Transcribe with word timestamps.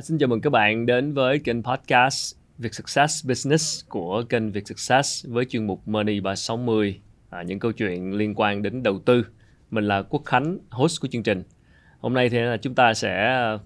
À, 0.00 0.02
xin 0.02 0.18
chào 0.18 0.28
mừng 0.28 0.40
các 0.40 0.50
bạn 0.50 0.86
đến 0.86 1.12
với 1.12 1.38
kênh 1.38 1.62
podcast 1.62 2.36
Việt 2.58 2.74
Success 2.74 3.26
Business 3.26 3.84
của 3.88 4.22
kênh 4.28 4.52
Việt 4.52 4.66
Success 4.68 5.26
với 5.28 5.44
chuyên 5.44 5.66
mục 5.66 5.88
Money 5.88 6.20
360, 6.20 7.00
à, 7.30 7.42
những 7.42 7.58
câu 7.58 7.72
chuyện 7.72 8.12
liên 8.12 8.34
quan 8.36 8.62
đến 8.62 8.82
đầu 8.82 8.98
tư. 8.98 9.26
Mình 9.70 9.84
là 9.84 10.02
Quốc 10.02 10.22
Khánh, 10.24 10.58
host 10.70 11.00
của 11.00 11.08
chương 11.08 11.22
trình. 11.22 11.42
Hôm 12.00 12.14
nay 12.14 12.28
thì 12.28 12.38
là 12.38 12.56
chúng 12.56 12.74
ta 12.74 12.94
sẽ 12.94 13.26
à, 13.26 13.58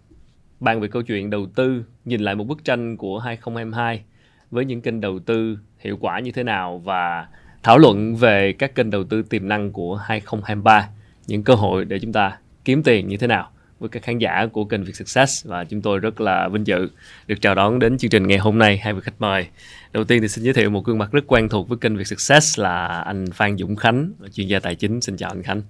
bàn 0.61 0.81
về 0.81 0.89
câu 0.89 1.03
chuyện 1.03 1.31
đầu 1.31 1.46
tư, 1.55 1.85
nhìn 2.05 2.21
lại 2.21 2.35
một 2.35 2.45
bức 2.45 2.64
tranh 2.64 2.96
của 2.96 3.19
2022 3.19 4.05
với 4.51 4.64
những 4.64 4.80
kênh 4.80 5.01
đầu 5.01 5.19
tư 5.19 5.59
hiệu 5.79 5.96
quả 6.01 6.21
như 6.21 6.32
thế 6.32 6.43
nào 6.43 6.79
và 6.79 7.29
thảo 7.62 7.79
luận 7.79 8.17
về 8.17 8.53
các 8.53 8.75
kênh 8.75 8.90
đầu 8.90 9.04
tư 9.04 9.23
tiềm 9.23 9.48
năng 9.48 9.73
của 9.73 9.96
2023, 9.96 10.89
những 11.26 11.43
cơ 11.43 11.54
hội 11.54 11.85
để 11.85 11.98
chúng 11.98 12.12
ta 12.12 12.39
kiếm 12.64 12.82
tiền 12.82 13.09
như 13.09 13.17
thế 13.17 13.26
nào 13.26 13.51
với 13.85 13.89
các 13.89 14.03
khán 14.03 14.19
giả 14.19 14.47
của 14.53 14.65
kênh 14.65 14.85
Việt 14.85 14.97
Success 14.97 15.47
và 15.47 15.65
chúng 15.65 15.83
tôi 15.83 15.99
rất 15.99 16.21
là 16.21 16.49
vinh 16.49 16.67
dự 16.67 16.89
được 17.27 17.41
chào 17.41 17.55
đón 17.55 17.79
đến 17.79 17.99
chương 17.99 18.11
trình 18.11 18.27
ngày 18.27 18.39
hôm 18.39 18.59
nay 18.59 18.79
hai 18.79 18.93
vị 18.93 19.01
khách 19.03 19.15
mời. 19.21 19.47
Đầu 19.93 20.05
tiên 20.05 20.23
thì 20.23 20.29
xin 20.29 20.45
giới 20.45 20.55
thiệu 20.55 20.71
một 20.71 20.85
gương 20.85 20.99
mặt 20.99 21.13
rất 21.13 21.25
quen 21.27 21.49
thuộc 21.49 21.69
với 21.69 21.79
kênh 21.79 21.97
Việt 21.97 22.07
Success 22.07 22.61
là 22.61 22.87
anh 22.87 23.27
Phan 23.33 23.57
Dũng 23.59 23.77
Khánh, 23.77 24.13
chuyên 24.33 24.47
gia 24.47 24.61
tài 24.61 24.75
chính. 24.75 25.01
Xin 25.01 25.17
chào 25.17 25.31
anh 25.31 25.43
Khánh. 25.43 25.63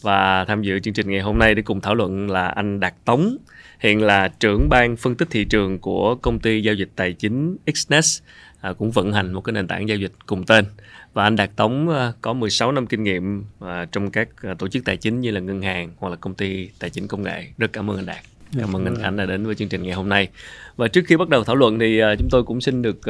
Và 0.00 0.44
tham 0.44 0.62
dự 0.62 0.80
chương 0.80 0.94
trình 0.94 1.10
ngày 1.10 1.20
hôm 1.20 1.38
nay 1.38 1.54
để 1.54 1.62
cùng 1.62 1.80
thảo 1.80 1.94
luận 1.94 2.30
là 2.30 2.48
anh 2.48 2.80
Đạt 2.80 2.94
Tống, 3.04 3.36
hiện 3.78 4.02
là 4.02 4.28
trưởng 4.40 4.68
ban 4.70 4.96
phân 4.96 5.14
tích 5.14 5.28
thị 5.30 5.44
trường 5.44 5.78
của 5.78 6.14
công 6.14 6.38
ty 6.38 6.62
giao 6.62 6.74
dịch 6.74 6.90
tài 6.96 7.12
chính 7.12 7.56
Xnest, 7.74 8.22
à, 8.60 8.72
cũng 8.72 8.90
vận 8.90 9.12
hành 9.12 9.32
một 9.32 9.40
cái 9.40 9.52
nền 9.52 9.66
tảng 9.66 9.88
giao 9.88 9.98
dịch 9.98 10.12
cùng 10.26 10.44
tên 10.46 10.64
và 11.12 11.24
anh 11.24 11.36
Đạt 11.36 11.50
Tống 11.56 11.88
ờ, 11.88 12.12
có 12.22 12.32
16 12.32 12.72
năm 12.72 12.86
kinh 12.86 13.02
nghiệm 13.02 13.44
ờ, 13.58 13.84
trong 13.84 14.10
các 14.10 14.28
ờ, 14.42 14.54
tổ 14.58 14.68
chức 14.68 14.84
tài 14.84 14.96
chính 14.96 15.20
như 15.20 15.30
là 15.30 15.40
ngân 15.40 15.62
hàng 15.62 15.90
hoặc 15.98 16.08
là 16.08 16.16
công 16.16 16.34
ty 16.34 16.68
tài 16.78 16.90
chính 16.90 17.08
công 17.08 17.22
nghệ. 17.22 17.46
Rất 17.58 17.72
cảm 17.72 17.90
ơn 17.90 17.96
anh 17.96 18.06
Đạt. 18.06 18.20
Cảm 18.58 18.76
ơn 18.76 18.84
anh 18.84 18.96
Khánh 19.02 19.16
đã 19.16 19.26
đến 19.26 19.46
với 19.46 19.54
chương 19.54 19.68
trình 19.68 19.82
ngày 19.82 19.92
hôm 19.92 20.08
nay. 20.08 20.28
Và 20.76 20.88
trước 20.88 21.02
khi 21.06 21.16
bắt 21.16 21.28
đầu 21.28 21.44
thảo 21.44 21.56
luận 21.56 21.78
thì 21.78 22.00
chúng 22.18 22.28
tôi 22.30 22.42
cũng 22.42 22.60
xin 22.60 22.82
được 22.82 23.00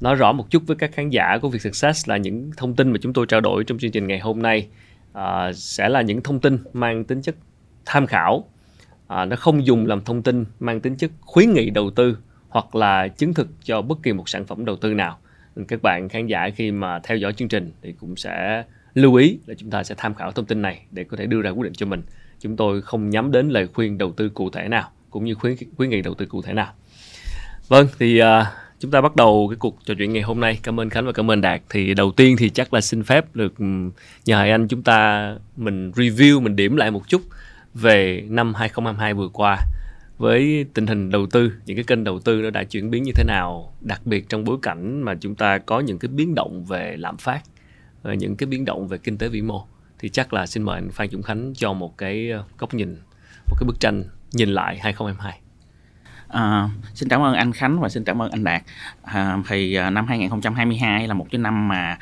nói 0.00 0.14
rõ 0.14 0.32
một 0.32 0.50
chút 0.50 0.62
với 0.66 0.76
các 0.76 0.90
khán 0.92 1.10
giả 1.10 1.38
của 1.42 1.48
Việt 1.48 1.62
Success 1.62 2.08
là 2.08 2.16
những 2.16 2.50
thông 2.56 2.74
tin 2.74 2.90
mà 2.90 2.98
chúng 3.02 3.12
tôi 3.12 3.26
trao 3.26 3.40
đổi 3.40 3.64
trong 3.64 3.78
chương 3.78 3.90
trình 3.90 4.06
ngày 4.06 4.18
hôm 4.18 4.42
nay 4.42 4.68
sẽ 5.54 5.88
là 5.88 6.02
những 6.02 6.22
thông 6.22 6.40
tin 6.40 6.58
mang 6.72 7.04
tính 7.04 7.22
chất 7.22 7.34
tham 7.84 8.06
khảo. 8.06 8.44
nó 9.08 9.36
không 9.36 9.66
dùng 9.66 9.86
làm 9.86 10.04
thông 10.04 10.22
tin 10.22 10.44
mang 10.60 10.80
tính 10.80 10.96
chất 10.96 11.10
khuyến 11.20 11.52
nghị 11.52 11.70
đầu 11.70 11.90
tư 11.90 12.18
hoặc 12.48 12.74
là 12.74 13.08
chứng 13.08 13.34
thực 13.34 13.48
cho 13.64 13.82
bất 13.82 13.98
kỳ 14.02 14.12
một 14.12 14.28
sản 14.28 14.46
phẩm 14.46 14.64
đầu 14.64 14.76
tư 14.76 14.94
nào 14.94 15.18
các 15.68 15.82
bạn 15.82 16.08
khán 16.08 16.26
giả 16.26 16.50
khi 16.56 16.70
mà 16.70 16.98
theo 16.98 17.16
dõi 17.16 17.32
chương 17.32 17.48
trình 17.48 17.72
thì 17.82 17.92
cũng 18.00 18.16
sẽ 18.16 18.64
lưu 18.94 19.14
ý 19.14 19.38
là 19.46 19.54
chúng 19.58 19.70
ta 19.70 19.84
sẽ 19.84 19.94
tham 19.98 20.14
khảo 20.14 20.32
thông 20.32 20.46
tin 20.46 20.62
này 20.62 20.82
để 20.90 21.04
có 21.04 21.16
thể 21.16 21.26
đưa 21.26 21.42
ra 21.42 21.50
quyết 21.50 21.64
định 21.64 21.74
cho 21.74 21.86
mình. 21.86 22.02
Chúng 22.40 22.56
tôi 22.56 22.82
không 22.82 23.10
nhắm 23.10 23.32
đến 23.32 23.48
lời 23.48 23.68
khuyên 23.74 23.98
đầu 23.98 24.12
tư 24.12 24.28
cụ 24.28 24.50
thể 24.50 24.68
nào 24.68 24.90
cũng 25.10 25.24
như 25.24 25.34
khuyến 25.34 25.56
khuyến 25.76 25.90
nghị 25.90 26.02
đầu 26.02 26.14
tư 26.14 26.26
cụ 26.26 26.42
thể 26.42 26.52
nào. 26.52 26.72
Vâng 27.68 27.86
thì 27.98 28.22
uh, 28.22 28.26
chúng 28.80 28.90
ta 28.90 29.00
bắt 29.00 29.16
đầu 29.16 29.46
cái 29.50 29.56
cuộc 29.56 29.78
trò 29.84 29.94
chuyện 29.98 30.12
ngày 30.12 30.22
hôm 30.22 30.40
nay. 30.40 30.58
Cảm 30.62 30.80
ơn 30.80 30.90
khánh 30.90 31.06
và 31.06 31.12
cảm 31.12 31.30
ơn 31.30 31.40
đạt. 31.40 31.62
Thì 31.70 31.94
đầu 31.94 32.12
tiên 32.12 32.36
thì 32.38 32.48
chắc 32.48 32.74
là 32.74 32.80
xin 32.80 33.04
phép 33.04 33.24
được 33.34 33.54
nhờ 34.24 34.36
hai 34.36 34.50
anh 34.50 34.68
chúng 34.68 34.82
ta 34.82 35.30
mình 35.56 35.90
review 35.90 36.40
mình 36.40 36.56
điểm 36.56 36.76
lại 36.76 36.90
một 36.90 37.08
chút 37.08 37.22
về 37.74 38.24
năm 38.28 38.54
2022 38.54 39.14
vừa 39.14 39.28
qua 39.28 39.58
với 40.18 40.66
tình 40.74 40.86
hình 40.86 41.10
đầu 41.10 41.26
tư 41.26 41.52
những 41.66 41.76
cái 41.76 41.84
kênh 41.84 42.04
đầu 42.04 42.20
tư 42.20 42.42
nó 42.42 42.50
đã 42.50 42.64
chuyển 42.64 42.90
biến 42.90 43.02
như 43.02 43.12
thế 43.14 43.24
nào 43.24 43.74
đặc 43.80 44.00
biệt 44.04 44.28
trong 44.28 44.44
bối 44.44 44.58
cảnh 44.62 45.02
mà 45.02 45.14
chúng 45.20 45.34
ta 45.34 45.58
có 45.58 45.80
những 45.80 45.98
cái 45.98 46.08
biến 46.08 46.34
động 46.34 46.64
về 46.64 46.96
lạm 46.98 47.16
phát 47.16 47.40
ờ, 48.02 48.12
những 48.12 48.36
cái 48.36 48.46
biến 48.46 48.64
động 48.64 48.88
về 48.88 48.98
kinh 48.98 49.18
tế 49.18 49.28
vĩ 49.28 49.42
mô 49.42 49.66
thì 49.98 50.08
chắc 50.08 50.32
là 50.32 50.46
xin 50.46 50.62
mời 50.62 50.74
anh 50.74 50.90
Phan 50.90 51.08
Dũng 51.10 51.22
Khánh 51.22 51.52
cho 51.54 51.72
một 51.72 51.98
cái 51.98 52.30
ờ, 52.30 52.44
góc 52.58 52.74
nhìn 52.74 52.96
một 53.46 53.56
cái 53.60 53.66
bức 53.66 53.80
tranh 53.80 54.04
nhìn 54.32 54.48
lại 54.48 54.78
2022 54.78 55.40
À, 56.28 56.68
xin 56.94 57.08
cảm 57.08 57.22
ơn 57.22 57.34
anh 57.34 57.52
Khánh 57.52 57.80
và 57.80 57.88
xin 57.88 58.04
cảm 58.04 58.22
ơn 58.22 58.30
anh 58.30 58.44
Đạt. 58.44 58.62
À, 59.02 59.38
thì 59.48 59.74
ờ, 59.74 59.90
năm 59.90 60.06
2022 60.06 61.08
là 61.08 61.14
một 61.14 61.26
cái 61.30 61.38
năm 61.38 61.68
mà 61.68 61.98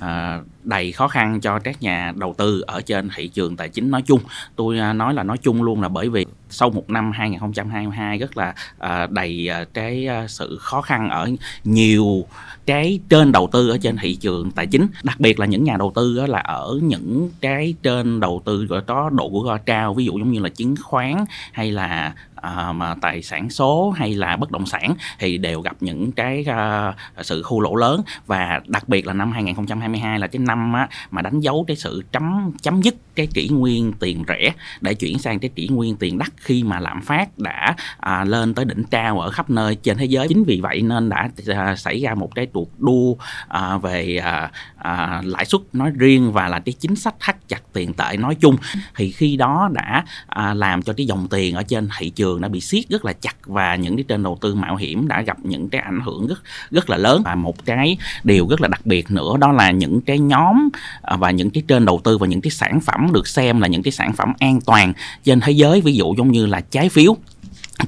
À, 0.00 0.40
đầy 0.64 0.92
khó 0.92 1.08
khăn 1.08 1.40
cho 1.40 1.58
các 1.58 1.82
nhà 1.82 2.12
đầu 2.16 2.34
tư 2.38 2.64
ở 2.66 2.80
trên 2.80 3.08
thị 3.16 3.28
trường 3.28 3.56
tài 3.56 3.68
chính 3.68 3.90
nói 3.90 4.02
chung. 4.02 4.20
Tôi 4.56 4.78
à, 4.78 4.92
nói 4.92 5.14
là 5.14 5.22
nói 5.22 5.38
chung 5.38 5.62
luôn 5.62 5.82
là 5.82 5.88
bởi 5.88 6.08
vì 6.08 6.26
sau 6.50 6.70
một 6.70 6.90
năm 6.90 7.12
2022 7.12 8.18
rất 8.18 8.36
là 8.36 8.54
à, 8.78 9.06
đầy 9.10 9.48
cái 9.74 10.08
sự 10.28 10.58
khó 10.60 10.82
khăn 10.82 11.10
ở 11.10 11.30
nhiều 11.64 12.24
cái 12.66 13.00
trên 13.08 13.32
đầu 13.32 13.48
tư 13.52 13.70
ở 13.70 13.78
trên 13.78 13.96
thị 13.96 14.14
trường 14.14 14.50
tài 14.50 14.66
chính 14.66 14.86
đặc 15.02 15.20
biệt 15.20 15.38
là 15.40 15.46
những 15.46 15.64
nhà 15.64 15.76
đầu 15.76 15.92
tư 15.94 16.26
là 16.26 16.38
ở 16.38 16.78
những 16.82 17.30
cái 17.40 17.74
trên 17.82 18.20
đầu 18.20 18.42
tư 18.44 18.66
có 18.86 19.10
độ 19.10 19.30
rủi 19.32 19.42
ro 19.46 19.58
cao, 19.64 19.94
ví 19.94 20.04
dụ 20.04 20.18
giống 20.18 20.32
như 20.32 20.40
là 20.40 20.48
chứng 20.48 20.74
khoán 20.82 21.24
hay 21.52 21.72
là 21.72 22.14
à, 22.44 22.72
mà 22.72 22.94
tài 23.00 23.22
sản 23.22 23.50
số 23.50 23.90
hay 23.90 24.14
là 24.14 24.36
bất 24.36 24.50
động 24.50 24.66
sản 24.66 24.94
thì 25.18 25.38
đều 25.38 25.60
gặp 25.60 25.76
những 25.80 26.12
cái 26.12 26.44
à, 26.48 26.94
sự 27.22 27.42
khu 27.42 27.60
lỗ 27.60 27.74
lớn. 27.74 28.02
Và 28.26 28.60
đặc 28.66 28.88
biệt 28.88 29.06
là 29.06 29.12
năm 29.12 29.32
2022 29.32 30.18
là 30.18 30.26
cái 30.26 30.38
năm 30.38 30.72
á, 30.72 30.88
mà 31.10 31.22
đánh 31.22 31.40
dấu 31.40 31.64
cái 31.68 31.76
sự 31.76 32.02
chấm 32.12 32.52
chấm 32.62 32.82
dứt 32.82 32.94
cái 33.14 33.26
kỷ 33.34 33.48
nguyên 33.48 33.92
tiền 33.92 34.24
rẻ. 34.28 34.52
Để 34.80 34.94
chuyển 34.94 35.18
sang 35.18 35.38
cái 35.38 35.50
kỷ 35.54 35.68
nguyên 35.68 35.96
tiền 35.96 36.18
đắt 36.18 36.28
khi 36.36 36.62
mà 36.62 36.80
lạm 36.80 37.02
phát 37.02 37.38
đã 37.38 37.76
à, 37.98 38.24
lên 38.24 38.54
tới 38.54 38.64
đỉnh 38.64 38.84
cao 38.84 39.20
ở 39.20 39.30
khắp 39.30 39.50
nơi 39.50 39.76
trên 39.76 39.96
thế 39.98 40.04
giới. 40.04 40.28
Chính 40.28 40.44
vì 40.44 40.60
vậy 40.60 40.82
nên 40.82 41.08
đã 41.08 41.28
à, 41.46 41.76
xảy 41.76 42.00
ra 42.00 42.14
một 42.14 42.34
cái 42.34 42.46
cuộc 42.46 42.80
đua 42.80 43.16
à, 43.48 43.78
về 43.78 44.16
à, 44.16 44.50
à, 44.76 45.22
lãi 45.24 45.44
suất 45.44 45.60
nói 45.72 45.90
riêng 45.94 46.32
và 46.32 46.48
là 46.48 46.58
cái 46.58 46.72
chính 46.72 46.96
sách 46.96 47.14
thắt 47.20 47.48
chặt 47.48 47.62
tiền 47.72 47.92
tệ 47.92 48.16
nói 48.16 48.34
chung. 48.34 48.56
Thì 48.96 49.10
khi 49.10 49.36
đó 49.36 49.68
đã 49.72 50.04
à, 50.26 50.54
làm 50.54 50.82
cho 50.82 50.92
cái 50.92 51.06
dòng 51.06 51.28
tiền 51.30 51.54
ở 51.54 51.62
trên 51.62 51.88
thị 51.98 52.10
trường 52.10 52.33
đã 52.40 52.48
bị 52.48 52.60
siết 52.60 52.88
rất 52.88 53.04
là 53.04 53.12
chặt 53.12 53.36
và 53.46 53.76
những 53.76 53.96
cái 53.96 54.04
trên 54.08 54.22
đầu 54.22 54.38
tư 54.40 54.54
mạo 54.54 54.76
hiểm 54.76 55.08
đã 55.08 55.22
gặp 55.22 55.36
những 55.42 55.68
cái 55.68 55.80
ảnh 55.80 56.00
hưởng 56.00 56.26
rất 56.26 56.42
rất 56.70 56.90
là 56.90 56.96
lớn. 56.96 57.22
Và 57.24 57.34
một 57.34 57.64
cái 57.64 57.96
điều 58.24 58.48
rất 58.48 58.60
là 58.60 58.68
đặc 58.68 58.86
biệt 58.86 59.10
nữa 59.10 59.36
đó 59.38 59.52
là 59.52 59.70
những 59.70 60.00
cái 60.00 60.18
nhóm 60.18 60.68
à, 61.02 61.16
và 61.16 61.30
những 61.30 61.50
cái 61.50 61.62
trên 61.68 61.84
đầu 61.84 62.00
tư 62.04 62.18
và 62.18 62.26
những 62.26 62.40
cái 62.40 62.50
sản 62.50 62.80
phẩm 62.80 63.08
được 63.12 63.28
xem 63.28 63.60
là 63.60 63.68
những 63.68 63.82
cái 63.82 63.92
sản 63.92 64.12
phẩm 64.12 64.32
an 64.38 64.60
toàn 64.60 64.92
trên 65.24 65.40
thế 65.40 65.52
giới. 65.52 65.80
Ví 65.80 65.94
dụ 65.94 66.14
giống 66.18 66.32
như 66.32 66.46
là 66.46 66.60
trái 66.60 66.88
phiếu 66.88 67.16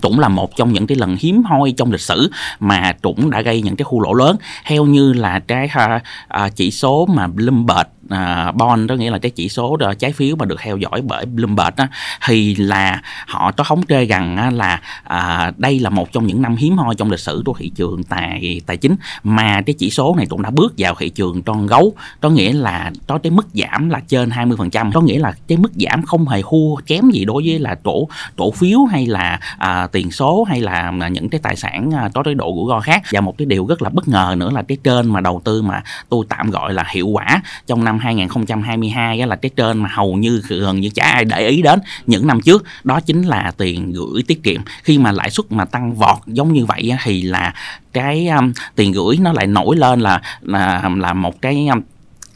cũng 0.00 0.18
là 0.18 0.28
một 0.28 0.56
trong 0.56 0.72
những 0.72 0.86
cái 0.86 0.98
lần 0.98 1.16
hiếm 1.20 1.42
hoi 1.44 1.74
trong 1.76 1.92
lịch 1.92 2.00
sử 2.00 2.30
mà 2.60 2.92
Trũng 3.02 3.30
đã 3.30 3.40
gây 3.40 3.62
những 3.62 3.76
cái 3.76 3.84
khu 3.84 4.00
lỗ 4.00 4.12
lớn. 4.12 4.36
Theo 4.64 4.84
như 4.84 5.12
là 5.12 5.38
cái 5.38 5.68
uh, 5.84 6.02
uh, 6.44 6.56
chỉ 6.56 6.70
số 6.70 7.06
mà 7.06 7.26
Bloomberg 7.26 7.86
uh, 8.14 8.54
bond 8.54 8.88
đó 8.88 8.94
nghĩa 8.94 9.10
là 9.10 9.18
cái 9.18 9.30
chỉ 9.30 9.48
số 9.48 9.76
đó, 9.76 9.94
trái 9.94 10.12
phiếu 10.12 10.36
mà 10.36 10.44
được 10.44 10.56
theo 10.60 10.76
dõi 10.76 11.02
bởi 11.02 11.26
Bloomberg 11.26 11.76
đó, 11.76 11.86
thì 12.26 12.54
là 12.54 13.02
họ 13.26 13.52
có 13.52 13.64
thống 13.64 13.82
kê 13.82 14.04
rằng 14.04 14.56
là 14.56 14.80
uh, 15.06 15.58
đây 15.58 15.78
là 15.78 15.90
một 15.90 16.12
trong 16.12 16.26
những 16.26 16.42
năm 16.42 16.56
hiếm 16.56 16.76
hoi 16.76 16.94
trong 16.94 17.10
lịch 17.10 17.20
sử 17.20 17.42
của 17.44 17.54
thị 17.58 17.70
trường 17.74 18.02
tài 18.02 18.60
tài 18.66 18.76
chính. 18.76 18.96
Mà 19.22 19.62
cái 19.66 19.74
chỉ 19.78 19.90
số 19.90 20.14
này 20.16 20.26
cũng 20.26 20.42
đã 20.42 20.50
bước 20.50 20.74
vào 20.78 20.94
thị 20.98 21.08
trường 21.08 21.42
tròn 21.42 21.66
gấu 21.66 21.94
có 22.20 22.30
nghĩa 22.30 22.52
là 22.52 22.90
có 23.06 23.18
cái 23.18 23.30
mức 23.30 23.46
giảm 23.54 23.90
là 23.90 24.00
trên 24.08 24.30
20% 24.30 24.92
có 24.92 25.00
nghĩa 25.00 25.18
là 25.18 25.32
cái 25.48 25.58
mức 25.58 25.72
giảm 25.74 26.02
không 26.02 26.28
hề 26.28 26.42
khu 26.42 26.80
kém 26.86 27.10
gì 27.10 27.24
đối 27.24 27.42
với 27.46 27.58
là 27.58 27.74
cổ 27.82 28.08
cổ 28.36 28.50
phiếu 28.50 28.84
hay 28.84 29.06
là 29.06 29.40
uh, 29.54 29.75
tiền 29.92 30.10
số 30.10 30.44
hay 30.48 30.60
là 30.60 30.90
những 31.10 31.28
cái 31.28 31.40
tài 31.42 31.56
sản 31.56 31.90
à, 31.94 32.10
có 32.14 32.22
cái 32.22 32.34
độ 32.34 32.52
rủi 32.56 32.68
ro 32.68 32.80
khác. 32.80 33.02
Và 33.12 33.20
một 33.20 33.38
cái 33.38 33.46
điều 33.46 33.66
rất 33.66 33.82
là 33.82 33.90
bất 33.90 34.08
ngờ 34.08 34.34
nữa 34.38 34.50
là 34.50 34.62
cái 34.62 34.78
trên 34.84 35.12
mà 35.12 35.20
đầu 35.20 35.40
tư 35.44 35.62
mà 35.62 35.82
tôi 36.08 36.24
tạm 36.28 36.50
gọi 36.50 36.74
là 36.74 36.84
hiệu 36.88 37.08
quả 37.08 37.42
trong 37.66 37.84
năm 37.84 37.98
2022 37.98 39.20
đó 39.20 39.26
là 39.26 39.36
cái 39.36 39.50
trên 39.56 39.78
mà 39.78 39.88
hầu 39.92 40.14
như 40.14 40.42
gần 40.48 40.80
như 40.80 40.90
chả 40.94 41.04
ai 41.04 41.24
để 41.24 41.48
ý 41.48 41.62
đến 41.62 41.80
những 42.06 42.26
năm 42.26 42.40
trước. 42.40 42.64
Đó 42.84 43.00
chính 43.00 43.22
là 43.22 43.52
tiền 43.56 43.92
gửi 43.92 44.22
tiết 44.26 44.42
kiệm. 44.42 44.60
Khi 44.82 44.98
mà 44.98 45.12
lãi 45.12 45.30
suất 45.30 45.52
mà 45.52 45.64
tăng 45.64 45.94
vọt 45.94 46.16
giống 46.26 46.52
như 46.52 46.66
vậy 46.66 46.92
thì 47.04 47.22
là 47.22 47.54
cái 47.92 48.28
um, 48.28 48.52
tiền 48.74 48.92
gửi 48.92 49.16
nó 49.20 49.32
lại 49.32 49.46
nổi 49.46 49.76
lên 49.76 50.00
là 50.00 50.22
là 50.42 50.90
là 50.96 51.12
một 51.12 51.42
cái 51.42 51.66
um, 51.66 51.80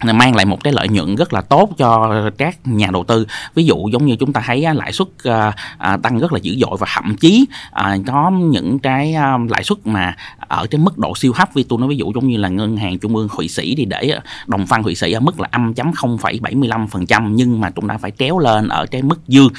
mang 0.03 0.37
lại 0.37 0.45
một 0.45 0.65
cái 0.65 0.73
lợi 0.73 0.89
nhuận 0.89 1.17
rất 1.17 1.33
là 1.33 1.41
tốt 1.41 1.71
cho 1.79 2.15
các 2.39 2.59
nhà 2.65 2.89
đầu 2.93 3.05
tư. 3.05 3.27
Ví 3.55 3.65
dụ 3.65 3.89
giống 3.93 4.07
như 4.07 4.17
chúng 4.17 4.33
ta 4.33 4.43
thấy 4.47 4.67
lãi 4.75 4.93
suất 4.93 5.09
à, 5.25 5.53
à, 5.79 5.97
tăng 5.97 6.19
rất 6.19 6.33
là 6.33 6.39
dữ 6.43 6.57
dội 6.61 6.77
và 6.79 6.87
thậm 6.95 7.17
chí 7.17 7.47
à, 7.71 7.97
có 8.07 8.31
những 8.31 8.79
cái 8.79 9.15
lãi 9.49 9.65
suất 9.65 9.79
mà 9.87 10.17
ở 10.39 10.67
cái 10.71 10.79
mức 10.79 10.99
độ 10.99 11.13
siêu 11.17 11.33
hấp 11.35 11.55
vì 11.55 11.63
tôi 11.63 11.79
nói 11.79 11.89
ví 11.89 11.97
dụ 11.97 12.13
giống 12.15 12.29
như 12.29 12.37
là 12.37 12.49
ngân 12.49 12.77
hàng 12.77 12.99
trung 12.99 13.17
ương 13.17 13.29
thụy 13.37 13.49
sĩ 13.49 13.75
thì 13.77 13.85
để 13.85 14.19
đồng 14.47 14.67
phân 14.67 14.83
thụy 14.83 14.95
sĩ 14.95 15.13
ở 15.13 15.21
mức 15.21 15.41
là 15.41 15.49
âm 15.51 15.75
chấm 15.75 15.91
0,75% 15.91 17.29
nhưng 17.31 17.61
mà 17.61 17.71
chúng 17.71 17.89
ta 17.89 17.99
phải 17.99 18.11
kéo 18.11 18.39
lên 18.39 18.69
ở 18.69 18.87
cái 18.87 19.03
mức 19.03 19.29
dương. 19.29 19.53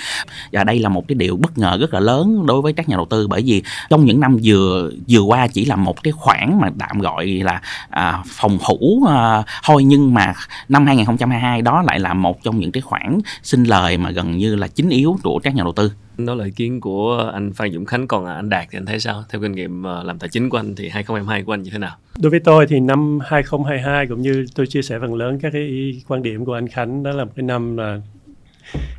Và 0.51 0.63
đây 0.63 0.79
là 0.79 0.89
một 0.89 1.07
cái 1.07 1.15
điều 1.15 1.37
bất 1.37 1.57
ngờ 1.57 1.77
rất 1.81 1.93
là 1.93 1.99
lớn 1.99 2.45
đối 2.45 2.61
với 2.61 2.73
các 2.73 2.89
nhà 2.89 2.95
đầu 2.95 3.05
tư 3.05 3.27
bởi 3.27 3.41
vì 3.41 3.63
trong 3.89 4.05
những 4.05 4.19
năm 4.19 4.37
vừa 4.43 4.91
vừa 5.09 5.21
qua 5.21 5.47
chỉ 5.47 5.65
là 5.65 5.75
một 5.75 6.03
cái 6.03 6.11
khoản 6.11 6.59
mà 6.61 6.69
tạm 6.79 6.99
gọi 6.99 7.25
là 7.25 7.61
à, 7.89 8.23
phòng 8.25 8.57
thủ 8.65 9.05
à, 9.09 9.43
thôi 9.63 9.83
nhưng 9.83 10.13
mà 10.13 10.30
năm 10.69 10.85
2022 10.85 11.61
đó 11.61 11.83
lại 11.87 11.99
là 11.99 12.13
một 12.13 12.43
trong 12.43 12.59
những 12.59 12.71
cái 12.71 12.81
khoản 12.81 13.19
sinh 13.43 13.63
lời 13.63 13.97
mà 13.97 14.11
gần 14.11 14.37
như 14.37 14.55
là 14.55 14.67
chính 14.67 14.89
yếu 14.89 15.17
của 15.23 15.39
các 15.43 15.55
nhà 15.55 15.63
đầu 15.63 15.73
tư. 15.73 15.91
Đó 16.17 16.33
là 16.35 16.45
ý 16.45 16.51
kiến 16.51 16.81
của 16.81 17.31
anh 17.33 17.53
Phan 17.53 17.71
Dũng 17.71 17.85
Khánh. 17.85 18.07
Còn 18.07 18.25
anh 18.25 18.49
Đạt 18.49 18.67
thì 18.71 18.77
anh 18.77 18.85
thấy 18.85 18.99
sao? 18.99 19.23
Theo 19.29 19.41
kinh 19.41 19.51
nghiệm 19.51 19.83
ờ, 19.83 20.03
làm 20.03 20.19
tài 20.19 20.29
chính 20.29 20.49
của 20.49 20.57
anh 20.57 20.75
thì 20.75 20.89
2022 20.89 21.43
của 21.43 21.53
anh 21.53 21.63
như 21.63 21.71
thế 21.71 21.77
nào? 21.77 21.95
Đối 22.19 22.29
với 22.29 22.39
tôi 22.39 22.67
thì 22.67 22.79
năm 22.79 23.19
2022 23.25 24.07
cũng 24.07 24.21
như 24.21 24.45
tôi 24.55 24.67
chia 24.67 24.81
sẻ 24.81 24.99
phần 24.99 25.15
lớn 25.15 25.39
các 25.41 25.49
cái 25.53 25.93
quan 26.07 26.23
điểm 26.23 26.45
của 26.45 26.53
anh 26.53 26.67
Khánh 26.67 27.03
đó 27.03 27.11
là 27.11 27.25
một 27.25 27.31
cái 27.35 27.43
năm 27.43 27.77
là 27.77 27.99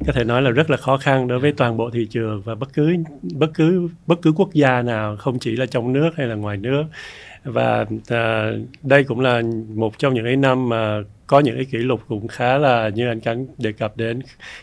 có 0.06 0.12
thể 0.12 0.24
nói 0.24 0.42
là 0.42 0.50
rất 0.50 0.70
là 0.70 0.76
khó 0.76 0.96
khăn 0.96 1.28
đối 1.28 1.38
với 1.38 1.52
toàn 1.52 1.76
bộ 1.76 1.90
thị 1.90 2.06
trường 2.10 2.42
và 2.42 2.54
bất 2.54 2.72
cứ 2.74 2.96
bất 3.34 3.50
cứ 3.54 3.88
bất 4.06 4.22
cứ 4.22 4.32
quốc 4.32 4.52
gia 4.52 4.82
nào 4.82 5.16
không 5.16 5.38
chỉ 5.38 5.56
là 5.56 5.66
trong 5.66 5.92
nước 5.92 6.10
hay 6.16 6.26
là 6.26 6.34
ngoài 6.34 6.56
nước 6.56 6.84
và 7.44 7.86
à, 8.08 8.52
đây 8.82 9.04
cũng 9.04 9.20
là 9.20 9.42
một 9.74 9.98
trong 9.98 10.14
những 10.14 10.24
cái 10.24 10.36
năm 10.36 10.68
mà 10.68 10.98
có 11.26 11.40
những 11.40 11.56
cái 11.56 11.64
kỷ 11.64 11.78
lục 11.78 12.00
cũng 12.08 12.28
khá 12.28 12.58
là 12.58 12.88
như 12.88 13.08
anh 13.08 13.20
Cắn 13.20 13.46
đề 13.58 13.72
cập 13.72 13.96
đến 13.96 14.20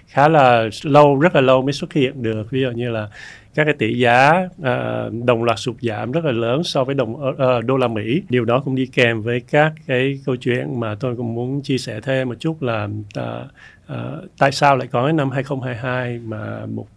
khá 0.08 0.30
là 0.30 0.70
lâu 0.84 1.20
rất 1.20 1.36
là 1.36 1.42
lâu 1.42 1.62
mới 1.62 1.74
xuất 1.74 1.94
hiện 1.94 2.24
được 2.24 2.52
ví 2.52 2.62
dụ 2.62 2.72
như 2.72 2.90
là 2.90 3.10
các 3.56 3.66
cái 3.66 3.74
tỷ 3.74 3.98
giá 3.98 4.48
à, 4.64 5.04
đồng 5.26 5.44
loạt 5.44 5.60
sụt 5.60 5.76
giảm 5.82 6.12
rất 6.12 6.26
là 6.26 6.32
lớn 6.32 6.64
so 6.64 6.84
với 6.84 6.96
đồng 6.96 7.36
à, 7.38 7.62
đô 7.66 7.78
la 7.78 7.88
Mỹ. 7.88 8.22
Điều 8.30 8.46
đó 8.46 8.60
cũng 8.66 8.76
đi 8.76 8.86
kèm 8.86 9.22
với 9.22 9.42
các 9.52 9.74
cái 9.88 10.20
câu 10.26 10.36
chuyện 10.36 10.80
mà 10.80 10.96
tôi 11.00 11.16
cũng 11.16 11.36
muốn 11.36 11.62
chia 11.62 11.78
sẻ 11.78 12.02
thêm 12.02 12.30
một 12.30 12.36
chút 12.40 12.62
là 12.62 12.88
à, 13.14 13.44
à, 13.88 13.96
tại 14.38 14.52
sao 14.52 14.78
lại 14.78 14.88
có 14.88 15.04
cái 15.04 15.14
năm 15.14 15.32
2022 15.32 16.20
mà 16.20 16.66
một 16.66 16.88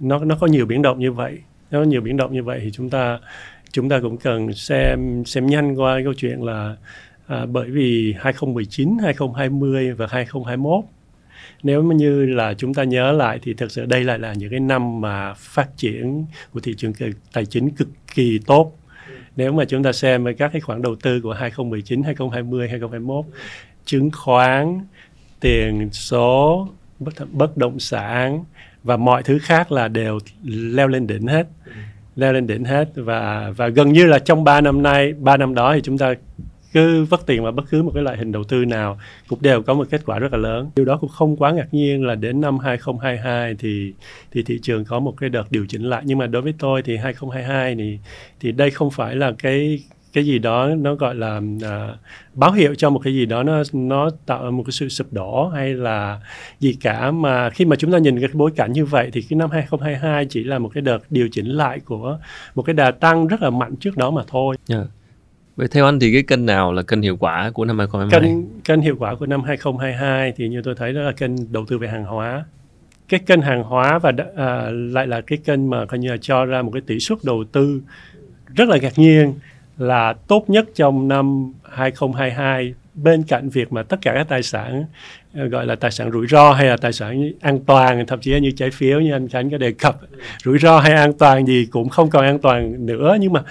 nó 0.00 0.18
nó 0.24 0.36
có 0.40 0.46
nhiều 0.46 0.66
biến 0.66 0.82
động 0.82 0.98
như 0.98 1.12
vậy. 1.12 1.38
Nó 1.70 1.78
có 1.78 1.84
nhiều 1.84 2.00
biến 2.00 2.16
động 2.16 2.32
như 2.32 2.42
vậy 2.42 2.60
thì 2.62 2.70
chúng 2.70 2.90
ta 2.90 3.18
chúng 3.74 3.88
ta 3.88 4.00
cũng 4.00 4.16
cần 4.16 4.52
xem 4.52 5.24
xem 5.24 5.46
nhanh 5.46 5.74
qua 5.80 6.00
câu 6.04 6.14
chuyện 6.14 6.42
là 6.42 6.76
à, 7.26 7.46
bởi 7.46 7.70
vì 7.70 8.14
2019, 8.18 8.96
2020 9.02 9.92
và 9.92 10.06
2021 10.10 10.84
nếu 11.62 11.82
như 11.82 12.26
là 12.26 12.54
chúng 12.54 12.74
ta 12.74 12.84
nhớ 12.84 13.12
lại 13.12 13.38
thì 13.42 13.54
thực 13.54 13.70
sự 13.70 13.86
đây 13.86 14.04
lại 14.04 14.18
là 14.18 14.32
những 14.32 14.50
cái 14.50 14.60
năm 14.60 15.00
mà 15.00 15.34
phát 15.34 15.76
triển 15.76 16.26
của 16.52 16.60
thị 16.60 16.74
trường 16.74 16.92
tài 17.32 17.46
chính 17.46 17.70
cực 17.70 17.88
kỳ 18.14 18.38
tốt. 18.46 18.78
Nếu 19.36 19.52
mà 19.52 19.64
chúng 19.64 19.82
ta 19.82 19.92
xem 19.92 20.24
với 20.24 20.34
các 20.34 20.50
cái 20.52 20.60
khoản 20.60 20.82
đầu 20.82 20.94
tư 20.94 21.20
của 21.20 21.32
2019, 21.32 22.02
2020, 22.02 22.68
2021 22.68 23.24
chứng 23.84 24.10
khoán, 24.10 24.80
tiền 25.40 25.88
số, 25.92 26.68
bất, 26.98 27.14
bất 27.32 27.56
động 27.56 27.80
sản 27.80 28.44
và 28.84 28.96
mọi 28.96 29.22
thứ 29.22 29.38
khác 29.38 29.72
là 29.72 29.88
đều 29.88 30.18
leo 30.44 30.88
lên 30.88 31.06
đỉnh 31.06 31.26
hết 31.26 31.46
leo 32.16 32.32
lên 32.32 32.46
đỉnh 32.46 32.64
hết 32.64 32.88
và 32.94 33.52
và 33.56 33.68
gần 33.68 33.92
như 33.92 34.06
là 34.06 34.18
trong 34.18 34.44
3 34.44 34.60
năm 34.60 34.82
nay 34.82 35.12
3 35.12 35.36
năm 35.36 35.54
đó 35.54 35.74
thì 35.74 35.80
chúng 35.80 35.98
ta 35.98 36.14
cứ 36.74 37.04
vất 37.04 37.26
tiền 37.26 37.42
vào 37.42 37.52
bất 37.52 37.62
cứ 37.70 37.82
một 37.82 37.90
cái 37.94 38.02
loại 38.02 38.16
hình 38.16 38.32
đầu 38.32 38.44
tư 38.44 38.64
nào, 38.64 38.98
cũng 39.28 39.38
đều 39.42 39.62
có 39.62 39.74
một 39.74 39.86
kết 39.90 40.00
quả 40.06 40.18
rất 40.18 40.32
là 40.32 40.38
lớn. 40.38 40.70
Điều 40.76 40.84
đó 40.84 40.96
cũng 40.96 41.10
không 41.10 41.36
quá 41.36 41.52
ngạc 41.52 41.74
nhiên 41.74 42.06
là 42.06 42.14
đến 42.14 42.40
năm 42.40 42.58
2022 42.58 43.54
thì 43.58 43.92
thì 44.32 44.42
thị 44.42 44.58
trường 44.62 44.84
có 44.84 45.00
một 45.00 45.14
cái 45.16 45.30
đợt 45.30 45.44
điều 45.50 45.66
chỉnh 45.68 45.82
lại 45.82 46.02
nhưng 46.04 46.18
mà 46.18 46.26
đối 46.26 46.42
với 46.42 46.54
tôi 46.58 46.82
thì 46.82 46.96
2022 46.96 47.74
thì 47.74 47.98
thì 48.40 48.52
đây 48.52 48.70
không 48.70 48.90
phải 48.90 49.16
là 49.16 49.32
cái 49.38 49.82
cái 50.14 50.26
gì 50.26 50.38
đó 50.38 50.68
nó 50.78 50.94
gọi 50.94 51.14
là 51.14 51.40
à, 51.62 51.88
báo 52.34 52.52
hiệu 52.52 52.74
cho 52.74 52.90
một 52.90 53.00
cái 53.04 53.14
gì 53.14 53.26
đó 53.26 53.42
nó 53.42 53.62
nó 53.72 54.10
tạo 54.26 54.50
một 54.50 54.62
cái 54.66 54.72
sự 54.72 54.88
sụp 54.88 55.12
đổ 55.12 55.48
hay 55.48 55.74
là 55.74 56.20
gì 56.60 56.76
cả 56.80 57.10
mà 57.10 57.50
khi 57.50 57.64
mà 57.64 57.76
chúng 57.76 57.92
ta 57.92 57.98
nhìn 57.98 58.20
cái 58.20 58.28
bối 58.32 58.50
cảnh 58.56 58.72
như 58.72 58.84
vậy 58.84 59.10
thì 59.12 59.22
cái 59.22 59.36
năm 59.36 59.50
2022 59.50 60.26
chỉ 60.26 60.44
là 60.44 60.58
một 60.58 60.70
cái 60.74 60.82
đợt 60.82 60.98
điều 61.10 61.28
chỉnh 61.32 61.46
lại 61.46 61.80
của 61.80 62.18
một 62.54 62.62
cái 62.62 62.74
đà 62.74 62.90
tăng 62.90 63.26
rất 63.26 63.42
là 63.42 63.50
mạnh 63.50 63.76
trước 63.76 63.96
đó 63.96 64.10
mà 64.10 64.22
thôi. 64.28 64.56
Yeah. 64.68 64.82
Dạ. 64.82 64.90
Vậy 65.56 65.68
theo 65.68 65.84
anh 65.84 66.00
thì 66.00 66.12
cái 66.12 66.22
kênh 66.22 66.46
nào 66.46 66.72
là 66.72 66.82
kênh 66.82 67.02
hiệu 67.02 67.16
quả 67.16 67.50
của 67.54 67.64
năm 67.64 67.78
2022? 67.78 68.20
Kênh, 68.20 68.60
kênh 68.64 68.80
hiệu 68.80 68.96
quả 68.98 69.14
của 69.14 69.26
năm 69.26 69.42
2022 69.42 70.32
thì 70.36 70.48
như 70.48 70.62
tôi 70.62 70.74
thấy 70.74 70.92
đó 70.92 71.00
là 71.00 71.12
kênh 71.12 71.52
đầu 71.52 71.64
tư 71.68 71.78
về 71.78 71.88
hàng 71.88 72.04
hóa. 72.04 72.44
Cái 73.08 73.20
kênh 73.26 73.40
hàng 73.40 73.62
hóa 73.62 73.98
và 73.98 74.12
à, 74.36 74.70
lại 74.70 75.06
là 75.06 75.20
cái 75.20 75.38
kênh 75.44 75.70
mà 75.70 75.86
coi 75.86 75.98
như 75.98 76.10
là 76.10 76.16
cho 76.20 76.44
ra 76.44 76.62
một 76.62 76.70
cái 76.72 76.82
tỷ 76.86 76.98
suất 76.98 77.18
đầu 77.24 77.44
tư 77.52 77.82
rất 78.54 78.68
là 78.68 78.76
ngạc 78.76 78.98
nhiên 78.98 79.34
là 79.78 80.12
tốt 80.28 80.44
nhất 80.50 80.66
trong 80.74 81.08
năm 81.08 81.52
2022 81.62 82.74
bên 82.94 83.22
cạnh 83.22 83.48
việc 83.48 83.72
mà 83.72 83.82
tất 83.82 83.96
cả 84.02 84.12
các 84.14 84.28
tài 84.28 84.42
sản 84.42 84.84
ờ, 85.34 85.46
gọi 85.46 85.66
là 85.66 85.74
tài 85.74 85.90
sản 85.90 86.12
rủi 86.12 86.26
ro 86.26 86.52
hay 86.52 86.66
là 86.66 86.76
tài 86.76 86.92
sản 86.92 87.30
an 87.40 87.60
toàn 87.66 88.06
thậm 88.06 88.20
chí 88.20 88.40
như 88.40 88.50
trái 88.50 88.70
phiếu 88.70 89.00
như 89.00 89.12
anh 89.12 89.28
Khánh 89.28 89.50
có 89.50 89.58
đề 89.58 89.72
cập 89.72 89.96
rủi 90.44 90.58
ro 90.58 90.78
hay 90.80 90.92
an 90.92 91.12
toàn 91.12 91.46
gì 91.46 91.66
cũng 91.70 91.88
không 91.88 92.10
còn 92.10 92.24
an 92.24 92.38
toàn 92.38 92.86
nữa 92.86 93.16
nhưng 93.20 93.32
mà 93.32 93.42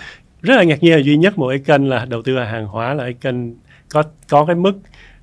rất 0.41 0.55
là 0.55 0.63
ngạc 0.63 0.83
nhiên 0.83 0.93
là 0.93 0.99
duy 0.99 1.17
nhất 1.17 1.37
một 1.37 1.49
cái 1.49 1.59
kênh 1.59 1.89
là 1.89 2.05
đầu 2.05 2.21
tư 2.21 2.35
vào 2.35 2.45
hàng 2.45 2.67
hóa 2.67 2.93
là 2.93 3.03
cái 3.03 3.13
kênh 3.13 3.35
có 3.89 4.03
có 4.29 4.45
cái 4.45 4.55
mức 4.55 4.73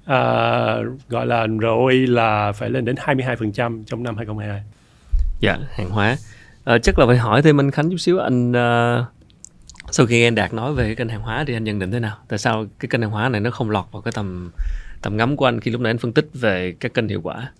uh, 0.02 1.08
gọi 1.08 1.26
là 1.26 1.46
ROI 1.62 2.06
là 2.06 2.52
phải 2.52 2.70
lên 2.70 2.84
đến 2.84 2.96
22% 2.96 3.84
trong 3.86 4.02
năm 4.02 4.16
2022. 4.16 4.62
Dạ, 5.40 5.58
hàng 5.72 5.90
hóa. 5.90 6.16
À, 6.64 6.78
chắc 6.78 6.98
là 6.98 7.06
phải 7.06 7.16
hỏi 7.16 7.42
thêm 7.42 7.60
anh 7.60 7.70
Khánh 7.70 7.90
chút 7.90 7.96
xíu 7.96 8.18
anh 8.18 8.52
uh, 8.52 9.06
sau 9.92 10.06
khi 10.06 10.24
anh 10.24 10.34
Đạt 10.34 10.52
nói 10.52 10.74
về 10.74 10.84
cái 10.84 10.94
kênh 10.94 11.08
hàng 11.08 11.22
hóa 11.22 11.44
thì 11.46 11.54
anh 11.54 11.64
nhận 11.64 11.78
định 11.78 11.90
thế 11.90 12.00
nào? 12.00 12.16
Tại 12.28 12.38
sao 12.38 12.66
cái 12.78 12.88
kênh 12.88 13.00
hàng 13.00 13.10
hóa 13.10 13.28
này 13.28 13.40
nó 13.40 13.50
không 13.50 13.70
lọt 13.70 13.84
vào 13.92 14.02
cái 14.02 14.12
tầm 14.12 14.50
tầm 15.02 15.16
ngắm 15.16 15.36
của 15.36 15.44
anh 15.44 15.60
khi 15.60 15.70
lúc 15.70 15.80
nãy 15.80 15.90
anh 15.90 15.98
phân 15.98 16.12
tích 16.12 16.28
về 16.34 16.74
các 16.80 16.94
kênh 16.94 17.08
hiệu 17.08 17.20
quả? 17.22 17.52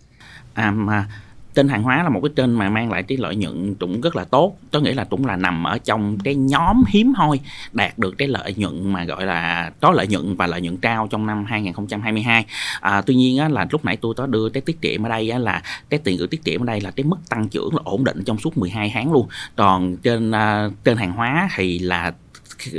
À 0.55 0.71
mà 0.71 1.06
trên 1.55 1.69
hàng 1.69 1.82
hóa 1.82 2.02
là 2.02 2.08
một 2.08 2.20
cái 2.23 2.31
trên 2.37 2.55
mà 2.55 2.69
mang 2.69 2.93
lại 2.93 3.02
cái 3.02 3.19
lợi 3.19 3.37
nhuận 3.37 3.75
cũng 3.75 4.00
rất 4.00 4.17
là 4.17 4.25
tốt. 4.25 4.56
Tôi 4.70 4.82
nghĩ 4.82 4.93
là 4.93 5.05
cũng 5.05 5.26
là 5.26 5.37
nằm 5.37 5.64
ở 5.64 5.79
trong 5.79 6.19
cái 6.25 6.35
nhóm 6.35 6.82
hiếm 6.88 7.14
hoi 7.14 7.41
đạt 7.73 7.99
được 7.99 8.14
cái 8.19 8.29
lợi 8.29 8.55
nhuận 8.56 8.93
mà 8.93 9.05
gọi 9.05 9.26
là 9.26 9.70
có 9.81 9.91
lợi 9.91 10.06
nhuận 10.06 10.37
và 10.37 10.47
lợi 10.47 10.61
nhuận 10.61 10.76
cao 10.76 11.08
trong 11.11 11.26
năm 11.26 11.44
2022 11.44 12.44
à, 12.81 13.00
tuy 13.00 13.14
nhiên 13.14 13.38
á, 13.38 13.49
là 13.49 13.67
lúc 13.70 13.85
nãy 13.85 13.97
tôi 13.97 14.14
có 14.14 14.26
đưa 14.26 14.49
cái 14.49 14.61
tiết 14.61 14.81
kiệm 14.81 15.02
ở 15.02 15.08
đây 15.08 15.31
á, 15.31 15.38
là 15.38 15.62
cái 15.88 16.00
tiền 16.05 16.17
gửi 16.19 16.29
tiết 16.29 16.44
kiệm 16.44 16.62
ở 16.62 16.64
đây 16.64 16.81
là 16.81 16.91
cái 16.91 17.05
mức 17.05 17.17
tăng 17.29 17.49
trưởng 17.49 17.75
là 17.75 17.82
ổn 17.85 18.05
định 18.05 18.23
trong 18.26 18.38
suốt 18.38 18.58
12 18.58 18.91
tháng 18.94 19.12
luôn. 19.12 19.29
Còn 19.56 19.96
trên 19.96 20.31
à, 20.31 20.64
uh, 20.67 20.85
trên 20.85 20.96
hàng 20.96 21.12
hóa 21.12 21.49
thì 21.56 21.79
là 21.79 22.12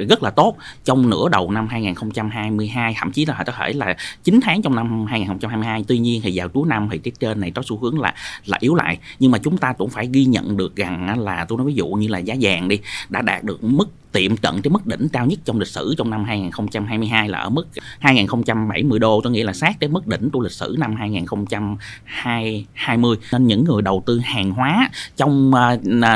rất 0.10 0.24
là 0.24 0.30
tốt. 0.30 0.58
Trong 0.84 1.10
nửa 1.10 1.30
đầu 1.30 1.52
năm 1.52 1.68
2022 1.68 2.96
thậm 2.98 3.12
chí 3.12 3.26
là 3.26 3.44
có 3.46 3.54
thể 3.58 3.74
là 3.74 3.96
9 4.24 4.40
tháng 4.44 4.62
trong 4.62 4.76
năm 4.76 5.06
2022 5.06 5.84
tuy 5.88 6.00
nhiên 6.00 6.22
thì 6.24 6.32
vào 6.40 6.50
cuối 6.50 6.68
năm 6.68 6.90
thì 6.92 6.98
cái 6.98 7.12
trên 7.20 7.40
này 7.40 7.52
có 7.52 7.62
xu 7.66 7.78
hướng 7.78 8.00
là 8.00 8.14
là 8.46 8.58
yếu 8.62 8.76
lại. 8.76 8.98
Nhưng 9.20 9.32
mà 9.32 9.38
chúng 9.38 9.58
ta 9.58 9.74
cũng 9.74 9.90
phải 9.90 10.10
ghi 10.14 10.26
nhận 10.26 10.58
được 10.58 10.76
rằng 10.76 11.20
là, 11.20 11.46
tôi 11.46 11.58
nói 11.58 11.68
ví 11.68 11.74
dụ 11.74 11.88
như 11.88 12.08
là 12.08 12.20
giá 12.20 12.36
vàng 12.42 12.68
đi, 12.68 12.80
đã 13.10 13.22
đạt 13.22 13.44
được 13.44 13.64
mức 13.64 13.90
tiệm 14.12 14.38
cận 14.38 14.62
cái 14.62 14.72
mức 14.72 14.88
đỉnh 14.88 15.10
cao 15.10 15.26
nhất 15.26 15.40
trong 15.46 15.60
lịch 15.60 15.68
sử 15.68 15.96
trong 15.98 16.10
năm 16.10 16.24
2022 16.24 17.30
là 17.30 17.38
ở 17.38 17.50
mức 17.50 17.68
2070 18.00 19.00
đô 19.00 19.22
tôi 19.24 19.34
nghĩ 19.34 19.44
là 19.44 19.54
sát 19.54 19.78
cái 19.80 19.90
mức 19.90 20.08
đỉnh 20.08 20.30
của 20.30 20.40
lịch 20.40 20.52
sử 20.52 20.76
năm 20.80 20.96
2020 20.96 23.18
nên 23.32 23.48
những 23.48 23.64
người 23.64 23.82
đầu 23.82 24.04
tư 24.06 24.20
hàng 24.20 24.52
hóa 24.52 24.90
trong 25.16 25.52
uh, 25.52 25.58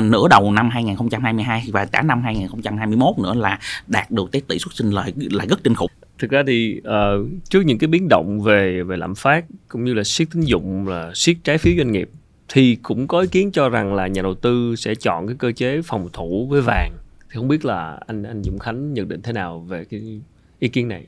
nửa 0.04 0.28
đầu 0.30 0.52
năm 0.52 0.70
2022 0.70 1.64
và 1.72 1.86
cả 1.86 2.02
năm 2.02 2.24
2021 2.24 3.20
nữa 3.20 3.34
là 3.34 3.60
đạt 3.88 4.12
được 4.12 4.32
cái 4.32 4.42
tỷ 4.48 4.60
suất 4.60 4.76
sinh 4.76 4.92
lời 4.92 5.14
là 5.16 5.46
rất 5.46 5.64
kinh 5.64 5.76
khủng. 5.76 5.92
Thực 6.20 6.32
ra 6.32 6.44
thì 6.48 6.80
uh, 6.80 7.28
trước 7.50 7.62
những 7.62 7.78
cái 7.78 7.88
biến 7.88 8.08
động 8.10 8.42
về 8.42 8.84
về 8.84 8.98
lạm 8.98 9.16
phát 9.16 9.46
cũng 9.68 9.86
như 9.86 9.94
là 9.94 10.04
siết 10.04 10.28
tín 10.34 10.42
dụng 10.42 10.88
là 10.88 11.12
siết 11.16 11.38
trái 11.44 11.58
phiếu 11.58 11.74
doanh 11.78 11.92
nghiệp 11.92 12.10
thì 12.50 12.76
cũng 12.76 13.08
có 13.08 13.20
ý 13.20 13.28
kiến 13.28 13.52
cho 13.52 13.70
rằng 13.70 13.94
là 13.94 14.08
nhà 14.08 14.22
đầu 14.22 14.36
tư 14.36 14.76
sẽ 14.76 14.96
chọn 14.96 15.28
cái 15.28 15.36
cơ 15.40 15.52
chế 15.52 15.82
phòng 15.82 16.10
thủ 16.14 16.48
với 16.50 16.62
vàng 16.62 16.92
thì 17.36 17.38
không 17.38 17.48
biết 17.48 17.66
là 17.66 18.00
anh 18.08 18.24
anh 18.24 18.44
Dũng 18.44 18.60
Khánh 18.60 18.94
nhận 18.94 19.08
định 19.08 19.22
thế 19.22 19.34
nào 19.34 19.60
về 19.60 19.86
cái 19.86 20.22
ý 20.60 20.68
kiến 20.68 20.88
này? 20.88 21.06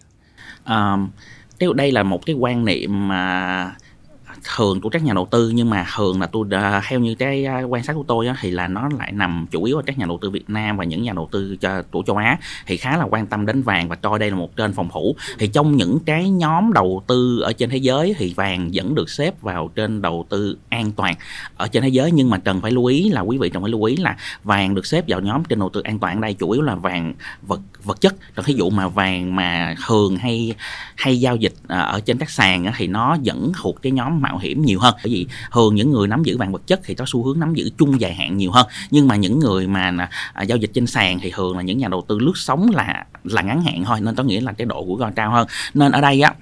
À, 0.63 0.97
đây 1.75 1.91
là 1.91 2.03
một 2.03 2.25
cái 2.25 2.35
quan 2.35 2.65
niệm 2.65 3.07
mà 3.07 3.75
thường 4.55 4.81
của 4.81 4.89
các 4.89 5.03
nhà 5.03 5.13
đầu 5.13 5.27
tư 5.31 5.49
nhưng 5.55 5.69
mà 5.69 5.85
thường 5.95 6.21
là 6.21 6.27
tôi 6.27 6.45
à, 6.51 6.81
theo 6.87 6.99
như 6.99 7.15
cái 7.15 7.45
à, 7.45 7.61
quan 7.61 7.83
sát 7.83 7.93
của 7.93 8.03
tôi 8.07 8.27
uh, 8.29 8.35
thì 8.41 8.51
là 8.51 8.67
nó 8.67 8.89
lại 8.99 9.11
nằm 9.11 9.45
chủ 9.51 9.63
yếu 9.63 9.77
ở 9.77 9.83
các 9.85 9.97
nhà 9.97 10.05
đầu 10.05 10.17
tư 10.21 10.29
Việt 10.29 10.49
Nam 10.49 10.77
và 10.77 10.83
những 10.83 11.03
nhà 11.03 11.13
đầu 11.13 11.29
tư 11.31 11.55
cho, 11.61 11.81
của 11.91 12.03
châu 12.07 12.15
Á 12.15 12.37
thì 12.65 12.77
khá 12.77 12.97
là 12.97 13.05
quan 13.09 13.27
tâm 13.27 13.45
đến 13.45 13.61
vàng 13.61 13.89
và 13.89 13.95
coi 13.95 14.19
đây 14.19 14.29
là 14.29 14.35
một 14.35 14.55
trên 14.55 14.73
phòng 14.73 14.89
thủ. 14.93 15.15
Thì 15.39 15.47
trong 15.47 15.77
những 15.77 15.99
cái 16.05 16.29
nhóm 16.29 16.73
đầu 16.73 17.03
tư 17.07 17.39
ở 17.39 17.53
trên 17.53 17.69
thế 17.69 17.77
giới 17.77 18.15
thì 18.17 18.33
vàng 18.33 18.69
vẫn 18.73 18.95
được 18.95 19.09
xếp 19.09 19.41
vào 19.41 19.69
trên 19.75 20.01
đầu 20.01 20.25
tư 20.29 20.57
an 20.69 20.91
toàn 20.91 21.15
ở 21.57 21.67
trên 21.67 21.83
thế 21.83 21.89
giới 21.89 22.11
nhưng 22.11 22.29
mà 22.29 22.37
cần 22.37 22.61
phải 22.61 22.71
lưu 22.71 22.85
ý 22.85 23.09
là 23.09 23.21
quý 23.21 23.37
vị 23.37 23.49
cần 23.49 23.63
phải 23.63 23.71
lưu 23.71 23.83
ý 23.83 23.95
là 23.95 24.15
vàng 24.43 24.75
được 24.75 24.85
xếp 24.85 25.05
vào 25.07 25.19
nhóm 25.19 25.43
trên 25.43 25.59
đầu 25.59 25.69
tư 25.69 25.81
an 25.81 25.99
toàn 25.99 26.21
đây 26.21 26.33
chủ 26.33 26.51
yếu 26.51 26.61
là 26.61 26.75
vàng 26.75 27.13
vật 27.41 27.59
vật 27.83 28.01
chất. 28.01 28.15
Còn 28.35 28.45
ví 28.45 28.53
dụ 28.53 28.69
mà 28.69 28.87
vàng 28.87 29.35
mà 29.35 29.75
thường 29.87 30.17
hay 30.17 30.53
hay 30.95 31.19
giao 31.19 31.35
dịch 31.35 31.53
ở 31.67 31.99
trên 32.05 32.17
các 32.17 32.29
sàn 32.29 32.71
thì 32.77 32.87
nó 32.87 33.17
vẫn 33.25 33.51
thuộc 33.61 33.81
cái 33.81 33.91
nhóm 33.91 34.21
mạo 34.21 34.36
hiểm 34.37 34.61
nhiều 34.61 34.79
hơn. 34.79 34.95
Bởi 35.03 35.13
vì 35.13 35.27
thường 35.51 35.75
những 35.75 35.91
người 35.91 36.07
nắm 36.07 36.23
giữ 36.23 36.37
vàng 36.37 36.51
vật 36.51 36.61
chất 36.67 36.79
thì 36.83 36.95
có 36.95 37.05
xu 37.07 37.23
hướng 37.23 37.39
nắm 37.39 37.53
giữ 37.53 37.69
chung 37.77 38.01
dài 38.01 38.13
hạn 38.13 38.37
nhiều 38.37 38.51
hơn. 38.51 38.67
Nhưng 38.91 39.07
mà 39.07 39.15
những 39.15 39.39
người 39.39 39.67
mà 39.67 39.91
à, 39.97 40.09
à, 40.33 40.43
giao 40.43 40.57
dịch 40.57 40.71
trên 40.73 40.87
sàn 40.87 41.19
thì 41.19 41.31
thường 41.35 41.57
là 41.57 41.63
những 41.63 41.77
nhà 41.77 41.87
đầu 41.87 42.05
tư 42.07 42.19
lướt 42.19 42.33
sóng 42.35 42.69
là 42.73 43.05
là 43.23 43.41
ngắn 43.41 43.61
hạn 43.61 43.83
thôi. 43.85 44.01
Nên 44.01 44.15
có 44.15 44.23
nghĩa 44.23 44.41
là 44.41 44.51
cái 44.51 44.65
độ 44.65 44.85
rủi 44.87 44.97
ro 44.99 45.11
cao 45.15 45.31
hơn. 45.31 45.47
Nên 45.73 45.91
ở 45.91 46.01
đây 46.01 46.21
á 46.21 46.33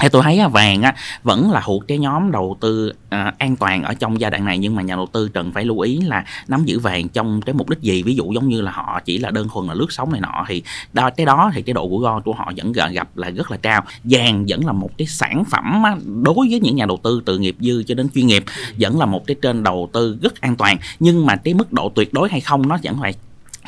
thì 0.00 0.08
tôi 0.08 0.22
thấy 0.22 0.40
vàng 0.52 0.82
á, 0.82 0.94
vẫn 1.22 1.50
là 1.50 1.62
thuộc 1.64 1.88
cái 1.88 1.98
nhóm 1.98 2.32
đầu 2.32 2.56
tư 2.60 2.92
à, 3.08 3.34
an 3.38 3.56
toàn 3.56 3.82
ở 3.82 3.94
trong 3.94 4.20
giai 4.20 4.30
đoạn 4.30 4.44
này 4.44 4.58
nhưng 4.58 4.74
mà 4.74 4.82
nhà 4.82 4.96
đầu 4.96 5.06
tư 5.12 5.28
cần 5.34 5.52
phải 5.52 5.64
lưu 5.64 5.80
ý 5.80 6.00
là 6.00 6.24
nắm 6.48 6.64
giữ 6.64 6.78
vàng 6.78 7.08
trong 7.08 7.42
cái 7.42 7.54
mục 7.54 7.68
đích 7.68 7.80
gì. 7.80 8.02
Ví 8.02 8.14
dụ 8.14 8.32
giống 8.32 8.48
như 8.48 8.60
là 8.60 8.72
họ 8.72 9.00
chỉ 9.04 9.18
là 9.18 9.30
đơn 9.30 9.48
thuần 9.52 9.66
là 9.66 9.74
lướt 9.74 9.92
sóng 9.92 10.12
này 10.12 10.20
nọ 10.20 10.44
thì 10.48 10.62
đó 10.92 11.10
cái 11.10 11.26
đó 11.26 11.50
thì 11.54 11.62
cái 11.62 11.74
độ 11.74 11.88
rủi 11.90 12.02
ro 12.02 12.20
của 12.20 12.32
họ 12.32 12.52
vẫn 12.56 12.72
gặp 12.72 13.16
là 13.16 13.30
rất 13.30 13.50
là 13.50 13.56
cao. 13.56 13.82
Vàng 14.04 14.44
vẫn 14.48 14.66
là 14.66 14.72
một 14.72 14.90
cái 14.98 15.06
sản 15.06 15.44
phẩm 15.44 15.82
á, 15.84 15.96
đối 16.22 16.48
với 16.50 16.60
những 16.60 16.76
nhà 16.76 16.86
đầu 16.86 16.98
tư 17.02 17.22
từ 17.24 17.38
nghiệp 17.38 17.56
dư 17.60 17.82
cho 17.82 17.94
đến 17.94 18.08
chuyên 18.14 18.26
nghiệp 18.26 18.44
vẫn 18.78 18.98
là 18.98 19.06
một 19.06 19.26
cái 19.26 19.36
trên 19.42 19.62
đầu 19.62 19.90
tư 19.92 20.18
rất 20.22 20.40
an 20.40 20.56
toàn. 20.56 20.76
Nhưng 20.98 21.26
mà 21.26 21.36
cái 21.36 21.54
mức 21.54 21.72
độ 21.72 21.92
tuyệt 21.94 22.12
đối 22.12 22.28
hay 22.28 22.40
không 22.40 22.68
nó 22.68 22.78
vẫn 22.82 22.96
phải 23.00 23.14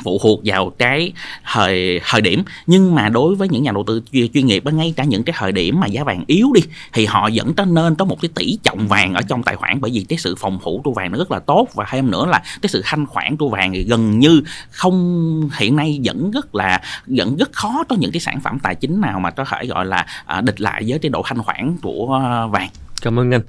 phụ 0.03 0.19
thuộc 0.21 0.41
vào 0.43 0.69
cái 0.69 1.13
thời 1.45 2.01
thời 2.09 2.21
điểm. 2.21 2.43
Nhưng 2.67 2.95
mà 2.95 3.09
đối 3.09 3.35
với 3.35 3.47
những 3.49 3.63
nhà 3.63 3.71
đầu 3.71 3.83
tư 3.87 4.01
chuyên 4.11 4.45
nghiệp 4.45 4.63
ngay 4.65 4.93
cả 4.97 5.03
những 5.03 5.23
cái 5.23 5.35
thời 5.39 5.51
điểm 5.51 5.79
mà 5.79 5.87
giá 5.87 6.03
vàng 6.03 6.23
yếu 6.27 6.47
đi 6.53 6.61
thì 6.93 7.05
họ 7.05 7.29
vẫn 7.33 7.53
có 7.53 7.65
nên 7.65 7.95
có 7.95 8.05
một 8.05 8.21
cái 8.21 8.29
tỷ 8.35 8.57
trọng 8.63 8.87
vàng 8.87 9.13
ở 9.13 9.21
trong 9.21 9.43
tài 9.43 9.55
khoản. 9.55 9.81
Bởi 9.81 9.91
vì 9.93 10.05
cái 10.09 10.17
sự 10.17 10.35
phòng 10.35 10.59
thủ 10.63 10.81
của 10.83 10.93
vàng 10.93 11.11
nó 11.11 11.17
rất 11.17 11.31
là 11.31 11.39
tốt. 11.39 11.67
Và 11.73 11.85
thêm 11.89 12.11
nữa 12.11 12.25
là 12.25 12.41
cái 12.61 12.69
sự 12.69 12.81
thanh 12.85 13.05
khoản 13.05 13.37
của 13.37 13.49
vàng 13.49 13.71
thì 13.73 13.83
gần 13.83 14.19
như 14.19 14.41
không 14.71 15.49
hiện 15.57 15.75
nay 15.75 15.99
vẫn 16.03 16.31
rất 16.31 16.55
là 16.55 16.81
vẫn 17.07 17.35
rất 17.37 17.53
khó 17.53 17.83
có 17.89 17.95
những 17.95 18.11
cái 18.11 18.19
sản 18.19 18.39
phẩm 18.39 18.59
tài 18.59 18.75
chính 18.75 19.01
nào 19.01 19.19
mà 19.19 19.31
có 19.31 19.45
thể 19.45 19.65
gọi 19.67 19.85
là 19.85 20.05
à, 20.25 20.41
địch 20.41 20.61
lại 20.61 20.83
với 20.87 20.99
cái 20.99 21.09
độ 21.09 21.23
thanh 21.25 21.43
khoản 21.43 21.77
của 21.81 22.19
à, 22.23 22.47
vàng. 22.47 22.69
Cảm 23.01 23.19
ơn 23.19 23.33
anh 23.33 23.41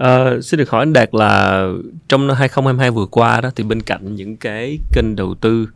Uh, 0.00 0.04
ờ, 0.06 0.40
xin 0.40 0.58
được 0.58 0.70
hỏi 0.70 0.82
anh 0.82 0.92
Đạt 0.92 1.08
là 1.12 1.64
trong 2.08 2.26
năm 2.26 2.36
2022 2.36 2.90
vừa 2.90 3.06
qua 3.06 3.40
đó 3.40 3.50
thì 3.56 3.64
bên 3.64 3.82
cạnh 3.82 4.14
những 4.14 4.36
cái 4.36 4.78
kênh 4.92 5.16
đầu 5.16 5.34
tư 5.34 5.68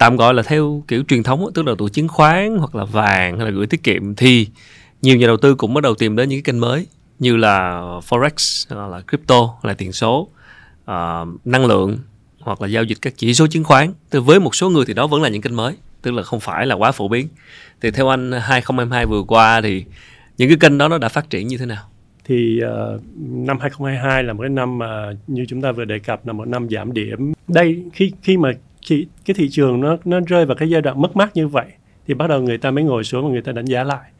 tạm 0.00 0.16
gọi 0.16 0.34
là 0.34 0.42
theo 0.42 0.82
kiểu 0.88 1.02
truyền 1.08 1.22
thống 1.22 1.46
tức 1.54 1.66
là 1.66 1.74
tụ 1.78 1.88
chứng 1.88 2.08
khoán 2.08 2.56
hoặc 2.58 2.74
là 2.74 2.84
vàng 2.84 3.38
hay 3.38 3.46
là 3.46 3.52
gửi 3.52 3.66
tiết 3.66 3.82
kiệm 3.82 4.14
thì 4.14 4.48
nhiều 5.02 5.16
nhà 5.16 5.26
đầu 5.26 5.36
tư 5.36 5.54
cũng 5.54 5.74
bắt 5.74 5.80
đầu 5.80 5.94
tìm 5.94 6.16
đến 6.16 6.28
những 6.28 6.42
cái 6.42 6.52
kênh 6.52 6.60
mới 6.60 6.86
như 7.18 7.36
là 7.36 7.82
forex 8.08 8.66
hoặc 8.76 8.88
là 8.88 9.00
crypto 9.00 9.48
là 9.62 9.74
tiền 9.74 9.92
số 9.92 10.28
uh, 10.82 10.86
năng 11.44 11.66
lượng 11.66 11.98
hoặc 12.40 12.62
là 12.62 12.68
giao 12.68 12.84
dịch 12.84 12.98
các 13.02 13.12
chỉ 13.16 13.34
số 13.34 13.46
chứng 13.46 13.64
khoán. 13.64 13.92
Thì 14.10 14.18
với 14.18 14.40
một 14.40 14.54
số 14.54 14.70
người 14.70 14.84
thì 14.86 14.94
đó 14.94 15.06
vẫn 15.06 15.22
là 15.22 15.28
những 15.28 15.42
kênh 15.42 15.56
mới 15.56 15.74
tức 16.02 16.10
là 16.10 16.22
không 16.22 16.40
phải 16.40 16.66
là 16.66 16.74
quá 16.74 16.92
phổ 16.92 17.08
biến. 17.08 17.28
Thì 17.80 17.90
theo 17.90 18.08
anh 18.08 18.32
2022 18.32 19.06
vừa 19.06 19.22
qua 19.22 19.60
thì 19.60 19.84
những 20.38 20.48
cái 20.48 20.58
kênh 20.60 20.78
đó 20.78 20.88
nó 20.88 20.98
đã 20.98 21.08
phát 21.08 21.30
triển 21.30 21.48
như 21.48 21.58
thế 21.58 21.66
nào? 21.66 21.82
Thì 22.24 22.60
uh, 22.64 23.00
năm 23.18 23.58
2022 23.60 24.22
là 24.22 24.32
một 24.32 24.42
cái 24.42 24.50
năm 24.50 24.78
mà 24.78 25.12
như 25.26 25.44
chúng 25.48 25.62
ta 25.62 25.72
vừa 25.72 25.84
đề 25.84 25.98
cập 25.98 26.26
là 26.26 26.32
một 26.32 26.48
năm 26.48 26.68
giảm 26.70 26.92
điểm. 26.92 27.32
Đây 27.48 27.82
khi 27.92 28.12
khi 28.22 28.36
mà 28.36 28.52
khi 28.82 29.06
cái 29.24 29.34
thị 29.34 29.48
trường 29.48 29.80
nó 29.80 29.96
nó 30.04 30.20
rơi 30.26 30.46
vào 30.46 30.56
cái 30.56 30.70
giai 30.70 30.82
đoạn 30.82 31.00
mất 31.00 31.16
mát 31.16 31.36
như 31.36 31.48
vậy 31.48 31.66
thì 32.06 32.14
bắt 32.14 32.26
đầu 32.26 32.42
người 32.42 32.58
ta 32.58 32.70
mới 32.70 32.84
ngồi 32.84 33.04
xuống 33.04 33.24
và 33.24 33.30
người 33.30 33.42
ta 33.42 33.52
đánh 33.52 33.64
giá 33.64 33.84
lại. 33.84 34.10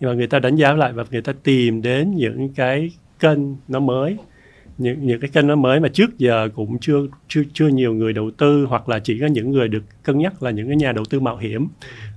Nhưng 0.00 0.10
mà 0.10 0.16
người 0.16 0.26
ta 0.26 0.38
đánh 0.38 0.56
giá 0.56 0.72
lại 0.72 0.92
và 0.92 1.04
người 1.10 1.22
ta 1.22 1.32
tìm 1.42 1.82
đến 1.82 2.14
những 2.14 2.54
cái 2.54 2.90
kênh 3.20 3.38
nó 3.68 3.80
mới 3.80 4.16
những 4.78 5.06
những 5.06 5.20
cái 5.20 5.30
kênh 5.30 5.46
nó 5.46 5.54
mới 5.54 5.80
mà 5.80 5.88
trước 5.88 6.18
giờ 6.18 6.48
cũng 6.54 6.78
chưa 6.78 6.98
chưa 7.28 7.42
chưa 7.52 7.68
nhiều 7.68 7.94
người 7.94 8.12
đầu 8.12 8.30
tư 8.38 8.66
hoặc 8.68 8.88
là 8.88 8.98
chỉ 8.98 9.18
có 9.20 9.26
những 9.26 9.50
người 9.50 9.68
được 9.68 9.82
cân 10.02 10.18
nhắc 10.18 10.42
là 10.42 10.50
những 10.50 10.66
cái 10.66 10.76
nhà 10.76 10.92
đầu 10.92 11.04
tư 11.10 11.20
mạo 11.20 11.36
hiểm 11.36 11.68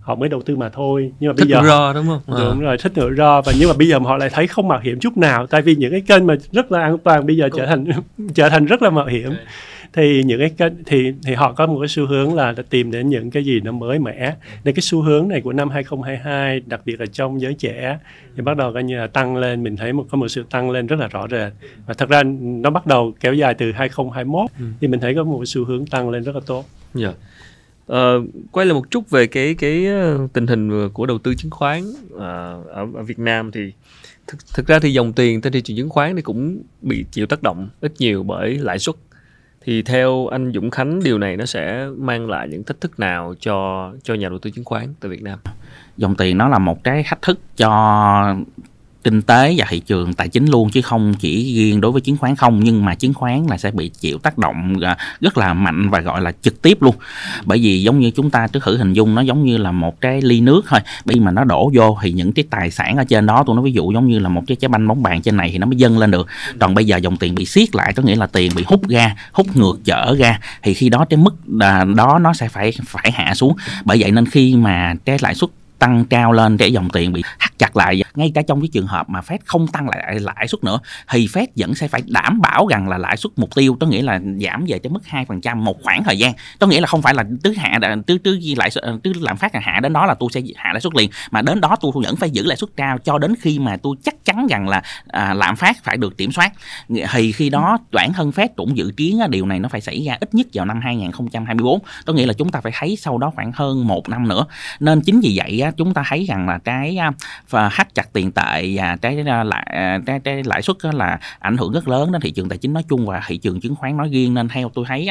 họ 0.01 0.15
mới 0.15 0.29
đầu 0.29 0.41
tư 0.41 0.55
mà 0.55 0.69
thôi. 0.69 1.11
Nhưng 1.19 1.27
mà 1.29 1.33
thích 1.37 1.45
bây 1.45 1.51
giờ 1.51 1.67
ro 1.67 1.93
đúng 1.93 2.07
không? 2.07 2.21
Đúng 2.27 2.59
à. 2.59 2.63
rồi 2.63 2.77
thích 2.77 2.91
rủi 2.95 3.15
ro. 3.17 3.41
Và 3.41 3.53
nhưng 3.59 3.69
mà 3.69 3.75
bây 3.77 3.87
giờ 3.87 3.99
họ 3.99 4.17
lại 4.17 4.29
thấy 4.33 4.47
không 4.47 4.67
mạo 4.67 4.79
hiểm 4.79 4.99
chút 4.99 5.17
nào 5.17 5.47
tại 5.47 5.61
vì 5.61 5.75
những 5.75 5.91
cái 5.91 6.01
kênh 6.01 6.27
mà 6.27 6.35
rất 6.51 6.71
là 6.71 6.81
an 6.81 6.97
toàn 6.97 7.25
bây 7.25 7.37
giờ 7.37 7.49
trở 7.55 7.65
thành 7.65 7.85
trở 8.33 8.49
thành 8.49 8.65
rất 8.65 8.81
là 8.81 8.89
mạo 8.89 9.05
hiểm. 9.05 9.29
Okay 9.29 9.45
thì 9.93 10.23
những 10.23 10.39
cái 10.39 10.49
kênh 10.49 10.83
thì 10.85 11.13
thì 11.23 11.33
họ 11.33 11.53
có 11.53 11.67
một 11.67 11.79
cái 11.79 11.87
xu 11.87 12.05
hướng 12.05 12.35
là 12.35 12.53
tìm 12.69 12.91
đến 12.91 13.09
những 13.09 13.31
cái 13.31 13.43
gì 13.43 13.59
nó 13.59 13.71
mới 13.71 13.99
mẻ 13.99 14.35
nên 14.63 14.75
cái 14.75 14.81
xu 14.81 15.01
hướng 15.01 15.27
này 15.27 15.41
của 15.41 15.53
năm 15.53 15.69
2022 15.69 16.59
đặc 16.59 16.81
biệt 16.85 16.99
là 16.99 17.05
trong 17.05 17.41
giới 17.41 17.53
trẻ 17.53 17.99
thì 18.35 18.41
bắt 18.41 18.57
đầu 18.57 18.73
coi 18.73 18.83
như 18.83 18.97
là 18.97 19.07
tăng 19.07 19.37
lên 19.37 19.63
mình 19.63 19.75
thấy 19.75 19.93
một 19.93 20.05
có 20.11 20.17
một 20.17 20.27
sự 20.27 20.45
tăng 20.49 20.71
lên 20.71 20.87
rất 20.87 20.99
là 20.99 21.07
rõ 21.07 21.27
rệt 21.31 21.53
và 21.85 21.93
thật 21.93 22.09
ra 22.09 22.23
nó 22.39 22.69
bắt 22.69 22.87
đầu 22.87 23.13
kéo 23.19 23.33
dài 23.33 23.53
từ 23.53 23.71
2021 23.71 24.51
ừ. 24.59 24.65
thì 24.81 24.87
mình 24.87 24.99
thấy 24.99 25.15
có 25.15 25.23
một 25.23 25.43
xu 25.45 25.65
hướng 25.65 25.85
tăng 25.85 26.09
lên 26.09 26.23
rất 26.23 26.35
là 26.35 26.41
tốt. 26.45 26.65
Yeah. 26.99 27.15
Dạ. 27.15 27.19
Uh, 27.93 28.25
quay 28.51 28.65
lại 28.65 28.73
một 28.73 28.91
chút 28.91 29.09
về 29.09 29.27
cái 29.27 29.53
cái 29.53 29.85
ờ, 29.85 30.27
tình 30.33 30.47
hình 30.47 30.89
của 30.89 31.05
đầu 31.05 31.17
tư 31.17 31.35
chứng 31.35 31.51
khoán 31.51 31.81
uh, 32.13 32.19
ở, 32.19 32.87
ở 32.93 33.03
Việt 33.03 33.19
Nam 33.19 33.51
thì 33.51 33.73
thực, 34.27 34.37
thực 34.55 34.67
ra 34.67 34.79
thì 34.79 34.93
dòng 34.93 35.13
tiền 35.13 35.41
trên 35.41 35.53
thị 35.53 35.61
trường 35.61 35.77
chứng 35.77 35.89
khoán 35.89 36.15
thì 36.15 36.21
cũng 36.21 36.61
bị 36.81 37.05
chịu 37.11 37.25
tác 37.25 37.43
động 37.43 37.69
ít 37.81 37.93
nhiều 37.99 38.23
bởi 38.23 38.57
lãi 38.57 38.79
suất 38.79 38.95
thì 39.61 39.81
theo 39.81 40.27
anh 40.27 40.51
Dũng 40.53 40.71
Khánh, 40.71 41.03
điều 41.03 41.17
này 41.17 41.37
nó 41.37 41.45
sẽ 41.45 41.87
mang 41.97 42.29
lại 42.29 42.47
những 42.47 42.63
thách 42.63 42.81
thức 42.81 42.99
nào 42.99 43.33
cho 43.39 43.91
cho 44.03 44.13
nhà 44.13 44.29
đầu 44.29 44.39
tư 44.39 44.51
chứng 44.51 44.65
khoán 44.65 44.93
tại 44.99 45.09
Việt 45.09 45.23
Nam? 45.23 45.39
Dòng 45.97 46.15
tiền 46.15 46.37
nó 46.37 46.47
là 46.47 46.59
một 46.59 46.83
cái 46.83 47.03
thách 47.05 47.21
thức 47.21 47.39
cho 47.57 48.35
kinh 49.03 49.21
tế 49.21 49.55
và 49.57 49.65
thị 49.69 49.79
trường 49.79 50.13
tài 50.13 50.27
chính 50.29 50.45
luôn 50.45 50.69
chứ 50.69 50.81
không 50.81 51.13
chỉ 51.13 51.55
riêng 51.55 51.81
đối 51.81 51.91
với 51.91 52.01
chứng 52.01 52.17
khoán 52.17 52.35
không, 52.35 52.59
nhưng 52.63 52.85
mà 52.85 52.95
chứng 52.95 53.13
khoán 53.13 53.45
là 53.49 53.57
sẽ 53.57 53.71
bị 53.71 53.89
chịu 53.89 54.17
tác 54.17 54.37
động 54.37 54.75
à, 54.81 54.97
rất 55.21 55.37
là 55.37 55.53
mạnh 55.53 55.89
và 55.89 55.99
gọi 55.99 56.21
là 56.21 56.31
trực 56.41 56.61
tiếp 56.61 56.81
luôn. 56.81 56.95
Bởi 57.45 57.59
vì 57.59 57.81
giống 57.81 57.99
như 57.99 58.11
chúng 58.11 58.29
ta 58.29 58.47
cứ 58.47 58.59
thử 58.63 58.77
hình 58.77 58.93
dung, 58.93 59.15
nó 59.15 59.21
giống 59.21 59.45
như 59.45 59.57
là 59.57 59.71
một 59.71 60.01
cái 60.01 60.21
ly 60.21 60.41
nước 60.41 60.65
thôi. 60.67 60.79
Khi 61.07 61.19
mà 61.19 61.31
nó 61.31 61.43
đổ 61.43 61.71
vô 61.73 61.97
thì 62.01 62.11
những 62.11 62.31
cái 62.31 62.45
tài 62.49 62.71
sản 62.71 62.97
ở 62.97 63.03
trên 63.03 63.25
đó, 63.25 63.43
tôi 63.47 63.55
nói 63.55 63.65
ví 63.65 63.71
dụ 63.71 63.91
giống 63.91 64.07
như 64.07 64.19
là 64.19 64.29
một 64.29 64.43
cái 64.47 64.55
trái 64.55 64.69
banh 64.69 64.87
bóng 64.87 65.03
bàn 65.03 65.21
trên 65.21 65.37
này 65.37 65.49
thì 65.51 65.57
nó 65.57 65.67
mới 65.67 65.75
dâng 65.75 65.97
lên 65.97 66.11
được. 66.11 66.27
Còn 66.59 66.73
bây 66.73 66.85
giờ 66.85 66.97
dòng 66.97 67.17
tiền 67.17 67.35
bị 67.35 67.45
siết 67.45 67.75
lại, 67.75 67.93
có 67.93 68.03
nghĩa 68.03 68.15
là 68.15 68.27
tiền 68.27 68.51
bị 68.55 68.63
hút 68.67 68.87
ra, 68.87 69.15
hút 69.31 69.47
ngược 69.57 69.79
trở 69.85 70.15
ra, 70.15 70.39
thì 70.63 70.73
khi 70.73 70.89
đó 70.89 71.05
cái 71.09 71.17
mức 71.17 71.35
à, 71.59 71.83
đó 71.95 72.19
nó 72.21 72.33
sẽ 72.33 72.47
phải 72.47 72.73
phải 72.85 73.11
hạ 73.11 73.33
xuống. 73.35 73.55
Bởi 73.85 73.97
vậy 74.01 74.11
nên 74.11 74.25
khi 74.25 74.55
mà 74.55 74.93
cái 75.05 75.17
lãi 75.21 75.35
suất 75.35 75.49
tăng 75.79 76.05
cao 76.05 76.31
lên 76.31 76.57
để 76.57 76.67
dòng 76.67 76.89
tiền 76.89 77.13
bị 77.13 77.23
thắt 77.39 77.59
chặt 77.59 77.77
lại. 77.77 78.03
Ngay 78.15 78.31
cả 78.35 78.41
trong 78.47 78.61
cái 78.61 78.69
trường 78.73 78.87
hợp 78.87 79.09
mà 79.09 79.19
Fed 79.19 79.37
không 79.45 79.67
tăng 79.67 79.89
lại 79.89 80.19
lãi 80.19 80.47
suất 80.47 80.63
nữa 80.63 80.79
thì 81.09 81.27
Fed 81.27 81.47
vẫn 81.55 81.75
sẽ 81.75 81.87
phải 81.87 82.01
đảm 82.07 82.41
bảo 82.41 82.67
rằng 82.67 82.89
là 82.89 82.97
lãi 82.97 83.17
suất 83.17 83.31
mục 83.35 83.55
tiêu 83.55 83.77
có 83.79 83.87
nghĩa 83.87 84.01
là 84.01 84.19
giảm 84.41 84.65
về 84.67 84.79
tới 84.79 84.89
mức 84.89 85.03
2% 85.09 85.55
một 85.55 85.83
khoảng 85.83 86.03
thời 86.03 86.17
gian. 86.17 86.33
Có 86.59 86.67
nghĩa 86.67 86.81
là 86.81 86.87
không 86.87 87.01
phải 87.01 87.13
là 87.13 87.23
tứ 87.43 87.53
hạ 87.57 87.79
tứ 88.07 88.17
tứ 88.17 88.39
lãi 88.57 88.69
suất 88.69 88.83
tứ 89.03 89.13
lạm 89.19 89.37
phát 89.37 89.51
hạ 89.53 89.79
đến 89.83 89.93
đó 89.93 90.05
là 90.05 90.13
tôi 90.13 90.29
sẽ 90.33 90.41
hạ 90.55 90.69
lãi 90.73 90.81
suất 90.81 90.95
liền 90.95 91.09
mà 91.31 91.41
đến 91.41 91.61
đó 91.61 91.75
tôi 91.81 91.91
vẫn 92.03 92.15
phải 92.15 92.29
giữ 92.29 92.43
lãi 92.45 92.57
suất 92.57 92.69
cao 92.75 92.97
cho 92.97 93.17
đến 93.17 93.33
khi 93.39 93.59
mà 93.59 93.77
tôi 93.77 93.95
chắc 94.03 94.25
chắn 94.25 94.47
rằng 94.49 94.69
là 94.69 94.81
à, 95.07 95.33
lạm 95.33 95.55
phát 95.55 95.83
phải 95.83 95.97
được 95.97 96.17
kiểm 96.17 96.31
soát. 96.31 96.51
Thì 97.11 97.31
khi 97.31 97.49
đó 97.49 97.77
bản 97.91 98.13
thân 98.13 98.29
Fed 98.29 98.47
cũng 98.55 98.77
dự 98.77 98.91
kiến 98.97 99.19
điều 99.29 99.45
này 99.45 99.59
nó 99.59 99.69
phải 99.69 99.81
xảy 99.81 100.05
ra 100.05 100.17
ít 100.19 100.33
nhất 100.33 100.47
vào 100.53 100.65
năm 100.65 100.81
2024 100.83 101.79
có 102.05 102.13
nghĩa 102.13 102.25
là 102.25 102.33
chúng 102.33 102.49
ta 102.49 102.61
phải 102.61 102.71
thấy 102.75 102.95
sau 102.95 103.17
đó 103.17 103.31
khoảng 103.35 103.51
hơn 103.55 103.87
một 103.87 104.09
năm 104.09 104.27
nữa. 104.27 104.45
Nên 104.79 105.01
chính 105.01 105.19
vì 105.19 105.33
vậy 105.35 105.68
chúng 105.77 105.93
ta 105.93 106.03
thấy 106.07 106.25
rằng 106.25 106.47
là 106.47 106.57
cái 106.57 106.97
và 107.49 107.69
hắt 107.69 107.95
chặt 107.95 108.13
tiền 108.13 108.31
tệ 108.31 108.73
và 108.75 108.95
cái 109.01 109.23
à, 109.27 109.43
lãi 109.43 109.67
à, 109.69 109.99
cái, 110.05 110.19
cái 110.19 110.43
lãi 110.43 110.61
suất 110.61 110.77
là 110.81 111.19
ảnh 111.39 111.57
hưởng 111.57 111.73
rất 111.73 111.87
lớn 111.87 112.11
đến 112.11 112.21
thị 112.21 112.31
trường 112.31 112.49
tài 112.49 112.57
chính 112.57 112.73
nói 112.73 112.83
chung 112.89 113.05
và 113.05 113.21
thị 113.27 113.37
trường 113.37 113.61
chứng 113.61 113.75
khoán 113.75 113.97
nói 113.97 114.09
riêng. 114.09 114.33
Nên 114.33 114.49
theo 114.49 114.69
tôi 114.73 114.85
thấy 114.87 115.09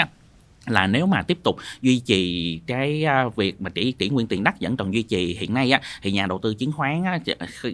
là 0.69 0.87
nếu 0.87 1.07
mà 1.07 1.23
tiếp 1.23 1.39
tục 1.43 1.57
duy 1.83 1.99
trì 1.99 2.61
cái 2.67 3.05
à, 3.05 3.25
việc 3.37 3.61
mà 3.61 3.71
chỉ 3.71 3.93
kỷ 3.93 4.09
nguyên 4.09 4.27
tiền 4.27 4.45
đất 4.45 4.55
vẫn 4.61 4.77
còn 4.77 4.95
duy 4.95 5.03
trì 5.03 5.37
hiện 5.41 5.55
nay 5.55 5.71
á 5.71 5.81
thì 6.03 6.13
nhà 6.13 6.27
đầu 6.27 6.39
tư 6.43 6.55
chứng 6.55 6.73
khoán 6.73 7.05
á, 7.05 7.19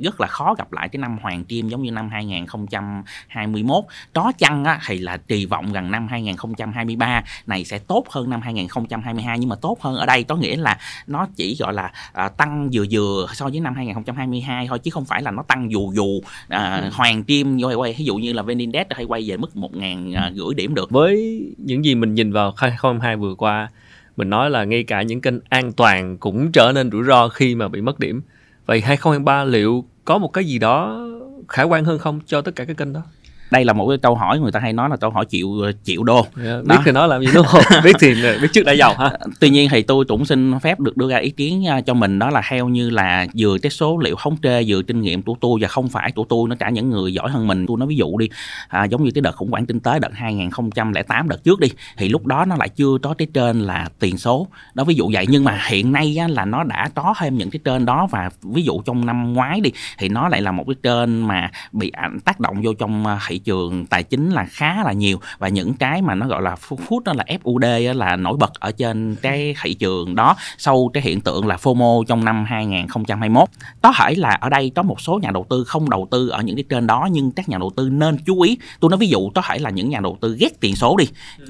rất 0.03 0.21
là 0.21 0.27
khó 0.27 0.55
gặp 0.59 0.73
lại 0.73 0.89
cái 0.89 1.01
năm 1.01 1.19
hoàng 1.23 1.45
kim 1.45 1.69
giống 1.69 1.83
như 1.83 1.91
năm 1.91 2.09
2021 2.11 3.85
đó 4.15 4.33
chăng 4.39 4.65
á, 4.65 4.81
thì 4.87 4.99
là 4.99 5.17
kỳ 5.17 5.47
vọng 5.47 5.73
rằng 5.73 5.91
năm 5.91 6.09
2023 6.09 7.23
này 7.47 7.65
sẽ 7.65 7.79
tốt 7.79 8.05
hơn 8.11 8.31
năm 8.31 8.41
2022 8.41 9.39
nhưng 9.39 9.49
mà 9.49 9.57
tốt 9.57 9.81
hơn 9.81 9.97
ở 9.97 10.07
đây 10.07 10.23
có 10.23 10.37
nghĩa 10.37 10.57
là 10.57 10.79
nó 11.07 11.27
chỉ 11.37 11.57
gọi 11.59 11.75
là 11.75 11.93
à, 12.13 12.29
tăng 12.29 12.71
vừa 12.73 12.85
vừa 12.91 13.27
so 13.35 13.49
với 13.49 13.61
năm 13.61 13.75
2022 13.75 14.67
thôi 14.69 14.79
chứ 14.79 14.91
không 14.91 15.05
phải 15.05 15.23
là 15.23 15.31
nó 15.31 15.43
tăng 15.43 15.71
dù 15.71 15.93
dù 15.95 16.21
à, 16.49 16.91
hoàng 16.93 17.25
kim 17.25 17.59
quay 17.61 17.75
quay 17.75 17.95
ví 17.99 18.05
dụ 18.05 18.17
như 18.17 18.33
là 18.33 18.43
vn 18.43 18.59
index 18.59 18.87
hay 18.91 19.05
quay 19.05 19.25
về 19.27 19.37
mức 19.37 19.57
một 19.57 19.77
ngàn 19.77 20.13
à, 20.13 20.31
gửi 20.35 20.55
rưỡi 20.55 20.55
điểm 20.55 20.75
được. 20.75 20.91
Với 20.91 21.43
những 21.59 21.85
gì 21.85 21.95
mình 21.95 22.15
nhìn 22.15 22.33
vào 22.33 22.53
2022 22.85 23.17
vừa 23.17 23.35
qua, 23.35 23.69
mình 24.17 24.31
nói 24.31 24.51
là 24.51 24.65
ngay 24.65 24.85
cả 24.85 25.03
những 25.03 25.21
kênh 25.21 25.35
an 25.49 25.73
toàn 25.73 26.19
cũng 26.19 26.53
trở 26.53 26.73
nên 26.75 26.91
rủi 26.91 27.05
ro 27.05 27.29
khi 27.29 27.55
mà 27.55 27.69
bị 27.69 27.81
mất 27.81 27.99
điểm. 27.99 28.23
Vậy 28.67 28.81
2023 28.81 29.45
liệu 29.45 29.85
có 30.05 30.19
một 30.19 30.29
cái 30.29 30.45
gì 30.45 30.59
đó 30.59 31.07
khả 31.49 31.63
quan 31.63 31.85
hơn 31.85 31.99
không 31.99 32.21
cho 32.27 32.41
tất 32.41 32.57
cả 32.57 32.65
các 32.65 32.77
kênh 32.77 32.93
đó? 32.93 33.03
Đây 33.51 33.65
là 33.65 33.73
một 33.73 33.89
cái 33.89 33.99
câu 33.99 34.15
hỏi 34.15 34.41
người 34.41 34.53
ta 34.53 34.61
hay 34.61 34.73
nói 34.73 34.89
là 34.89 34.97
câu 34.97 35.11
hỏi 35.11 35.25
chịu 35.25 35.49
triệu 35.85 36.03
đô. 36.03 36.15
Yeah, 36.15 36.27
dạ, 36.37 36.63
biết 36.69 36.77
thì 36.85 36.93
nói 36.93 37.09
làm 37.09 37.21
gì 37.21 37.29
đúng 37.35 37.47
không? 37.47 37.63
Biết 37.85 37.97
thì 38.01 38.15
biết 38.43 38.49
trước 38.53 38.63
đã 38.67 38.73
giàu 38.73 38.95
ha. 38.99 39.11
Tuy 39.41 39.51
nhiên 39.51 39.69
thì 39.71 39.83
tôi 39.83 40.05
cũng 40.05 40.25
xin 40.25 40.61
phép 40.61 40.81
được 40.81 40.97
đưa 40.97 41.11
ra 41.11 41.17
ý 41.17 41.31
kiến 41.31 41.65
cho 41.87 41.95
mình 41.95 42.19
đó 42.19 42.31
là 42.31 42.43
theo 42.51 42.69
như 42.69 42.91
là 42.91 43.27
vừa 43.37 43.59
cái 43.59 43.71
số 43.71 43.99
liệu 43.99 44.17
thống 44.23 44.37
kê 44.37 44.65
vừa 44.67 44.83
kinh 44.83 45.01
nghiệm 45.01 45.23
của 45.23 45.37
tôi 45.41 45.59
và 45.61 45.69
không 45.69 45.89
phải 45.89 46.13
của 46.13 46.25
tôi 46.29 46.49
nó 46.49 46.57
cả 46.59 46.71
những 46.71 46.91
người 46.91 47.15
giỏi 47.15 47.31
hơn 47.31 47.47
mình. 47.47 47.67
Tôi 47.67 47.77
nói 47.79 47.89
ví 47.89 47.97
dụ 47.97 48.17
đi 48.19 48.29
à, 48.69 48.85
giống 48.85 49.05
như 49.05 49.11
cái 49.15 49.23
đợt 49.23 49.37
khủng 49.37 49.51
hoảng 49.51 49.67
kinh 49.67 49.81
tế 49.81 49.99
đợt 49.99 50.13
2008 50.15 51.29
đợt 51.29 51.45
trước 51.45 51.61
đi 51.61 51.69
thì 51.97 52.09
lúc 52.09 52.27
đó 52.27 52.45
nó 52.45 52.57
lại 52.57 52.69
chưa 52.69 52.99
có 53.03 53.15
cái 53.15 53.29
trên 53.35 53.61
là 53.61 53.89
tiền 53.99 54.19
số. 54.19 54.47
Đó 54.75 54.85
ví 54.85 54.95
dụ 54.95 55.11
vậy. 55.13 55.27
Nhưng 55.29 55.45
mà 55.45 55.61
hiện 55.69 55.93
nay 55.93 56.17
á, 56.21 56.29
là 56.29 56.45
nó 56.45 56.65
đã 56.65 56.89
có 56.95 57.15
thêm 57.21 57.39
những 57.39 57.51
cái 57.51 57.61
trên 57.65 57.85
đó 57.85 58.09
và 58.11 58.31
ví 58.43 58.63
dụ 58.63 58.83
trong 58.83 59.07
năm 59.07 59.33
ngoái 59.33 59.61
đi 59.61 59.71
thì 59.99 60.09
nó 60.09 60.29
lại 60.29 60.43
là 60.43 60.53
một 60.53 60.65
cái 60.67 60.75
trên 60.83 61.21
mà 61.21 61.51
bị 61.73 61.91
ảnh 61.91 62.21
tác 62.21 62.41
động 62.41 62.63
vô 62.63 62.75
trong 62.75 63.07
à, 63.07 63.19
thị 63.35 63.39
trường 63.39 63.87
tài 63.87 64.03
chính 64.03 64.31
là 64.31 64.47
khá 64.51 64.85
là 64.85 64.93
nhiều 64.93 65.21
và 65.39 65.49
những 65.49 65.75
cái 65.75 66.03
mà 66.03 66.15
nó 66.15 66.27
gọi 66.27 66.43
là 66.43 66.57
food 66.69 67.01
đó 67.05 67.13
là 67.17 67.25
FUD 67.43 67.95
là 67.95 68.17
nổi 68.17 68.37
bật 68.37 68.61
ở 68.61 68.71
trên 68.71 69.17
cái 69.23 69.55
thị 69.63 69.75
trường 69.75 70.15
đó 70.15 70.37
sau 70.59 70.91
cái 70.93 71.03
hiện 71.03 71.21
tượng 71.21 71.47
là 71.47 71.57
FOMO 71.57 72.05
trong 72.05 72.25
năm 72.25 72.45
2021 72.45 73.49
có 73.83 73.93
thể 73.99 74.15
là 74.15 74.31
ở 74.31 74.49
đây 74.49 74.73
có 74.75 74.83
một 74.83 75.01
số 75.01 75.19
nhà 75.23 75.31
đầu 75.31 75.47
tư 75.51 75.65
không 75.65 75.91
đầu 75.91 76.09
tư 76.11 76.29
ở 76.29 76.43
những 76.43 76.57
cái 76.57 76.65
trên 76.69 76.87
đó 76.87 77.09
nhưng 77.13 77.31
các 77.31 77.49
nhà 77.49 77.59
đầu 77.59 77.73
tư 77.77 77.89
nên 77.89 78.19
chú 78.27 78.41
ý. 78.41 78.59
Tôi 78.81 78.91
nói 78.91 78.99
ví 78.99 79.09
dụ 79.09 79.31
có 79.35 79.43
thể 79.43 79.59
là 79.59 79.71
những 79.71 79.91
nhà 79.91 80.01
đầu 80.01 80.19
tư 80.21 80.37
ghét 80.41 80.61
tiền 80.61 80.77
số 80.77 80.97
đi 80.97 81.05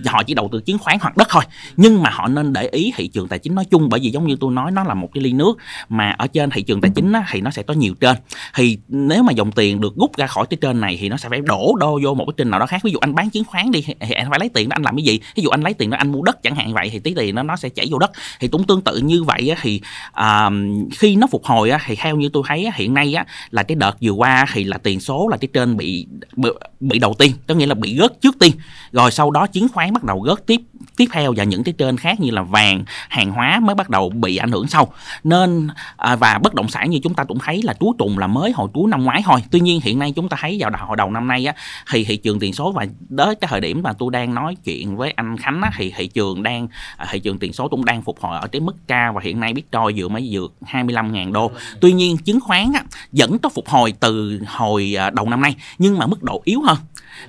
họ 0.06 0.22
chỉ 0.22 0.34
đầu 0.34 0.48
tư 0.52 0.60
chứng 0.60 0.78
khoán 0.78 0.98
hoặc 1.00 1.16
đất 1.16 1.28
thôi 1.30 1.42
nhưng 1.76 2.02
mà 2.02 2.10
họ 2.10 2.28
nên 2.28 2.52
để 2.52 2.62
ý 2.62 2.92
thị 2.96 3.08
trường 3.08 3.28
tài 3.28 3.38
chính 3.38 3.54
nói 3.54 3.64
chung 3.70 3.88
bởi 3.88 4.00
vì 4.00 4.10
giống 4.10 4.26
như 4.26 4.36
tôi 4.40 4.52
nói 4.52 4.70
nó 4.70 4.84
là 4.84 4.94
một 4.94 5.08
cái 5.14 5.22
ly 5.22 5.32
nước 5.32 5.58
mà 5.88 6.10
ở 6.18 6.26
trên 6.26 6.50
thị 6.50 6.62
trường 6.62 6.80
tài 6.80 6.90
chính 6.94 7.12
á, 7.12 7.26
thì 7.30 7.40
nó 7.40 7.50
sẽ 7.50 7.62
có 7.62 7.74
nhiều 7.74 7.94
trên 8.00 8.16
thì 8.54 8.78
nếu 8.88 9.22
mà 9.22 9.32
dòng 9.32 9.52
tiền 9.52 9.80
được 9.80 9.96
rút 9.96 10.16
ra 10.16 10.26
khỏi 10.26 10.46
cái 10.50 10.58
trên 10.60 10.80
này 10.80 10.98
thì 11.00 11.08
nó 11.08 11.16
sẽ 11.16 11.28
phải 11.28 11.40
đổ 11.40 11.73
đổ 11.76 11.84
đô 11.84 12.00
vô 12.02 12.14
một 12.14 12.24
cái 12.26 12.34
trình 12.36 12.50
nào 12.50 12.60
đó 12.60 12.66
khác. 12.66 12.82
Ví 12.82 12.90
dụ 12.90 12.98
anh 12.98 13.14
bán 13.14 13.30
chứng 13.30 13.44
khoán 13.44 13.70
đi 13.70 13.84
thì 14.00 14.14
anh 14.14 14.30
phải 14.30 14.38
lấy 14.38 14.48
tiền 14.48 14.68
đó 14.68 14.74
anh 14.76 14.82
làm 14.82 14.96
cái 14.96 15.04
gì? 15.04 15.20
Ví 15.36 15.42
dụ 15.42 15.48
anh 15.50 15.62
lấy 15.62 15.74
tiền 15.74 15.90
đó 15.90 15.96
anh 15.96 16.12
mua 16.12 16.22
đất 16.22 16.42
chẳng 16.42 16.54
hạn 16.54 16.74
vậy 16.74 16.90
thì 16.90 16.98
tí 16.98 17.14
tiền 17.14 17.34
nó 17.34 17.42
nó 17.42 17.56
sẽ 17.56 17.68
chảy 17.68 17.86
vô 17.90 17.98
đất. 17.98 18.10
Thì 18.40 18.48
cũng 18.48 18.64
tương 18.64 18.82
tự 18.82 18.98
như 18.98 19.22
vậy 19.22 19.48
á, 19.48 19.56
thì 19.62 19.80
à, 20.12 20.50
khi 20.98 21.16
nó 21.16 21.26
phục 21.26 21.44
hồi 21.44 21.70
á, 21.70 21.78
thì 21.86 21.96
theo 21.96 22.16
như 22.16 22.28
tôi 22.28 22.42
thấy 22.46 22.64
á, 22.64 22.72
hiện 22.76 22.94
nay 22.94 23.14
á, 23.14 23.26
là 23.50 23.62
cái 23.62 23.74
đợt 23.74 23.96
vừa 24.00 24.10
qua 24.10 24.46
thì 24.52 24.64
là 24.64 24.78
tiền 24.78 25.00
số 25.00 25.28
là 25.28 25.36
cái 25.36 25.48
trên 25.52 25.76
bị 25.76 26.06
bị, 26.36 26.50
bị 26.80 26.98
đầu 26.98 27.14
tiên 27.18 27.32
có 27.46 27.54
nghĩa 27.54 27.66
là 27.66 27.74
bị 27.74 27.96
gớt 27.96 28.20
trước 28.20 28.36
tiên. 28.40 28.52
Rồi 28.92 29.10
sau 29.10 29.30
đó 29.30 29.46
chứng 29.46 29.68
khoán 29.68 29.92
bắt 29.92 30.04
đầu 30.04 30.20
gớt 30.20 30.46
tiếp 30.46 30.60
tiếp 30.96 31.06
theo 31.12 31.34
và 31.36 31.44
những 31.44 31.64
cái 31.64 31.74
trên 31.78 31.96
khác 31.96 32.20
như 32.20 32.30
là 32.30 32.42
vàng 32.42 32.84
hàng 33.08 33.30
hóa 33.30 33.60
mới 33.60 33.74
bắt 33.74 33.90
đầu 33.90 34.10
bị 34.10 34.36
ảnh 34.36 34.50
hưởng 34.50 34.66
sau. 34.66 34.92
Nên 35.24 35.68
à, 35.96 36.16
và 36.16 36.38
bất 36.42 36.54
động 36.54 36.68
sản 36.68 36.90
như 36.90 36.98
chúng 37.02 37.14
ta 37.14 37.24
cũng 37.24 37.38
thấy 37.38 37.62
là 37.62 37.74
trú 37.80 37.92
trùng 37.98 38.18
là 38.18 38.26
mới 38.26 38.52
hồi 38.52 38.68
cuối 38.74 38.90
năm 38.90 39.04
ngoái 39.04 39.22
thôi. 39.24 39.40
Tuy 39.50 39.60
nhiên 39.60 39.80
hiện 39.80 39.98
nay 39.98 40.12
chúng 40.16 40.28
ta 40.28 40.36
thấy 40.40 40.56
vào 40.60 40.70
đầu, 40.70 40.86
hồi 40.86 40.96
đầu 40.96 41.10
năm 41.10 41.28
nay 41.28 41.46
á 41.46 41.54
thì 41.90 42.04
thị 42.04 42.16
trường 42.16 42.40
tiền 42.40 42.52
số 42.52 42.72
và 42.72 42.86
tới 43.16 43.34
cái 43.34 43.48
thời 43.48 43.60
điểm 43.60 43.82
mà 43.82 43.92
tôi 43.92 44.10
đang 44.10 44.34
nói 44.34 44.56
chuyện 44.64 44.96
với 44.96 45.10
anh 45.10 45.36
Khánh 45.36 45.60
á, 45.62 45.70
thì 45.76 45.92
thị 45.96 46.06
trường 46.06 46.42
đang 46.42 46.68
à, 46.96 47.06
thị 47.10 47.18
trường 47.18 47.38
tiền 47.38 47.52
số 47.52 47.68
cũng 47.68 47.84
đang 47.84 48.02
phục 48.02 48.20
hồi 48.20 48.38
ở 48.38 48.48
cái 48.48 48.60
mức 48.60 48.76
cao 48.86 49.12
và 49.12 49.20
hiện 49.24 49.40
nay 49.40 49.52
Bitcoin 49.52 49.96
vừa 49.96 50.08
mới 50.08 50.28
vượt 50.30 50.54
25.000 50.60 51.32
đô 51.32 51.50
tuy 51.80 51.92
nhiên 51.92 52.16
chứng 52.16 52.40
khoán 52.40 52.72
á, 52.74 52.84
vẫn 53.12 53.38
có 53.38 53.48
phục 53.48 53.68
hồi 53.68 53.94
từ 54.00 54.40
hồi 54.46 54.94
à, 54.98 55.10
đầu 55.10 55.28
năm 55.28 55.40
nay 55.40 55.56
nhưng 55.78 55.98
mà 55.98 56.06
mức 56.06 56.22
độ 56.22 56.42
yếu 56.44 56.62
hơn 56.62 56.76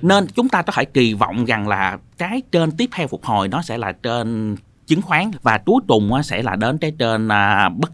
nên 0.02 0.26
chúng 0.26 0.48
ta 0.48 0.62
có 0.62 0.72
thể 0.72 0.84
kỳ 0.84 1.14
vọng 1.14 1.44
rằng 1.44 1.68
là 1.68 1.98
cái 2.18 2.42
trên 2.52 2.70
tiếp 2.70 2.90
theo 2.92 3.06
phục 3.06 3.24
hồi 3.24 3.48
nó 3.48 3.62
sẽ 3.62 3.78
là 3.78 3.92
trên 3.92 4.56
chứng 4.86 5.02
khoán 5.02 5.30
và 5.42 5.58
cuối 5.58 5.80
cùng 5.88 6.22
sẽ 6.22 6.42
là 6.42 6.56
đến 6.56 6.78
cái 6.78 6.92
trên 6.98 7.28
à, 7.28 7.68
bất 7.68 7.90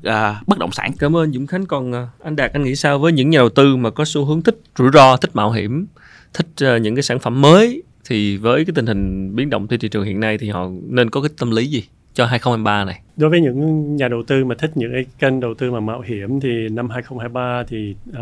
bất 0.46 0.58
động 0.58 0.72
sản. 0.72 0.92
Cảm 0.98 1.16
ơn 1.16 1.32
Dũng 1.32 1.46
Khánh. 1.46 1.66
Còn 1.66 2.08
anh 2.24 2.36
Đạt 2.36 2.52
anh 2.52 2.62
nghĩ 2.62 2.76
sao 2.76 2.98
với 2.98 3.12
những 3.12 3.30
nhà 3.30 3.38
đầu 3.38 3.48
tư 3.48 3.76
mà 3.76 3.90
có 3.90 4.04
xu 4.04 4.24
hướng 4.24 4.42
thích 4.42 4.60
rủi 4.78 4.90
ro, 4.92 5.16
thích 5.16 5.36
mạo 5.36 5.50
hiểm, 5.50 5.86
thích 6.34 6.46
ờ, 6.60 6.76
những 6.76 6.96
cái 6.96 7.02
sản 7.02 7.18
phẩm 7.18 7.40
mới 7.40 7.82
thì 8.08 8.36
với 8.36 8.64
cái 8.64 8.72
tình 8.74 8.86
hình 8.86 9.36
biến 9.36 9.50
động 9.50 9.66
trên 9.66 9.80
thị 9.80 9.88
trường 9.88 10.04
hiện 10.04 10.20
nay 10.20 10.38
thì 10.38 10.48
họ 10.48 10.68
nên 10.88 11.10
có 11.10 11.20
cái 11.20 11.30
tâm 11.38 11.50
lý 11.50 11.66
gì 11.66 11.84
cho 12.14 12.26
2023 12.26 12.84
này? 12.84 13.00
Đối 13.16 13.30
với 13.30 13.40
những 13.40 13.96
nhà 13.96 14.08
đầu 14.08 14.22
tư 14.22 14.44
mà 14.44 14.54
thích 14.58 14.70
những 14.74 14.92
cái 14.92 15.04
kênh 15.18 15.40
đầu 15.40 15.54
tư 15.54 15.70
mà 15.70 15.80
mạo 15.80 16.00
hiểm 16.00 16.40
thì 16.40 16.68
năm 16.68 16.90
2023 16.90 17.64
thì 17.68 17.94
uh, 18.10 18.16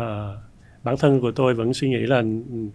bản 0.83 0.97
thân 0.97 1.21
của 1.21 1.31
tôi 1.31 1.53
vẫn 1.53 1.73
suy 1.73 1.89
nghĩ 1.89 1.99
là 1.99 2.17
ừ, 2.17 2.25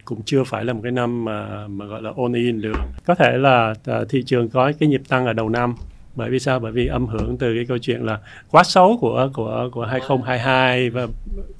cũng 0.05 0.21
chưa 0.25 0.43
phải 0.43 0.65
là 0.65 0.73
một 0.73 0.79
cái 0.83 0.91
năm 0.91 1.25
mà 1.25 1.67
mà 1.67 1.85
gọi 1.85 2.01
là 2.01 2.11
all 2.17 2.35
in 2.35 2.61
được 2.61 2.77
có 3.05 3.15
thể 3.15 3.37
là 3.37 3.73
uh, 3.91 4.09
thị 4.09 4.23
trường 4.25 4.49
có 4.49 4.71
cái 4.79 4.89
nhịp 4.89 5.01
tăng 5.09 5.25
ở 5.25 5.33
đầu 5.33 5.49
năm 5.49 5.75
bởi 6.17 6.29
vì 6.29 6.39
sao? 6.39 6.59
Bởi 6.59 6.71
vì 6.71 6.87
âm 6.87 7.07
hưởng 7.07 7.37
từ 7.37 7.55
cái 7.55 7.65
câu 7.65 7.77
chuyện 7.77 8.05
là 8.05 8.19
quá 8.51 8.63
xấu 8.63 8.97
của 9.01 9.29
của 9.33 9.69
của 9.71 9.85
2022 9.85 10.89
và 10.89 11.07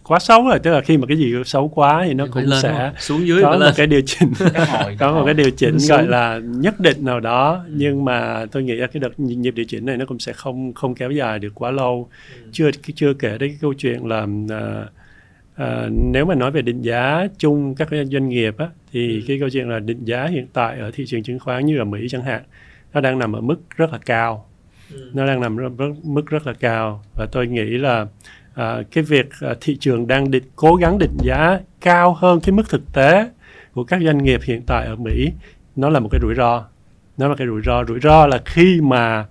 quá 0.03 0.19
xấu 0.19 0.47
rồi 0.47 0.59
tức 0.59 0.71
là 0.71 0.81
khi 0.81 0.97
mà 0.97 1.05
cái 1.07 1.17
gì 1.17 1.33
xấu 1.45 1.67
quá 1.67 2.03
thì 2.05 2.13
nó 2.13 2.25
thì 2.25 2.31
cũng 2.33 2.49
sẽ 2.61 2.91
xuống 2.97 3.27
dưới 3.27 3.41
có 3.41 3.51
một 3.51 3.57
lên. 3.57 3.73
cái 3.77 3.87
điều 3.87 4.01
chỉnh. 4.05 4.33
Có 4.99 5.13
một 5.13 5.21
cái 5.25 5.33
điều 5.33 5.49
chỉnh 5.49 5.77
gọi 5.89 6.07
là 6.07 6.39
nhất 6.43 6.79
định 6.79 7.05
nào 7.05 7.19
đó. 7.19 7.65
Nhưng 7.69 8.05
mà 8.05 8.45
tôi 8.51 8.63
nghĩ 8.63 8.75
là 8.75 8.87
cái 8.87 8.99
đợt 8.99 9.19
nhịp 9.19 9.51
điều 9.55 9.65
chỉnh 9.69 9.85
này 9.85 9.97
nó 9.97 10.05
cũng 10.05 10.19
sẽ 10.19 10.33
không 10.33 10.73
không 10.73 10.95
kéo 10.95 11.11
dài 11.11 11.39
được 11.39 11.51
quá 11.55 11.71
lâu. 11.71 12.09
Ừ. 12.35 12.49
chưa 12.51 12.71
chưa 12.95 13.13
kể 13.13 13.29
đến 13.29 13.49
cái 13.49 13.57
câu 13.61 13.73
chuyện 13.73 14.05
là 14.05 14.23
uh, 14.23 14.89
À, 15.57 15.89
nếu 16.11 16.25
mà 16.25 16.35
nói 16.35 16.51
về 16.51 16.61
định 16.61 16.81
giá 16.81 17.27
chung 17.37 17.75
các 17.75 17.87
doanh 18.11 18.29
nghiệp 18.29 18.57
á, 18.57 18.69
thì 18.91 19.19
ừ. 19.19 19.25
cái 19.27 19.39
câu 19.39 19.49
chuyện 19.49 19.69
là 19.69 19.79
định 19.79 20.05
giá 20.05 20.27
hiện 20.27 20.47
tại 20.53 20.79
ở 20.79 20.91
thị 20.91 21.05
trường 21.07 21.23
chứng 21.23 21.39
khoán 21.39 21.65
như 21.65 21.77
ở 21.77 21.85
Mỹ 21.85 22.07
chẳng 22.09 22.21
hạn 22.21 22.43
nó 22.93 23.01
đang 23.01 23.19
nằm 23.19 23.33
ở 23.33 23.41
mức 23.41 23.55
rất 23.77 23.91
là 23.91 23.99
cao 24.05 24.46
ừ. 24.91 25.11
nó 25.13 25.27
đang 25.27 25.41
nằm 25.41 25.57
ở 25.57 25.69
mức 26.03 26.27
rất 26.27 26.47
là 26.47 26.53
cao 26.53 27.03
và 27.15 27.27
tôi 27.31 27.47
nghĩ 27.47 27.65
là 27.65 28.05
à, 28.53 28.81
cái 28.91 29.03
việc 29.03 29.29
à, 29.41 29.53
thị 29.61 29.77
trường 29.79 30.07
đang 30.07 30.31
định 30.31 30.43
cố 30.55 30.75
gắng 30.75 30.99
định 30.99 31.17
giá 31.23 31.59
cao 31.81 32.13
hơn 32.13 32.39
cái 32.39 32.51
mức 32.51 32.69
thực 32.69 32.93
tế 32.93 33.29
của 33.73 33.83
các 33.83 34.01
doanh 34.05 34.23
nghiệp 34.23 34.41
hiện 34.43 34.61
tại 34.67 34.85
ở 34.85 34.95
Mỹ 34.95 35.31
nó 35.75 35.89
là 35.89 35.99
một 35.99 36.09
cái 36.11 36.19
rủi 36.21 36.35
ro 36.35 36.65
nó 37.17 37.27
là 37.27 37.35
cái 37.35 37.47
rủi 37.47 37.61
ro 37.61 37.83
rủi 37.85 37.99
ro 37.99 38.27
là 38.27 38.41
khi 38.45 38.81
mà 38.81 39.25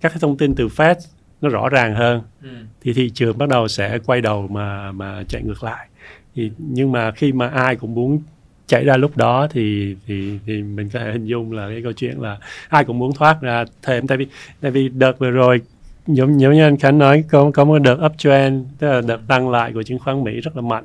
các 0.00 0.08
cái 0.08 0.18
thông 0.20 0.36
tin 0.36 0.54
từ 0.54 0.68
Fed 0.68 0.94
nó 1.40 1.48
rõ 1.48 1.68
ràng 1.68 1.94
hơn 1.94 2.22
ừ. 2.42 2.48
thì 2.80 2.92
thị 2.92 3.10
trường 3.10 3.38
bắt 3.38 3.48
đầu 3.48 3.68
sẽ 3.68 3.98
quay 4.06 4.20
đầu 4.20 4.48
mà 4.48 4.92
mà 4.92 5.22
chạy 5.28 5.42
ngược 5.42 5.64
lại 5.64 5.88
thì 6.34 6.50
nhưng 6.58 6.92
mà 6.92 7.10
khi 7.10 7.32
mà 7.32 7.48
ai 7.48 7.76
cũng 7.76 7.94
muốn 7.94 8.22
chạy 8.68 8.84
ra 8.84 8.96
lúc 8.96 9.16
đó 9.16 9.46
thì 9.50 9.96
thì 10.06 10.38
thì 10.46 10.62
mình 10.62 10.88
có 10.92 10.98
thể 10.98 11.12
hình 11.12 11.26
dung 11.26 11.52
là 11.52 11.68
cái 11.68 11.82
câu 11.82 11.92
chuyện 11.92 12.20
là 12.20 12.38
ai 12.68 12.84
cũng 12.84 12.98
muốn 12.98 13.12
thoát 13.14 13.40
ra 13.40 13.64
thêm. 13.82 14.06
Tại 14.06 14.18
vì 14.18 14.26
tại 14.60 14.70
vì 14.70 14.88
đợt 14.88 15.18
vừa 15.18 15.30
rồi, 15.30 15.60
giống 16.06 16.40
giống 16.40 16.52
như 16.52 16.62
anh 16.62 16.76
Khánh 16.76 16.98
nói, 16.98 17.24
có 17.30 17.50
có 17.54 17.64
một 17.64 17.78
đợt 17.78 17.98
uptrend 18.06 18.66
tức 18.78 18.88
là 18.88 19.00
đợt 19.00 19.20
tăng 19.28 19.50
lại 19.50 19.72
của 19.72 19.82
chứng 19.82 19.98
khoán 19.98 20.24
Mỹ 20.24 20.40
rất 20.40 20.56
là 20.56 20.62
mạnh, 20.62 20.84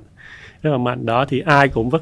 rất 0.62 0.72
là 0.72 0.78
mạnh. 0.78 1.06
Đó 1.06 1.26
thì 1.26 1.40
ai 1.40 1.68
cũng 1.68 1.90
vất 1.90 2.02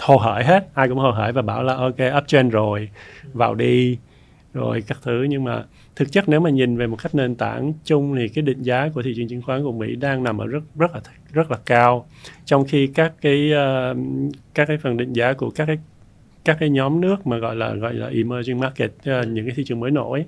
hồ 0.00 0.16
hởi 0.16 0.44
hết, 0.44 0.68
ai 0.74 0.88
cũng 0.88 0.98
hồ 0.98 1.10
hởi 1.10 1.32
và 1.32 1.42
bảo 1.42 1.62
là 1.62 1.74
ok 1.74 1.96
uptrend 2.18 2.52
rồi, 2.52 2.88
vào 3.32 3.54
đi, 3.54 3.98
rồi 4.54 4.82
các 4.86 4.98
thứ. 5.02 5.26
Nhưng 5.28 5.44
mà 5.44 5.64
thực 5.96 6.12
chất 6.12 6.28
nếu 6.28 6.40
mà 6.40 6.50
nhìn 6.50 6.76
về 6.76 6.86
một 6.86 6.96
cách 7.02 7.14
nền 7.14 7.34
tảng 7.34 7.72
chung 7.84 8.16
thì 8.16 8.28
cái 8.28 8.42
định 8.42 8.62
giá 8.62 8.88
của 8.94 9.02
thị 9.02 9.12
trường 9.16 9.28
chứng 9.28 9.42
khoán 9.42 9.62
của 9.62 9.72
Mỹ 9.72 9.96
đang 9.96 10.22
nằm 10.22 10.38
ở 10.38 10.46
rất 10.46 10.62
rất 10.78 10.94
là 10.94 11.00
rất 11.32 11.50
là 11.50 11.58
cao. 11.66 12.06
Trong 12.44 12.64
khi 12.64 12.86
các 12.86 13.12
cái 13.20 13.52
uh, 13.52 13.96
các 14.54 14.68
cái 14.68 14.78
phần 14.78 14.96
định 14.96 15.12
giá 15.12 15.32
của 15.32 15.50
các 15.50 15.66
cái 15.66 15.78
các 16.44 16.56
cái 16.60 16.70
nhóm 16.70 17.00
nước 17.00 17.26
mà 17.26 17.38
gọi 17.38 17.56
là 17.56 17.74
gọi 17.74 17.94
là 17.94 18.06
emerging 18.06 18.60
market 18.60 18.90
uh, 18.90 19.28
những 19.28 19.46
cái 19.46 19.54
thị 19.56 19.64
trường 19.64 19.80
mới 19.80 19.90
nổi 19.90 20.24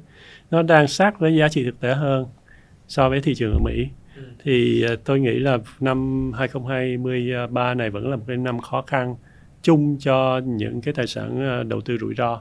nó 0.50 0.62
đang 0.62 0.88
sát 0.88 1.20
với 1.20 1.36
giá 1.36 1.48
trị 1.48 1.64
thực 1.64 1.80
tế 1.80 1.94
hơn 1.94 2.26
so 2.88 3.08
với 3.08 3.20
thị 3.20 3.34
trường 3.34 3.52
ở 3.52 3.58
Mỹ. 3.58 3.88
Ừ. 4.16 4.22
thì 4.44 4.86
uh, 4.92 5.04
tôi 5.04 5.20
nghĩ 5.20 5.38
là 5.38 5.58
năm 5.80 6.32
2023 6.32 7.74
này 7.74 7.90
vẫn 7.90 8.10
là 8.10 8.16
một 8.16 8.24
cái 8.26 8.36
năm 8.36 8.60
khó 8.60 8.82
khăn 8.82 9.16
chung 9.62 9.96
cho 10.00 10.40
những 10.44 10.80
cái 10.80 10.94
tài 10.94 11.06
sản 11.06 11.62
đầu 11.68 11.80
tư 11.80 11.98
rủi 12.00 12.14
ro 12.14 12.40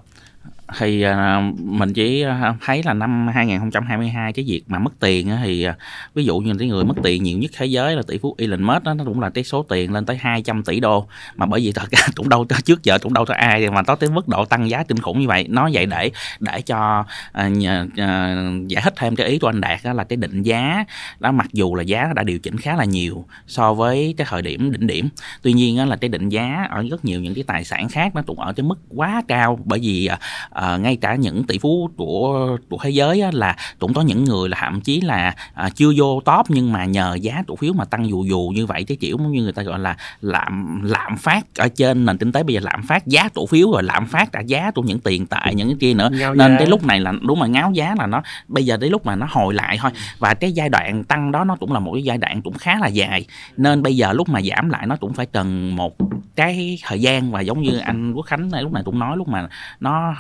thì 0.78 1.02
à, 1.02 1.42
mình 1.58 1.94
chỉ 1.94 2.22
à, 2.22 2.56
thấy 2.66 2.84
là 2.84 2.94
năm 2.94 3.28
2022 3.28 4.34
cái 4.34 4.46
việc 4.48 4.64
mà 4.68 4.80
mất 4.80 5.00
tiền 5.00 5.30
thì 5.44 5.64
à, 5.64 5.76
ví 6.14 6.26
dụ 6.26 6.40
như 6.40 6.56
cái 6.60 6.68
người 6.68 6.84
mất 6.84 6.94
tiền 7.04 7.24
nhiều 7.24 7.38
nhất 7.38 7.52
thế 7.58 7.66
giới 7.66 7.96
là 7.96 8.02
tỷ 8.08 8.18
phú 8.18 8.36
Elon 8.38 8.64
Musk 8.64 8.84
đó, 8.84 8.94
nó 8.94 9.04
cũng 9.04 9.22
là 9.22 9.30
cái 9.30 9.44
số 9.44 9.66
tiền 9.70 9.94
lên 9.94 10.06
tới 10.06 10.18
200 10.18 10.64
tỷ 10.64 10.80
đô. 10.80 11.08
Mà 11.36 11.46
bởi 11.46 11.62
vì 11.62 11.72
thật 11.72 11.92
ra 11.92 12.00
cũng 12.16 12.30
đâu 12.30 12.46
trước 12.66 12.84
giờ 12.84 12.98
cũng 13.02 13.14
đâu 13.14 13.26
có 13.26 13.34
ai 13.34 13.70
mà 13.70 13.84
có 13.84 13.96
tới 13.96 14.10
mức 14.10 14.28
độ 14.28 14.46
tăng 14.46 14.70
giá 14.70 14.84
kinh 14.84 15.00
khủng 15.00 15.20
như 15.20 15.28
vậy. 15.28 15.46
Nó 15.50 15.70
vậy 15.74 15.86
để 15.86 16.12
để 16.40 16.62
cho 16.62 17.06
uh, 17.40 17.52
uh, 17.58 18.68
giải 18.68 18.82
thích 18.84 18.94
thêm 18.98 19.16
cái 19.16 19.28
ý 19.28 19.40
của 19.40 19.50
anh 19.50 19.62
Đạt 19.62 19.80
đó 19.84 19.94
là 19.94 20.04
cái 20.04 20.18
định 20.18 20.44
giá 20.44 20.86
đó 21.20 21.32
mặc 21.32 21.48
dù 21.54 21.76
là 21.76 21.84
giá 21.84 22.14
đã 22.16 22.24
điều 22.24 22.40
chỉnh 22.40 22.58
khá 22.58 22.76
là 22.76 22.86
nhiều 22.86 23.26
so 23.48 23.74
với 23.74 24.14
cái 24.18 24.28
thời 24.30 24.42
điểm 24.42 24.72
đỉnh 24.72 24.88
điểm. 24.88 25.10
Tuy 25.42 25.54
nhiên 25.54 25.78
đó 25.78 25.86
là 25.86 25.96
cái 25.96 26.10
định 26.10 26.30
giá 26.30 26.68
ở 26.70 26.86
rất 26.92 27.06
nhiều 27.06 27.22
những 27.22 27.34
cái 27.34 27.44
tài 27.48 27.64
sản 27.64 27.90
khác 27.90 28.16
nó 28.16 28.22
cũng 28.28 28.40
ở 28.40 28.54
cái 28.54 28.64
mức 28.64 28.80
quá 28.90 29.22
cao 29.28 29.60
bởi 29.66 29.80
vì 29.80 30.10
uh, 30.14 30.20
à, 30.50 30.78
ngay 30.78 30.96
cả 30.96 31.16
những 31.16 31.44
tỷ 31.44 31.60
phú 31.60 31.90
của 31.98 32.58
của 32.70 32.78
thế 32.84 32.90
giới 32.90 33.22
á, 33.22 33.30
là 33.34 33.56
cũng 33.80 33.94
có 33.94 34.02
những 34.02 34.24
người 34.24 34.50
là 34.50 34.58
thậm 34.62 34.82
chí 34.82 35.02
là 35.02 35.36
à, 35.54 35.70
chưa 35.76 35.92
vô 35.98 36.22
top 36.26 36.46
nhưng 36.50 36.72
mà 36.72 36.86
nhờ 36.86 37.18
giá 37.22 37.44
cổ 37.48 37.56
phiếu 37.56 37.74
mà 37.74 37.86
tăng 37.86 38.10
dù 38.10 38.24
dù 38.24 38.52
như 38.56 38.66
vậy 38.66 38.84
cái 38.84 38.98
kiểu 38.98 39.18
như 39.18 39.44
người 39.44 39.54
ta 39.54 39.64
gọi 39.64 39.80
là 39.80 39.96
lạm 40.22 40.82
lạm 40.84 41.18
phát 41.18 41.46
ở 41.58 41.68
trên 41.68 42.06
nền 42.06 42.18
kinh 42.18 42.32
tế. 42.32 42.44
Bây 42.44 42.54
giờ 42.54 42.62
lạm 42.64 42.84
phát 42.84 43.08
giá 43.08 43.30
cổ 43.34 43.46
phiếu 43.46 43.72
rồi 43.72 43.84
lạm 43.84 44.08
phát 44.08 44.32
cả 44.32 44.40
giá 44.40 44.72
của 44.72 44.82
những 44.82 45.00
tiền 45.00 45.26
tại 45.26 45.56
những 45.56 45.68
cái 45.68 45.78
kia 45.80 45.94
nữa. 45.94 46.10
Ngáo 46.12 46.34
nên 46.36 46.52
giá. 46.52 46.58
cái 46.58 46.68
lúc 46.68 46.86
này 46.86 47.00
là 47.00 47.14
đúng 47.22 47.40
mà 47.40 47.48
ngáo 47.48 47.72
giá 47.72 47.96
là 48.00 48.08
nó 48.08 48.22
bây 48.48 48.66
giờ 48.66 48.78
đến 48.78 48.92
lúc 48.92 49.06
mà 49.06 49.16
nó 49.16 49.28
hồi 49.30 49.54
lại 49.54 49.78
thôi. 49.82 49.92
Và 50.20 50.34
cái 50.34 50.52
giai 50.52 50.70
đoạn 50.70 51.04
tăng 51.04 51.32
đó 51.32 51.44
nó 51.44 51.56
cũng 51.56 51.74
là 51.74 51.80
một 51.80 51.92
cái 51.94 52.04
giai 52.04 52.18
đoạn 52.18 52.42
cũng 52.42 52.54
khá 52.54 52.80
là 52.80 52.88
dài. 52.88 53.26
Nên 53.58 53.84
bây 53.84 53.96
giờ 53.96 54.14
lúc 54.14 54.30
mà 54.30 54.42
giảm 54.42 54.70
lại 54.70 54.88
nó 54.88 54.96
cũng 54.96 55.14
phải 55.14 55.26
cần 55.26 55.76
một 55.76 55.96
cái 56.36 56.80
thời 56.84 57.02
gian. 57.02 57.32
Và 57.32 57.42
giống 57.42 57.62
như 57.62 57.78
anh 57.78 58.14
Quốc 58.14 58.26
Khánh 58.26 58.52
này 58.52 58.64
lúc 58.64 58.72
này 58.72 58.84
cũng 58.86 59.00
nói 59.00 59.18
lúc 59.18 59.28
mà 59.28 59.48
nó 59.80 60.16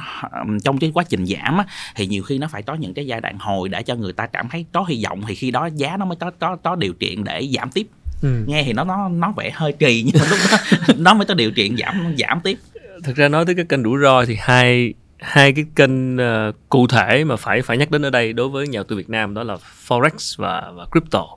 trong 0.64 0.78
cái 0.78 0.92
quá 0.94 1.04
trình 1.10 1.26
giảm 1.26 1.58
á, 1.58 1.66
thì 1.96 2.08
nhiều 2.08 2.24
khi 2.24 2.38
nó 2.38 2.48
phải 2.48 2.62
có 2.62 2.76
những 2.76 2.94
cái 2.94 3.06
giai 3.08 3.22
đoạn 3.22 3.38
hồi 3.40 3.70
để 3.70 3.84
cho 3.84 3.96
người 3.96 4.14
ta 4.14 4.28
cảm 4.28 4.50
thấy 4.50 4.66
có 4.72 4.86
hy 4.88 5.04
vọng 5.04 5.22
thì 5.28 5.36
khi 5.36 5.52
đó 5.52 5.70
giá 5.76 5.98
nó 5.98 6.06
mới 6.06 6.16
có 6.16 6.32
có 6.40 6.56
có 6.56 6.76
điều 6.76 6.94
kiện 6.94 7.24
để 7.24 7.50
giảm 7.56 7.72
tiếp. 7.72 7.88
Ừ. 8.22 8.44
nghe 8.48 8.64
thì 8.64 8.74
nó 8.74 8.84
nó 8.84 9.10
nó 9.10 9.34
vẻ 9.38 9.52
hơi 9.54 9.74
kỳ 9.74 10.04
nhưng 10.06 10.22
mà 10.22 10.28
lúc 10.30 10.40
đó 10.52 10.58
nó 10.98 11.14
mới 11.14 11.26
có 11.26 11.34
điều 11.34 11.52
kiện 11.52 11.78
giảm 11.78 12.16
giảm 12.20 12.40
tiếp. 12.42 12.58
Thực 13.04 13.16
ra 13.16 13.28
nói 13.28 13.46
tới 13.46 13.56
cái 13.56 13.66
kênh 13.66 13.84
rủi 13.84 14.02
ro 14.02 14.26
thì 14.26 14.38
hai 14.40 14.94
hai 15.20 15.54
cái 15.54 15.66
kênh 15.76 16.16
uh, 16.16 16.56
cụ 16.70 16.88
thể 16.88 17.24
mà 17.24 17.36
phải 17.36 17.62
phải 17.62 17.78
nhắc 17.78 17.92
đến 17.92 18.06
ở 18.06 18.10
đây 18.10 18.34
đối 18.34 18.50
với 18.50 18.68
nhà 18.68 18.78
đầu 18.78 18.84
tư 18.84 18.96
Việt 18.96 19.10
Nam 19.10 19.34
đó 19.34 19.44
là 19.44 19.58
forex 19.88 20.36
và 20.38 20.72
và 20.76 20.86
crypto. 20.92 21.28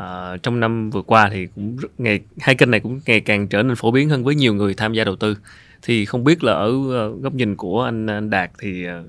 Uh, 0.00 0.42
trong 0.42 0.60
năm 0.60 0.90
vừa 0.90 1.02
qua 1.02 1.30
thì 1.32 1.46
cũng 1.54 1.76
rất, 1.76 1.88
ngày 1.98 2.20
hai 2.40 2.54
kênh 2.54 2.70
này 2.70 2.80
cũng 2.80 3.00
ngày 3.06 3.20
càng 3.20 3.48
trở 3.48 3.62
nên 3.62 3.76
phổ 3.76 3.90
biến 3.90 4.08
hơn 4.08 4.24
với 4.24 4.34
nhiều 4.34 4.54
người 4.54 4.74
tham 4.74 4.92
gia 4.92 5.04
đầu 5.04 5.16
tư 5.16 5.36
thì 5.84 6.04
không 6.04 6.24
biết 6.24 6.44
là 6.44 6.52
ở 6.52 6.72
ờ, 6.90 7.12
góc 7.20 7.34
nhìn 7.34 7.56
của 7.56 7.82
anh, 7.82 8.06
anh 8.06 8.30
Đạt 8.30 8.50
thì 8.58 8.84
ờ, 8.84 9.04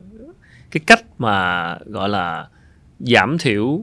cái 0.71 0.81
cách 0.88 1.05
mà 1.17 1.77
gọi 1.85 2.09
là 2.09 2.47
giảm 2.99 3.38
thiểu 3.38 3.81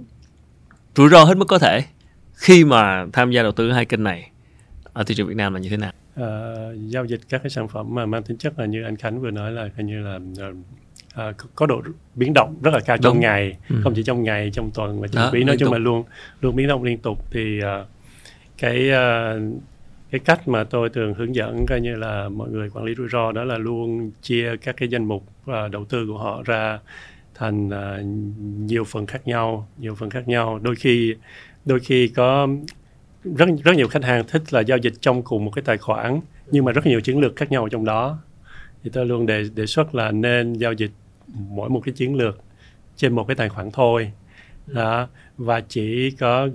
rủi 0.96 1.08
ro 1.08 1.24
hết 1.24 1.36
mức 1.36 1.44
có 1.48 1.58
thể 1.58 1.84
khi 2.34 2.64
mà 2.64 3.06
tham 3.12 3.30
gia 3.30 3.42
đầu 3.42 3.52
tư 3.52 3.72
hai 3.72 3.84
kênh 3.84 4.04
này 4.04 4.30
ở 4.92 5.04
thị 5.04 5.14
trường 5.14 5.28
Việt 5.28 5.36
Nam 5.36 5.54
là 5.54 5.60
như 5.60 5.68
thế 5.68 5.76
nào? 5.76 5.92
Uh, 6.20 6.90
giao 6.90 7.04
dịch 7.04 7.20
các 7.28 7.42
cái 7.42 7.50
sản 7.50 7.68
phẩm 7.68 7.94
mà 7.94 8.06
mang 8.06 8.22
tính 8.22 8.36
chất 8.36 8.58
là 8.58 8.66
như 8.66 8.84
anh 8.84 8.96
Khánh 8.96 9.20
vừa 9.20 9.30
nói 9.30 9.52
là 9.52 9.68
coi 9.76 9.84
như 9.84 10.02
là 10.02 10.18
uh, 11.28 11.36
có 11.54 11.66
độ 11.66 11.82
biến 12.14 12.32
động 12.34 12.56
rất 12.62 12.74
là 12.74 12.80
cao 12.80 12.96
trong 12.96 13.14
Đúng. 13.14 13.20
ngày, 13.20 13.56
ừ. 13.68 13.76
không 13.84 13.94
chỉ 13.94 14.02
trong 14.02 14.22
ngày, 14.22 14.50
trong 14.54 14.70
tuần 14.70 15.00
mà 15.00 15.08
trong 15.08 15.32
quý 15.32 15.44
nói 15.44 15.56
chung 15.58 15.72
là 15.72 15.78
luôn 15.78 16.04
luôn 16.40 16.56
biến 16.56 16.68
động 16.68 16.82
liên 16.82 16.98
tục 16.98 17.18
thì 17.30 17.60
uh, 17.60 17.86
cái 18.58 18.90
uh, 18.90 19.62
cái 20.12 20.20
cách 20.24 20.48
mà 20.48 20.64
tôi 20.64 20.88
thường 20.88 21.14
hướng 21.14 21.34
dẫn 21.34 21.66
coi 21.66 21.80
như 21.80 21.96
là 21.96 22.28
mọi 22.28 22.50
người 22.50 22.70
quản 22.70 22.84
lý 22.84 22.94
rủi 22.94 23.08
ro 23.08 23.32
đó 23.32 23.44
là 23.44 23.58
luôn 23.58 24.10
chia 24.22 24.56
các 24.56 24.76
cái 24.76 24.88
danh 24.88 25.04
mục 25.04 25.24
à, 25.46 25.68
đầu 25.68 25.84
tư 25.84 26.06
của 26.06 26.18
họ 26.18 26.42
ra 26.44 26.78
thành 27.34 27.68
uh, 27.68 28.04
nhiều 28.70 28.84
phần 28.84 29.06
khác 29.06 29.26
nhau 29.26 29.68
nhiều 29.78 29.94
phần 29.94 30.10
khác 30.10 30.28
nhau. 30.28 30.58
Đôi 30.62 30.76
khi 30.76 31.14
đôi 31.64 31.80
khi 31.80 32.08
có 32.08 32.48
rất 33.24 33.48
rất 33.64 33.76
nhiều 33.76 33.88
khách 33.88 34.04
hàng 34.04 34.24
thích 34.28 34.42
là 34.50 34.60
giao 34.60 34.78
dịch 34.78 34.92
trong 35.00 35.22
cùng 35.22 35.44
một 35.44 35.50
cái 35.50 35.62
tài 35.62 35.78
khoản 35.78 36.20
nhưng 36.50 36.64
mà 36.64 36.72
rất 36.72 36.86
nhiều 36.86 37.00
chiến 37.00 37.20
lược 37.20 37.36
khác 37.36 37.50
nhau 37.50 37.68
trong 37.68 37.84
đó. 37.84 38.18
Thì 38.82 38.90
tôi 38.92 39.06
luôn 39.06 39.26
đề 39.26 39.44
đề 39.54 39.66
xuất 39.66 39.94
là 39.94 40.10
nên 40.10 40.52
giao 40.52 40.72
dịch 40.72 40.90
mỗi 41.34 41.70
một 41.70 41.80
cái 41.84 41.92
chiến 41.92 42.14
lược 42.16 42.38
trên 42.96 43.14
một 43.14 43.24
cái 43.28 43.36
tài 43.36 43.48
khoản 43.48 43.70
thôi. 43.70 44.12
Đó 44.66 45.08
và 45.36 45.60
chỉ 45.68 46.10
có 46.10 46.48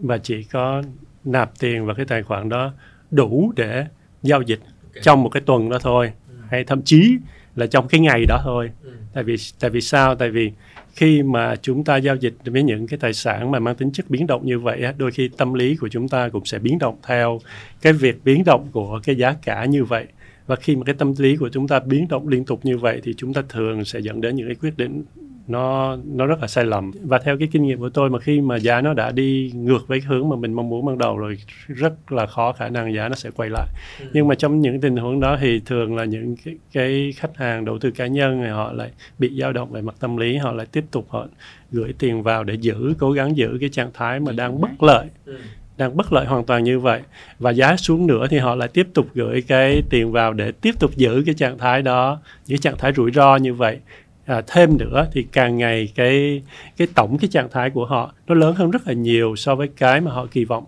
và 0.00 0.18
chỉ 0.18 0.42
có 0.42 0.82
nạp 1.24 1.58
tiền 1.58 1.86
vào 1.86 1.94
cái 1.94 2.06
tài 2.06 2.22
khoản 2.22 2.48
đó 2.48 2.72
đủ 3.14 3.52
để 3.56 3.86
giao 4.22 4.42
dịch 4.42 4.60
okay. 4.60 5.02
trong 5.02 5.22
một 5.22 5.28
cái 5.28 5.42
tuần 5.46 5.68
đó 5.68 5.78
thôi 5.78 6.12
ừ. 6.28 6.34
hay 6.50 6.64
thậm 6.64 6.82
chí 6.82 7.16
là 7.56 7.66
trong 7.66 7.88
cái 7.88 8.00
ngày 8.00 8.24
đó 8.28 8.40
thôi 8.44 8.70
ừ. 8.82 8.90
tại 9.14 9.24
vì 9.24 9.36
tại 9.60 9.70
vì 9.70 9.80
sao 9.80 10.14
tại 10.14 10.30
vì 10.30 10.52
khi 10.94 11.22
mà 11.22 11.56
chúng 11.56 11.84
ta 11.84 11.96
giao 11.96 12.16
dịch 12.16 12.34
với 12.44 12.62
những 12.62 12.86
cái 12.86 12.98
tài 12.98 13.12
sản 13.12 13.50
mà 13.50 13.58
mang 13.58 13.74
tính 13.74 13.92
chất 13.92 14.10
biến 14.10 14.26
động 14.26 14.46
như 14.46 14.58
vậy 14.58 14.82
đôi 14.98 15.10
khi 15.10 15.30
tâm 15.36 15.54
lý 15.54 15.76
của 15.76 15.88
chúng 15.88 16.08
ta 16.08 16.28
cũng 16.28 16.44
sẽ 16.44 16.58
biến 16.58 16.78
động 16.78 16.96
theo 17.06 17.40
cái 17.82 17.92
việc 17.92 18.24
biến 18.24 18.44
động 18.44 18.68
của 18.72 19.00
cái 19.04 19.16
giá 19.16 19.34
cả 19.42 19.64
như 19.64 19.84
vậy 19.84 20.06
và 20.46 20.56
khi 20.56 20.76
mà 20.76 20.84
cái 20.84 20.94
tâm 20.94 21.14
lý 21.18 21.36
của 21.36 21.48
chúng 21.48 21.68
ta 21.68 21.80
biến 21.80 22.08
động 22.08 22.28
liên 22.28 22.44
tục 22.44 22.60
như 22.62 22.78
vậy 22.78 23.00
thì 23.04 23.14
chúng 23.16 23.32
ta 23.32 23.42
thường 23.48 23.84
sẽ 23.84 24.00
dẫn 24.00 24.20
đến 24.20 24.36
những 24.36 24.46
cái 24.46 24.54
quyết 24.54 24.76
định 24.76 25.04
nó 25.48 25.96
nó 26.04 26.26
rất 26.26 26.40
là 26.40 26.46
sai 26.46 26.64
lầm. 26.64 26.90
Và 27.02 27.18
theo 27.18 27.38
cái 27.38 27.48
kinh 27.52 27.62
nghiệm 27.62 27.78
của 27.78 27.88
tôi 27.88 28.10
mà 28.10 28.18
khi 28.18 28.40
mà 28.40 28.56
giá 28.56 28.80
nó 28.80 28.94
đã 28.94 29.10
đi 29.10 29.52
ngược 29.54 29.88
với 29.88 30.00
hướng 30.00 30.28
mà 30.28 30.36
mình 30.36 30.52
mong 30.52 30.68
muốn 30.68 30.86
ban 30.86 30.98
đầu 30.98 31.18
rồi 31.18 31.38
rất 31.68 32.12
là 32.12 32.26
khó 32.26 32.52
khả 32.52 32.68
năng 32.68 32.94
giá 32.94 33.08
nó 33.08 33.14
sẽ 33.14 33.30
quay 33.30 33.50
lại. 33.50 33.66
Ừ. 34.00 34.06
nhưng 34.12 34.28
mà 34.28 34.34
trong 34.34 34.60
những 34.60 34.80
tình 34.80 34.96
huống 34.96 35.20
đó 35.20 35.36
thì 35.40 35.60
thường 35.66 35.96
là 35.96 36.04
những 36.04 36.36
cái, 36.44 36.54
cái 36.72 37.12
khách 37.16 37.36
hàng 37.36 37.64
đầu 37.64 37.78
tư 37.78 37.90
cá 37.90 38.06
nhân 38.06 38.42
này 38.42 38.50
họ 38.50 38.72
lại 38.72 38.90
bị 39.18 39.40
dao 39.40 39.52
động 39.52 39.70
về 39.70 39.82
mặt 39.82 39.94
tâm 40.00 40.16
lý 40.16 40.36
họ 40.36 40.52
lại 40.52 40.66
tiếp 40.72 40.84
tục 40.90 41.06
họ 41.08 41.26
gửi 41.72 41.94
tiền 41.98 42.22
vào 42.22 42.44
để 42.44 42.54
giữ 42.54 42.94
cố 42.98 43.12
gắng 43.12 43.36
giữ 43.36 43.56
cái 43.60 43.68
trạng 43.68 43.90
thái 43.94 44.20
mà 44.20 44.32
đang 44.32 44.60
bất 44.60 44.82
lợi. 44.82 45.06
Ừ. 45.26 45.36
Đang 45.76 45.96
bất 45.96 46.12
lợi 46.12 46.26
hoàn 46.26 46.44
toàn 46.44 46.64
như 46.64 46.78
vậy. 46.78 47.00
Và 47.38 47.50
giá 47.50 47.76
xuống 47.76 48.06
nữa 48.06 48.26
thì 48.30 48.38
họ 48.38 48.54
lại 48.54 48.68
tiếp 48.68 48.86
tục 48.94 49.06
gửi 49.14 49.42
cái 49.42 49.82
tiền 49.90 50.12
vào 50.12 50.32
để 50.32 50.52
tiếp 50.52 50.74
tục 50.80 50.96
giữ 50.96 51.22
cái 51.26 51.34
trạng 51.34 51.58
thái 51.58 51.82
đó 51.82 52.20
những 52.46 52.58
trạng 52.58 52.78
thái 52.78 52.92
rủi 52.96 53.10
ro 53.10 53.36
như 53.36 53.54
vậy 53.54 53.78
à, 54.26 54.42
thêm 54.46 54.78
nữa 54.78 55.06
thì 55.12 55.26
càng 55.32 55.58
ngày 55.58 55.92
cái 55.94 56.42
cái 56.76 56.88
tổng 56.94 57.18
cái 57.18 57.28
trạng 57.28 57.50
thái 57.50 57.70
của 57.70 57.86
họ 57.86 58.12
nó 58.26 58.34
lớn 58.34 58.54
hơn 58.54 58.70
rất 58.70 58.86
là 58.86 58.92
nhiều 58.92 59.36
so 59.36 59.54
với 59.54 59.68
cái 59.68 60.00
mà 60.00 60.12
họ 60.12 60.26
kỳ 60.26 60.44
vọng 60.44 60.64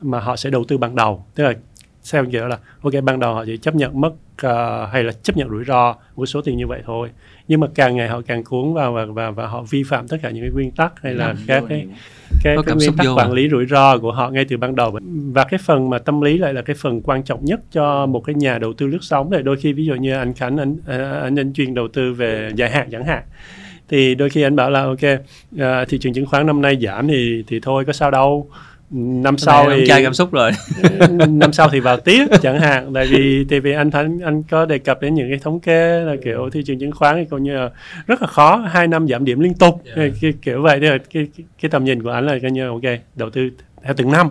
mà 0.00 0.20
họ 0.20 0.36
sẽ 0.36 0.50
đầu 0.50 0.64
tư 0.64 0.78
ban 0.78 0.94
đầu. 0.94 1.24
Tức 1.34 1.44
là 1.44 1.52
theo 2.12 2.24
kiểu 2.32 2.46
là 2.46 2.58
ok 2.82 2.92
ban 3.02 3.20
đầu 3.20 3.34
họ 3.34 3.44
chỉ 3.44 3.56
chấp 3.56 3.74
nhận 3.74 4.00
mất 4.00 4.12
uh, 4.46 4.92
hay 4.92 5.04
là 5.04 5.12
chấp 5.22 5.36
nhận 5.36 5.48
rủi 5.48 5.64
ro 5.64 5.94
với 6.14 6.26
số 6.26 6.40
tiền 6.40 6.56
như 6.56 6.66
vậy 6.66 6.82
thôi. 6.86 7.10
Nhưng 7.48 7.60
mà 7.60 7.66
càng 7.74 7.96
ngày 7.96 8.08
họ 8.08 8.20
càng 8.26 8.44
cuốn 8.44 8.74
vào 8.74 8.92
và 8.92 9.04
và, 9.04 9.30
và 9.30 9.46
họ 9.46 9.62
vi 9.70 9.82
phạm 9.82 10.08
tất 10.08 10.16
cả 10.22 10.30
những 10.30 10.42
cái 10.42 10.50
nguyên 10.50 10.70
tắc 10.70 10.92
hay 11.02 11.14
là 11.14 11.34
các 11.46 11.64
cái 11.68 11.86
cái, 12.44 12.56
cái 12.66 12.76
nguyên 12.76 12.96
tắc 12.96 13.06
quản 13.16 13.32
lý 13.32 13.48
rủi 13.48 13.66
ro 13.66 13.98
của 13.98 14.12
họ 14.12 14.30
ngay 14.30 14.44
từ 14.44 14.56
ban 14.56 14.76
đầu. 14.76 14.98
Và 15.32 15.44
cái 15.44 15.60
phần 15.64 15.90
mà 15.90 15.98
tâm 15.98 16.20
lý 16.20 16.38
lại 16.38 16.54
là 16.54 16.62
cái 16.62 16.76
phần 16.80 17.00
quan 17.02 17.22
trọng 17.22 17.44
nhất 17.44 17.60
cho 17.72 18.06
một 18.06 18.20
cái 18.20 18.34
nhà 18.34 18.58
đầu 18.58 18.72
tư 18.72 18.86
lướt 18.86 19.02
sóng 19.02 19.30
này. 19.30 19.42
Đôi 19.42 19.56
khi 19.56 19.72
ví 19.72 19.86
dụ 19.86 19.94
như 19.94 20.12
anh 20.12 20.34
Khánh 20.34 20.56
anh 20.56 20.76
anh, 21.22 21.38
anh 21.38 21.52
chuyên 21.52 21.74
đầu 21.74 21.88
tư 21.88 22.12
về 22.12 22.50
dài 22.54 22.70
hạn 22.70 22.88
chẳng 22.90 23.04
hạn 23.04 23.22
thì 23.88 24.14
đôi 24.14 24.30
khi 24.30 24.42
anh 24.42 24.56
bảo 24.56 24.70
là 24.70 24.82
ok 24.82 24.98
uh, 25.54 25.88
thị 25.88 25.98
trường 25.98 26.12
chứng 26.12 26.26
khoán 26.26 26.46
năm 26.46 26.62
nay 26.62 26.78
giảm 26.80 27.08
thì 27.08 27.44
thì 27.46 27.60
thôi 27.60 27.84
có 27.84 27.92
sao 27.92 28.10
đâu 28.10 28.50
năm 28.90 29.38
sau 29.38 29.70
thì 29.70 29.84
trai 29.88 30.02
cảm 30.02 30.14
xúc 30.14 30.32
rồi. 30.32 30.50
Năm 31.28 31.52
sau 31.52 31.68
thì 31.68 31.80
vào 31.80 31.96
tiếp 31.96 32.26
chẳng 32.42 32.60
hạn. 32.60 32.94
Tại 32.94 33.06
vì 33.06 33.46
tại 33.50 33.60
vì 33.60 33.72
anh 33.72 33.90
thánh 33.90 34.18
anh 34.18 34.42
có 34.42 34.66
đề 34.66 34.78
cập 34.78 35.02
đến 35.02 35.14
những 35.14 35.30
cái 35.30 35.38
thống 35.38 35.60
kê 35.60 36.00
là 36.00 36.16
kiểu 36.24 36.50
thị 36.52 36.62
trường 36.66 36.78
chứng 36.78 36.92
khoán 36.92 37.16
thì 37.16 37.24
coi 37.30 37.40
như 37.40 37.56
là 37.56 37.70
rất 38.06 38.22
là 38.22 38.28
khó 38.28 38.56
hai 38.56 38.88
năm 38.88 39.08
giảm 39.08 39.24
điểm 39.24 39.40
liên 39.40 39.54
tục. 39.54 39.82
Yeah. 39.84 39.98
Dạ. 39.98 40.18
cái, 40.20 40.32
kiểu 40.42 40.62
vậy. 40.62 40.78
Thì 40.80 40.86
cái, 40.88 40.98
cái 41.12 41.46
cái 41.62 41.70
tầm 41.70 41.84
nhìn 41.84 42.02
của 42.02 42.10
anh 42.10 42.26
là 42.26 42.38
coi 42.42 42.50
như 42.50 42.68
ok 42.68 42.82
đầu 43.14 43.30
tư 43.30 43.50
theo 43.82 43.94
từng 43.96 44.12
năm. 44.12 44.30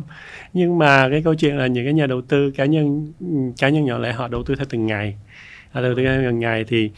Nhưng 0.54 0.78
mà 0.78 1.10
cái 1.10 1.22
câu 1.24 1.36
chuyện 1.36 1.58
là 1.58 1.68
những 1.68 1.86
cái 1.86 1.94
nhà 1.94 2.08
đầu 2.08 2.22
tư 2.22 2.52
cá 2.52 2.66
nhân 2.66 3.14
cá 3.58 3.70
nhân 3.70 3.86
nhỏ 3.86 3.98
lẻ 3.98 4.12
họ 4.12 4.28
đầu 4.28 4.44
tư 4.44 4.56
theo 4.56 4.66
từng 4.70 4.86
ngày. 4.86 5.16
Họ 5.72 5.82
đầu 5.82 5.94
tư 5.96 6.04
theo 6.04 6.22
từng 6.26 6.40
ngày 6.40 6.66
thì 6.68 6.92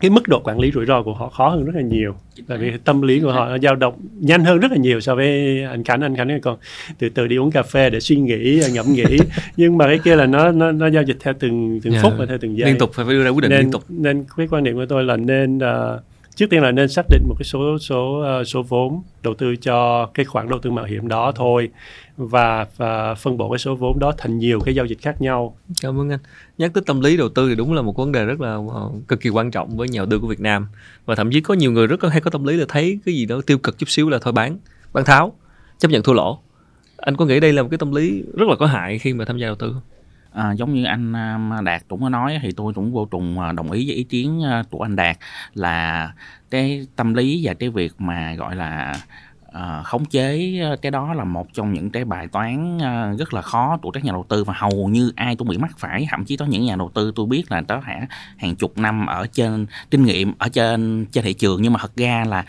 cái 0.00 0.10
mức 0.10 0.28
độ 0.28 0.40
quản 0.40 0.58
lý 0.58 0.70
rủi 0.72 0.86
ro 0.86 1.02
của 1.02 1.14
họ 1.14 1.28
khó 1.28 1.48
hơn 1.48 1.64
rất 1.64 1.74
là 1.74 1.82
nhiều. 1.82 2.14
Tại 2.48 2.58
vì 2.58 2.72
tâm 2.84 3.02
lý 3.02 3.20
của 3.20 3.32
họ 3.32 3.48
nó 3.48 3.58
dao 3.58 3.74
động 3.74 3.94
nhanh 4.20 4.44
hơn 4.44 4.58
rất 4.58 4.72
là 4.72 4.78
nhiều 4.78 5.00
so 5.00 5.14
với 5.14 5.62
anh 5.64 5.84
Khánh. 5.84 6.00
Anh 6.00 6.16
Khánh 6.16 6.40
còn 6.40 6.58
từ 6.98 7.08
từ 7.08 7.26
đi 7.26 7.36
uống 7.36 7.50
cà 7.50 7.62
phê 7.62 7.90
để 7.90 8.00
suy 8.00 8.16
nghĩ 8.16 8.62
ngẫm 8.72 8.92
nghĩ. 8.92 9.18
Nhưng 9.56 9.78
mà 9.78 9.86
cái 9.86 9.98
kia 10.04 10.16
là 10.16 10.26
nó 10.26 10.52
nó 10.52 10.72
nó 10.72 10.86
giao 10.86 11.02
dịch 11.02 11.16
theo 11.20 11.34
từng 11.38 11.80
từng 11.82 11.92
yeah. 11.92 12.04
phút 12.04 12.12
và 12.18 12.26
theo 12.26 12.38
từng 12.38 12.58
giây. 12.58 12.70
Liên 12.70 12.78
tục 12.78 12.90
phải 12.94 13.06
đưa 13.08 13.24
ra 13.24 13.30
quyết 13.30 13.42
định 13.42 13.50
nên, 13.50 13.60
liên 13.60 13.70
tục. 13.70 13.84
nên 13.88 14.24
cái 14.36 14.48
quan 14.50 14.64
điểm 14.64 14.74
của 14.74 14.86
tôi 14.88 15.04
là 15.04 15.16
nên 15.16 15.58
uh, 15.58 15.62
trước 16.38 16.50
tiên 16.50 16.62
là 16.62 16.70
nên 16.70 16.88
xác 16.88 17.06
định 17.10 17.22
một 17.28 17.34
cái 17.38 17.44
số 17.44 17.78
số 17.78 18.20
ờ, 18.20 18.44
số 18.44 18.62
vốn 18.62 19.02
đầu 19.22 19.34
tư 19.34 19.56
cho 19.56 20.06
cái 20.14 20.26
khoản 20.26 20.48
đầu 20.48 20.58
tư 20.58 20.70
mạo 20.70 20.84
hiểm 20.84 21.08
đó 21.08 21.32
thôi 21.36 21.68
và, 22.16 22.66
và 22.76 23.14
phân 23.14 23.36
bổ 23.36 23.50
cái 23.50 23.58
số 23.58 23.74
vốn 23.74 23.98
đó 23.98 24.12
thành 24.18 24.38
nhiều 24.38 24.60
cái 24.60 24.74
giao 24.74 24.86
dịch 24.86 24.98
khác 25.02 25.22
nhau. 25.22 25.56
Cảm 25.82 26.00
ơn 26.00 26.10
anh. 26.10 26.18
Nhắc 26.58 26.70
tới 26.74 26.82
tâm 26.86 27.00
lý 27.00 27.16
đầu 27.16 27.28
tư 27.28 27.48
thì 27.48 27.54
đúng 27.54 27.72
là 27.72 27.82
một 27.82 27.96
vấn 27.96 28.12
đề 28.12 28.24
rất 28.24 28.40
là 28.40 28.50
ờ, 28.50 28.90
cực 29.08 29.20
kỳ 29.20 29.30
quan 29.30 29.50
trọng 29.50 29.76
với 29.76 29.88
nhà 29.88 29.98
đầu 29.98 30.06
tư 30.10 30.18
của 30.18 30.26
Việt 30.26 30.40
Nam 30.40 30.66
và 31.06 31.14
thậm 31.14 31.30
chí 31.32 31.40
có 31.40 31.54
nhiều 31.54 31.72
người 31.72 31.86
rất 31.86 32.02
hay 32.02 32.20
có 32.20 32.30
tâm 32.30 32.44
lý 32.44 32.56
là 32.56 32.64
thấy 32.68 32.98
cái 33.06 33.14
gì 33.14 33.26
đó 33.26 33.40
tiêu 33.46 33.58
cực 33.58 33.78
chút 33.78 33.88
xíu 33.88 34.08
là 34.08 34.18
thôi 34.18 34.32
bán, 34.32 34.58
bán 34.92 35.04
tháo, 35.04 35.32
chấp 35.78 35.90
nhận 35.90 36.02
thua 36.02 36.12
lỗ. 36.12 36.38
Anh 36.96 37.16
có 37.16 37.24
nghĩ 37.24 37.40
đây 37.40 37.52
là 37.52 37.62
một 37.62 37.68
cái 37.70 37.78
tâm 37.78 37.94
lý 37.94 38.22
rất 38.36 38.48
là 38.48 38.56
có 38.58 38.66
hại 38.66 38.98
khi 38.98 39.12
mà 39.12 39.24
tham 39.24 39.38
gia 39.38 39.46
đầu 39.46 39.56
tư 39.56 39.72
không? 39.72 39.97
À, 40.32 40.52
giống 40.52 40.74
như 40.74 40.84
anh 40.84 41.12
à, 41.12 41.60
Đạt 41.64 41.82
cũng 41.88 42.02
có 42.02 42.08
nói 42.08 42.38
thì 42.42 42.52
tôi 42.56 42.74
cũng 42.74 42.92
vô 42.92 43.04
trùng 43.04 43.40
à, 43.40 43.52
đồng 43.52 43.70
ý 43.70 43.86
với 43.86 43.96
ý 43.96 44.02
kiến 44.02 44.42
à, 44.44 44.62
của 44.70 44.82
anh 44.82 44.96
Đạt 44.96 45.16
là 45.54 46.12
cái 46.50 46.86
tâm 46.96 47.14
lý 47.14 47.40
và 47.42 47.54
cái 47.54 47.70
việc 47.70 47.92
mà 47.98 48.34
gọi 48.34 48.56
là 48.56 48.96
uh, 49.56 49.84
khống 49.84 50.04
chế 50.04 50.58
ờ, 50.62 50.76
cái 50.76 50.90
đó 50.90 51.14
là 51.14 51.24
một 51.24 51.46
trong 51.52 51.72
những 51.72 51.90
cái 51.90 52.04
bài 52.04 52.28
toán 52.28 52.76
uh, 52.76 53.18
rất 53.18 53.34
là 53.34 53.42
khó 53.42 53.78
của 53.82 53.90
các 53.90 54.04
nhà 54.04 54.12
đầu 54.12 54.24
tư 54.28 54.44
và 54.44 54.54
hầu 54.56 54.88
như 54.88 55.12
ai 55.16 55.36
cũng 55.36 55.48
bị 55.48 55.58
mắc 55.58 55.78
phải. 55.78 56.06
Thậm 56.10 56.24
chí 56.24 56.36
có 56.36 56.44
những 56.44 56.64
nhà 56.64 56.76
đầu 56.76 56.90
tư 56.94 57.12
tôi 57.14 57.26
biết 57.26 57.52
là 57.52 57.62
có 57.62 57.80
hả 57.84 58.06
hàng 58.36 58.56
chục 58.56 58.78
năm 58.78 59.06
ở 59.06 59.26
trên 59.32 59.66
kinh 59.90 60.04
nghiệm 60.04 60.32
ở 60.38 60.48
trên 60.48 61.06
trên 61.12 61.24
thị 61.24 61.32
trường. 61.32 61.62
Nhưng 61.62 61.72
mà 61.72 61.78
thật 61.80 61.96
ra 61.96 62.24
là 62.28 62.44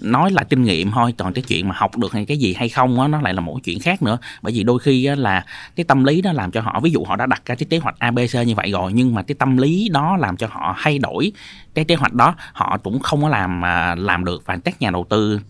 nói 0.00 0.30
là 0.30 0.44
kinh 0.44 0.62
nghiệm 0.62 0.90
thôi 0.90 1.14
còn 1.18 1.32
cái 1.32 1.44
chuyện 1.48 1.68
mà 1.68 1.74
học 1.78 1.98
được 1.98 2.12
hay 2.12 2.24
cái 2.24 2.36
gì 2.36 2.54
hay 2.54 2.68
không 2.68 2.96
đó, 2.96 3.08
nó 3.08 3.20
lại 3.20 3.34
là 3.34 3.40
một 3.40 3.58
chuyện 3.64 3.80
khác 3.80 4.02
nữa. 4.02 4.18
Bởi 4.42 4.52
vì 4.52 4.62
đôi 4.62 4.78
khi 4.78 5.06
là 5.06 5.44
cái 5.76 5.84
tâm 5.84 6.04
lý 6.04 6.22
đó 6.22 6.32
làm 6.32 6.50
cho 6.50 6.60
họ 6.60 6.80
ví 6.82 6.90
dụ 6.90 7.04
họ 7.04 7.16
đã 7.16 7.26
đặt 7.26 7.42
ra 7.46 7.54
cái 7.54 7.66
kế 7.70 7.78
hoạch 7.78 7.98
abc 7.98 8.46
như 8.46 8.54
vậy 8.54 8.70
rồi 8.72 8.92
nhưng 8.92 9.14
mà 9.14 9.22
cái 9.22 9.34
tâm 9.34 9.56
lý 9.56 9.88
đó 9.88 10.16
làm 10.20 10.36
cho 10.36 10.46
họ 10.50 10.76
thay 10.78 10.98
đổi 10.98 11.32
cái 11.74 11.84
kế 11.84 11.94
hoạch 11.94 12.12
đó. 12.12 12.34
Họ 12.52 12.78
cũng 12.82 12.98
không 13.00 13.22
có 13.22 13.28
làm 13.28 13.62
làm 13.96 14.24
được 14.24 14.42
và 14.46 14.56
các 14.64 14.80
nhà 14.80 14.90
đầu 14.90 15.06
tư 15.08 15.40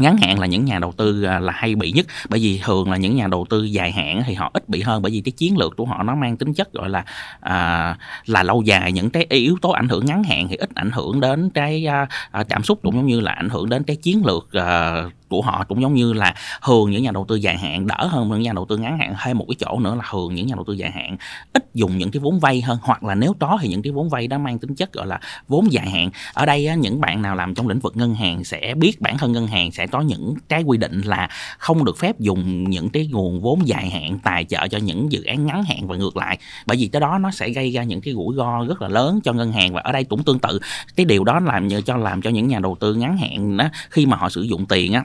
ngắn 0.00 0.16
hạn 0.16 0.38
là 0.38 0.46
những 0.46 0.64
nhà 0.64 0.78
đầu 0.78 0.92
tư 0.92 1.22
à, 1.22 1.38
là 1.38 1.52
hay 1.52 1.74
bị 1.74 1.92
nhất 1.92 2.06
bởi 2.28 2.40
vì 2.40 2.60
thường 2.64 2.90
là 2.90 2.96
những 2.96 3.16
nhà 3.16 3.26
đầu 3.26 3.46
tư 3.50 3.64
dài 3.64 3.92
hạn 3.92 4.22
thì 4.26 4.34
họ 4.34 4.50
ít 4.54 4.68
bị 4.68 4.82
hơn 4.82 5.02
bởi 5.02 5.12
vì 5.12 5.20
cái 5.20 5.32
chiến 5.32 5.56
lược 5.58 5.76
của 5.76 5.84
họ 5.84 6.02
nó 6.02 6.14
mang 6.14 6.36
tính 6.36 6.54
chất 6.54 6.72
gọi 6.72 6.88
là 6.88 7.04
à, 7.40 7.96
là 8.26 8.42
lâu 8.42 8.62
dài. 8.62 8.92
Những 8.92 9.10
cái 9.10 9.26
yếu 9.28 9.56
tố 9.62 9.70
ảnh 9.70 9.88
hưởng 9.88 10.06
ngắn 10.06 10.24
hạn 10.24 10.48
thì 10.48 10.56
ít 10.56 10.70
ảnh 10.74 10.90
hưởng 10.90 11.20
đến 11.20 11.50
cái 11.50 11.86
à, 11.86 12.06
à, 12.30 12.44
cảm 12.48 12.62
xúc 12.62 12.78
cũng 12.82 12.94
giống 12.94 13.06
như 13.06 13.20
là 13.20 13.32
ảnh 13.32 13.48
hưởng 13.48 13.68
đến 13.68 13.82
cái 13.82 13.96
chiến 13.96 14.26
lược 14.26 14.52
à, 14.52 15.02
của 15.28 15.42
họ 15.42 15.64
cũng 15.68 15.82
giống 15.82 15.94
như 15.94 16.12
là 16.12 16.34
thường 16.66 16.90
những 16.90 17.02
nhà 17.02 17.10
đầu 17.10 17.24
tư 17.28 17.36
dài 17.36 17.58
hạn 17.58 17.86
đỡ 17.86 18.06
hơn 18.10 18.28
những 18.28 18.42
nhà 18.42 18.52
đầu 18.52 18.66
tư 18.68 18.76
ngắn 18.76 18.98
hạn. 18.98 19.14
Thêm 19.24 19.38
một 19.38 19.44
cái 19.48 19.56
chỗ 19.58 19.78
nữa 19.80 19.94
là 19.94 20.04
thường 20.10 20.34
những 20.34 20.46
nhà 20.46 20.54
đầu 20.54 20.64
tư 20.66 20.72
dài 20.72 20.90
hạn 20.90 21.16
ít 21.52 21.74
dùng 21.74 21.98
những 21.98 22.10
cái 22.10 22.20
vốn 22.20 22.40
vay 22.40 22.60
hơn 22.60 22.78
hoặc 22.82 23.04
là 23.04 23.14
nếu 23.14 23.34
có 23.40 23.58
thì 23.60 23.68
những 23.68 23.82
cái 23.82 23.92
vốn 23.92 24.08
vay 24.08 24.28
đó 24.28 24.38
mang 24.38 24.58
tính 24.58 24.74
chất 24.74 24.92
gọi 24.92 25.06
là 25.06 25.20
vốn 25.48 25.72
dài 25.72 25.90
hạn. 25.90 26.10
Ở 26.34 26.46
đây 26.46 26.66
á, 26.66 26.74
những 26.74 27.00
bạn 27.00 27.22
nào 27.22 27.36
làm 27.36 27.54
trong 27.54 27.68
lĩnh 27.68 27.78
vực 27.78 27.96
ngân 27.96 28.14
hàng 28.14 28.44
sẽ 28.44 28.74
biết 28.76 29.00
bản 29.00 29.18
thân 29.18 29.32
ngân 29.32 29.46
hàng 29.46 29.72
sẽ 29.72 29.85
có 29.86 30.00
những 30.00 30.34
cái 30.48 30.62
quy 30.62 30.78
định 30.78 31.00
là 31.00 31.28
không 31.58 31.84
được 31.84 31.98
phép 31.98 32.20
dùng 32.20 32.70
những 32.70 32.90
cái 32.90 33.08
nguồn 33.12 33.40
vốn 33.40 33.68
dài 33.68 33.90
hạn 33.90 34.18
tài 34.24 34.44
trợ 34.44 34.68
cho 34.68 34.78
những 34.78 35.12
dự 35.12 35.24
án 35.24 35.46
ngắn 35.46 35.64
hạn 35.64 35.88
và 35.88 35.96
ngược 35.96 36.16
lại. 36.16 36.38
Bởi 36.66 36.76
vì 36.76 36.86
cái 36.86 37.00
đó 37.00 37.18
nó 37.18 37.30
sẽ 37.30 37.50
gây 37.50 37.70
ra 37.70 37.82
những 37.82 38.00
cái 38.00 38.14
rủi 38.14 38.36
ro 38.36 38.64
rất 38.68 38.82
là 38.82 38.88
lớn 38.88 39.20
cho 39.24 39.32
ngân 39.32 39.52
hàng 39.52 39.74
và 39.74 39.80
ở 39.80 39.92
đây 39.92 40.04
cũng 40.04 40.22
tương 40.22 40.38
tự. 40.38 40.60
Cái 40.96 41.06
điều 41.06 41.24
đó 41.24 41.40
làm 41.40 41.68
cho 41.86 41.96
làm 41.96 42.22
cho 42.22 42.30
những 42.30 42.48
nhà 42.48 42.58
đầu 42.58 42.76
tư 42.80 42.94
ngắn 42.94 43.18
hạn 43.18 43.56
đó 43.56 43.68
khi 43.90 44.06
mà 44.06 44.16
họ 44.16 44.28
sử 44.28 44.42
dụng 44.42 44.66
tiền 44.66 44.92
á 44.92 45.04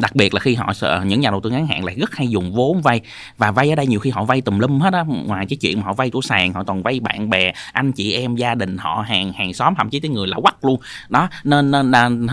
đặc 0.00 0.16
biệt 0.16 0.34
là 0.34 0.40
khi 0.40 0.54
họ 0.54 0.72
sợ 0.72 1.02
những 1.06 1.20
nhà 1.20 1.30
đầu 1.30 1.40
tư 1.40 1.50
ngắn 1.50 1.66
hạn 1.66 1.84
lại 1.84 1.94
rất 1.98 2.16
hay 2.16 2.28
dùng 2.28 2.52
vốn 2.52 2.82
vay. 2.82 3.00
Và 3.38 3.50
vay 3.50 3.70
ở 3.70 3.74
đây 3.74 3.86
nhiều 3.86 4.00
khi 4.00 4.10
họ 4.10 4.24
vay 4.24 4.40
tùm 4.40 4.58
lum 4.58 4.80
hết 4.80 4.92
á. 4.92 5.04
Ngoài 5.26 5.46
cái 5.48 5.56
chuyện 5.56 5.78
mà 5.78 5.84
họ 5.84 5.92
vay 5.92 6.10
của 6.10 6.20
sàn 6.22 6.52
họ 6.52 6.64
còn 6.64 6.82
vay 6.82 7.00
bạn 7.00 7.30
bè 7.30 7.52
anh 7.72 7.92
chị 7.92 8.12
em 8.12 8.36
gia 8.36 8.54
đình 8.54 8.78
họ 8.78 9.04
hàng 9.08 9.32
hàng 9.32 9.54
xóm 9.54 9.74
thậm 9.74 9.90
chí 9.90 10.00
tới 10.00 10.10
người 10.10 10.26
lạ 10.28 10.36
quắc 10.42 10.64
luôn. 10.64 10.80
Đó 11.08 11.28
nên, 11.44 11.70
nên 11.70 12.26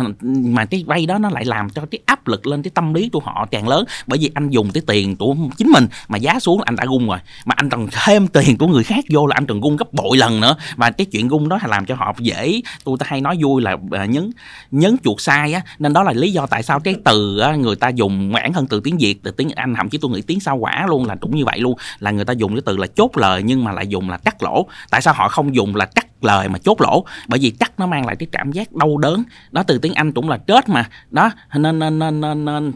mà 0.53 0.65
cái 0.65 0.83
vay 0.87 1.05
đó 1.05 1.17
nó 1.17 1.29
lại 1.29 1.45
làm 1.45 1.69
cho 1.69 1.81
cái 1.91 1.99
áp 2.05 2.27
lực 2.27 2.47
lên 2.47 2.63
cái 2.63 2.71
tâm 2.73 2.93
lý 2.93 3.09
của 3.09 3.19
họ 3.19 3.47
càng 3.51 3.67
lớn. 3.67 3.85
Bởi 4.07 4.19
vì 4.19 4.31
anh 4.33 4.49
dùng 4.49 4.71
cái 4.71 4.83
tiền 4.87 5.15
của 5.15 5.35
chính 5.57 5.67
mình 5.67 5.87
mà 6.07 6.17
giá 6.17 6.39
xuống 6.39 6.61
anh 6.61 6.75
đã 6.75 6.85
gung 6.85 7.07
rồi. 7.07 7.17
Mà 7.45 7.55
anh 7.57 7.69
còn 7.69 7.87
thêm 8.05 8.27
tiền 8.27 8.57
của 8.57 8.67
người 8.67 8.83
khác 8.83 9.05
vô 9.09 9.27
là 9.27 9.33
anh 9.37 9.45
còn 9.45 9.61
gung 9.61 9.77
gấp 9.77 9.93
bội 9.93 10.17
lần 10.17 10.41
nữa. 10.41 10.55
Và 10.75 10.91
cái 10.91 11.05
chuyện 11.05 11.27
gung 11.27 11.49
đó 11.49 11.59
làm 11.65 11.85
cho 11.85 11.95
họ 11.95 12.13
dễ 12.19 12.61
tôi 12.83 12.97
ta 12.99 13.05
hay 13.09 13.21
nói 13.21 13.37
vui 13.41 13.61
là 13.61 13.77
à, 13.91 14.05
nhấn 14.05 14.31
nhấn 14.71 14.97
chuột 15.03 15.21
sai 15.21 15.53
á. 15.53 15.61
Nên 15.79 15.93
đó 15.93 16.03
là 16.03 16.13
lý 16.13 16.31
do 16.31 16.45
tại 16.45 16.63
sao 16.63 16.79
cái 16.79 16.95
từ 17.05 17.39
á, 17.39 17.54
người 17.57 17.75
ta 17.75 17.89
dùng 17.89 18.31
bản 18.31 18.53
hơn 18.53 18.67
từ 18.67 18.79
tiếng 18.83 18.97
việt 18.97 19.23
từ 19.23 19.31
tiếng 19.31 19.49
anh 19.49 19.73
thậm 19.75 19.89
chí 19.89 19.97
tôi 19.97 20.11
nghĩ 20.11 20.21
tiếng 20.21 20.39
sao 20.39 20.57
quả 20.57 20.85
luôn 20.89 21.05
là 21.05 21.15
cũng 21.15 21.35
như 21.35 21.45
vậy 21.45 21.59
luôn 21.59 21.77
là 21.99 22.11
người 22.11 22.25
ta 22.25 22.33
dùng 22.33 22.55
cái 22.55 22.61
từ 22.65 22.77
là 22.77 22.87
chốt 22.87 23.17
lời 23.17 23.43
nhưng 23.43 23.63
mà 23.63 23.71
lại 23.71 23.87
dùng 23.87 24.09
là 24.09 24.17
cắt 24.17 24.43
lỗ. 24.43 24.65
Tại 24.89 25.01
sao 25.01 25.13
họ 25.13 25.29
không 25.29 25.55
dùng 25.55 25.75
là 25.75 25.85
cắt 25.85 26.07
lời 26.21 26.49
mà 26.49 26.59
chốt 26.59 26.81
lỗ? 26.81 27.05
Bởi 27.27 27.39
vì 27.39 27.49
cắt 27.49 27.71
nó 27.77 27.87
mang 27.87 28.05
lại 28.05 28.15
cái 28.15 28.27
cảm 28.31 28.51
giác 28.51 28.73
đau 28.73 28.97
đớn. 28.97 29.23
Đó 29.51 29.63
từ 29.67 29.77
tiếng 29.77 29.93
anh 29.93 30.11
cũng 30.11 30.29
là 30.29 30.37
chết 30.37 30.69
mà. 30.69 30.89
Đó 31.11 31.31
nên 31.53 31.79
nên 31.79 31.99
nên 31.99 32.21
nên, 32.21 32.45
nên 32.45 32.71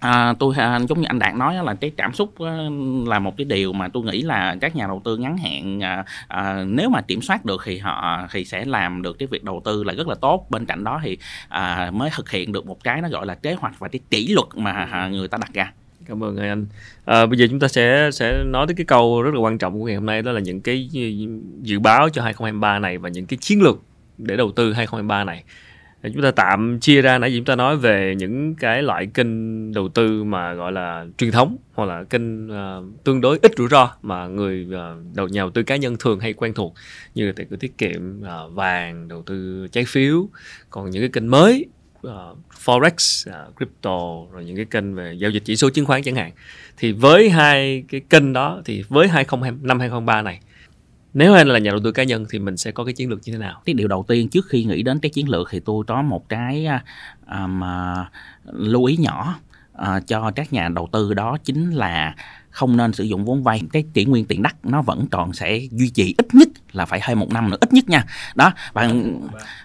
À, 0.00 0.34
tôi 0.38 0.54
à, 0.58 0.80
giống 0.88 1.00
như 1.00 1.06
anh 1.08 1.18
đạt 1.18 1.34
nói 1.34 1.54
là 1.64 1.74
cái 1.74 1.90
cảm 1.96 2.14
xúc 2.14 2.34
là 3.06 3.18
một 3.18 3.36
cái 3.36 3.44
điều 3.44 3.72
mà 3.72 3.88
tôi 3.88 4.02
nghĩ 4.02 4.22
là 4.22 4.56
các 4.60 4.76
nhà 4.76 4.86
đầu 4.86 5.02
tư 5.04 5.16
ngắn 5.16 5.36
hạn 5.36 5.82
à, 5.82 6.04
à, 6.28 6.64
nếu 6.66 6.90
mà 6.90 7.00
kiểm 7.00 7.22
soát 7.22 7.44
được 7.44 7.60
thì 7.64 7.78
họ 7.78 8.26
thì 8.32 8.44
sẽ 8.44 8.64
làm 8.64 9.02
được 9.02 9.18
cái 9.18 9.28
việc 9.30 9.44
đầu 9.44 9.62
tư 9.64 9.84
là 9.84 9.92
rất 9.92 10.08
là 10.08 10.14
tốt. 10.14 10.46
Bên 10.50 10.66
cạnh 10.66 10.84
đó 10.84 11.00
thì 11.02 11.18
à, 11.48 11.90
mới 11.94 12.10
thực 12.16 12.30
hiện 12.30 12.52
được 12.52 12.66
một 12.66 12.84
cái 12.84 13.02
nó 13.02 13.08
gọi 13.08 13.26
là 13.26 13.34
kế 13.34 13.54
hoạch 13.54 13.78
và 13.78 13.88
cái 13.88 14.00
kỷ 14.10 14.28
luật 14.28 14.46
mà 14.54 14.72
à, 14.72 15.08
người 15.08 15.28
ta 15.28 15.38
đặt 15.40 15.54
ra. 15.54 15.72
Cảm 16.06 16.24
ơn 16.24 16.36
anh. 16.36 16.66
À, 17.04 17.26
bây 17.26 17.38
giờ 17.38 17.46
chúng 17.50 17.60
ta 17.60 17.68
sẽ 17.68 18.10
sẽ 18.12 18.44
nói 18.44 18.66
tới 18.66 18.74
cái 18.74 18.86
câu 18.86 19.22
rất 19.22 19.34
là 19.34 19.40
quan 19.40 19.58
trọng 19.58 19.80
của 19.80 19.86
ngày 19.86 19.94
hôm 19.94 20.06
nay 20.06 20.22
đó 20.22 20.32
là 20.32 20.40
những 20.40 20.60
cái 20.60 20.88
dự 21.62 21.78
báo 21.78 22.08
cho 22.08 22.22
2023 22.22 22.78
này 22.78 22.98
và 22.98 23.08
những 23.08 23.26
cái 23.26 23.36
chiến 23.40 23.62
lược 23.62 23.82
để 24.18 24.36
đầu 24.36 24.52
tư 24.52 24.72
2023 24.72 25.24
này 25.24 25.44
chúng 26.02 26.22
ta 26.22 26.30
tạm 26.30 26.78
chia 26.80 27.02
ra 27.02 27.18
nãy 27.18 27.32
giờ 27.32 27.38
chúng 27.38 27.44
ta 27.44 27.56
nói 27.56 27.76
về 27.76 28.14
những 28.18 28.54
cái 28.54 28.82
loại 28.82 29.06
kênh 29.06 29.72
đầu 29.72 29.88
tư 29.88 30.24
mà 30.24 30.54
gọi 30.54 30.72
là 30.72 31.06
truyền 31.18 31.30
thống 31.30 31.56
hoặc 31.74 31.84
là 31.84 32.04
kênh 32.04 32.46
uh, 32.46 33.04
tương 33.04 33.20
đối 33.20 33.38
ít 33.42 33.52
rủi 33.56 33.68
ro 33.68 33.90
mà 34.02 34.26
người 34.26 34.66
uh, 34.68 35.14
đầu 35.14 35.28
nhà 35.28 35.40
đầu 35.40 35.50
tư 35.50 35.62
cá 35.62 35.76
nhân 35.76 35.96
thường 36.00 36.20
hay 36.20 36.32
quen 36.32 36.54
thuộc 36.54 36.74
như 37.14 37.26
là 37.26 37.32
tiền 37.36 37.46
gửi 37.50 37.58
tiết 37.58 37.78
kiệm 37.78 38.20
uh, 38.20 38.52
vàng 38.54 39.08
đầu 39.08 39.22
tư 39.22 39.66
trái 39.72 39.84
phiếu. 39.84 40.28
Còn 40.70 40.90
những 40.90 41.02
cái 41.02 41.10
kênh 41.12 41.30
mới 41.30 41.66
uh, 42.06 42.12
forex 42.64 43.30
uh, 43.30 43.56
crypto 43.56 44.00
rồi 44.32 44.44
những 44.44 44.56
cái 44.56 44.64
kênh 44.64 44.94
về 44.94 45.12
giao 45.12 45.30
dịch 45.30 45.42
chỉ 45.44 45.56
số 45.56 45.70
chứng 45.70 45.86
khoán 45.86 46.02
chẳng 46.02 46.14
hạn. 46.14 46.32
Thì 46.76 46.92
với 46.92 47.30
hai 47.30 47.84
cái 47.88 48.00
kênh 48.10 48.32
đó 48.32 48.62
thì 48.64 48.84
với 48.88 49.08
2020 49.08 49.58
năm 49.62 49.80
2023 49.80 50.22
này 50.22 50.40
nếu 51.14 51.34
anh 51.34 51.48
là 51.48 51.58
nhà 51.58 51.70
đầu 51.70 51.80
tư 51.84 51.92
cá 51.92 52.02
nhân 52.02 52.26
thì 52.30 52.38
mình 52.38 52.56
sẽ 52.56 52.70
có 52.70 52.84
cái 52.84 52.94
chiến 52.94 53.10
lược 53.10 53.20
như 53.24 53.32
thế 53.32 53.38
nào? 53.38 53.62
Cái 53.64 53.74
điều 53.74 53.88
đầu 53.88 54.04
tiên 54.08 54.28
trước 54.28 54.46
khi 54.48 54.64
nghĩ 54.64 54.82
đến 54.82 54.98
cái 54.98 55.10
chiến 55.10 55.28
lược 55.28 55.48
thì 55.50 55.60
tôi 55.60 55.84
có 55.86 56.02
một 56.02 56.28
cái 56.28 56.66
um, 57.30 57.62
lưu 58.44 58.84
ý 58.84 58.96
nhỏ 58.96 59.38
uh, 59.82 60.06
cho 60.06 60.30
các 60.36 60.52
nhà 60.52 60.68
đầu 60.68 60.88
tư 60.92 61.14
đó 61.14 61.38
chính 61.44 61.70
là 61.70 62.14
không 62.50 62.76
nên 62.76 62.92
sử 62.92 63.04
dụng 63.04 63.24
vốn 63.24 63.42
vay. 63.42 63.62
Cái 63.72 63.84
kỷ 63.94 64.04
nguyên 64.04 64.24
tiền 64.24 64.42
đất 64.42 64.56
nó 64.62 64.82
vẫn 64.82 65.06
còn 65.10 65.32
sẽ 65.32 65.60
duy 65.70 65.90
trì 65.90 66.14
ít 66.18 66.34
nhất 66.34 66.48
là 66.72 66.86
phải 66.86 67.00
hơn 67.02 67.20
một 67.20 67.30
năm 67.30 67.50
nữa 67.50 67.56
ít 67.60 67.72
nhất 67.72 67.88
nha. 67.88 68.04
Đó 68.34 68.52
bạn 68.74 69.20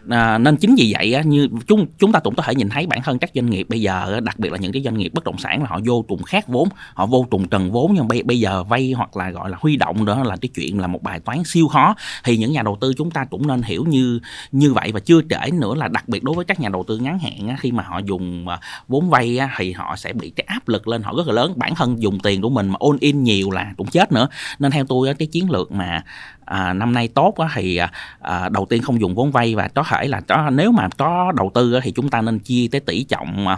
à, 0.10 0.38
nên 0.38 0.58
chính 0.58 0.76
vì 0.78 0.94
vậy 0.98 1.14
á, 1.14 1.22
như 1.22 1.48
chúng 1.68 1.88
chúng 1.98 2.12
ta 2.12 2.20
cũng 2.20 2.36
có 2.36 2.44
thể 2.44 2.56
nhìn 2.56 2.70
thấy 2.70 2.88
bản 2.88 3.02
thân 3.04 3.20
các 3.20 3.30
doanh 3.34 3.50
nghiệp 3.50 3.70
bây 3.70 3.82
giờ 3.82 4.20
đặc 4.24 4.40
biệt 4.40 4.52
là 4.52 4.58
những 4.58 4.72
cái 4.72 4.82
doanh 4.84 4.98
nghiệp 4.98 5.14
bất 5.14 5.24
động 5.24 5.38
sản 5.38 5.62
là 5.64 5.70
họ 5.70 5.80
vô 5.86 6.06
trùng 6.10 6.24
khác 6.24 6.48
vốn 6.48 6.70
họ 6.94 7.06
vô 7.06 7.28
trùng 7.32 7.48
trần 7.48 7.72
vốn 7.72 7.94
nhưng 7.94 8.08
bây, 8.08 8.24
bây 8.24 8.40
giờ 8.40 8.64
vay 8.64 8.92
hoặc 8.92 9.18
là 9.18 9.30
gọi 9.30 9.50
là 9.50 9.58
huy 9.62 9.78
động 9.78 10.06
đó 10.06 10.24
là 10.24 10.38
cái 10.42 10.50
chuyện 10.56 10.80
là 10.80 10.88
một 10.88 11.04
bài 11.04 11.20
toán 11.20 11.44
siêu 11.44 11.68
khó. 11.68 11.96
Thì 12.24 12.38
những 12.38 12.52
nhà 12.52 12.62
đầu 12.62 12.78
tư 12.82 12.94
chúng 12.98 13.12
ta 13.12 13.26
cũng 13.26 13.48
nên 13.48 13.62
hiểu 13.62 13.86
như 13.88 14.20
như 14.52 14.74
vậy 14.74 14.92
và 14.92 15.00
chưa 15.00 15.22
trễ 15.30 15.52
nữa 15.52 15.76
là 15.76 15.88
đặc 15.88 16.10
biệt 16.10 16.24
đối 16.24 16.36
với 16.36 16.46
các 16.46 16.60
nhà 16.60 16.70
đầu 16.70 16.84
tư 16.88 16.98
ngắn 16.98 17.20
hạn 17.20 17.48
á, 17.48 17.56
khi 17.60 17.72
mà 17.72 17.84
họ 17.84 18.00
dùng 18.00 18.48
à, 18.48 18.60
vốn 18.88 19.10
vay 19.10 19.38
á, 19.38 19.50
thì 19.58 19.72
họ 19.72 19.96
sẽ 19.96 20.14
bị 20.14 20.30
cái 20.30 20.46
áp 20.48 20.68
lực 20.68 20.88
lên 20.88 21.04
họ 21.04 21.14
rất 21.18 21.28
là 21.28 21.34
lớn. 21.34 21.54
Bản 21.56 21.76
thân 21.76 22.02
dùng 22.02 22.20
tiền 22.20 22.42
của 22.42 22.50
mình 22.50 22.70
mà 22.70 22.76
ôn 22.80 22.98
in 23.00 23.24
nhiều 23.24 23.52
là 23.52 23.74
cũng 23.78 23.88
chết 23.88 24.12
nữa. 24.12 24.28
Nên 24.60 24.72
theo 24.72 24.86
tôi 24.86 25.14
cái 25.14 25.28
chiến 25.28 25.50
lược 25.50 25.72
mà 25.72 26.04
à, 26.46 26.74
năm 26.74 26.94
nay 26.94 27.08
tốt 27.08 27.36
á, 27.38 27.50
thì 27.54 27.78
à, 27.78 27.92
à, 28.20 28.50
đầu 28.50 28.66
tiên 28.66 28.82
không 28.82 29.02
dùng 29.02 29.16
vốn 29.16 29.32
vay 29.32 29.56
và 29.56 29.68
có 29.68 29.84
thể 29.84 30.08
là 30.08 30.22
có 30.22 30.50
nếu 30.50 30.72
mà 30.72 30.90
có 30.98 31.32
đầu 31.36 31.52
tư 31.54 31.74
á, 31.74 31.80
thì 31.84 31.92
chúng 31.92 32.10
ta 32.10 32.22
nên 32.22 32.40
chia 32.40 32.68
tới 32.72 32.82
tỷ 32.82 33.04
trọng 33.04 33.48
à, 33.48 33.58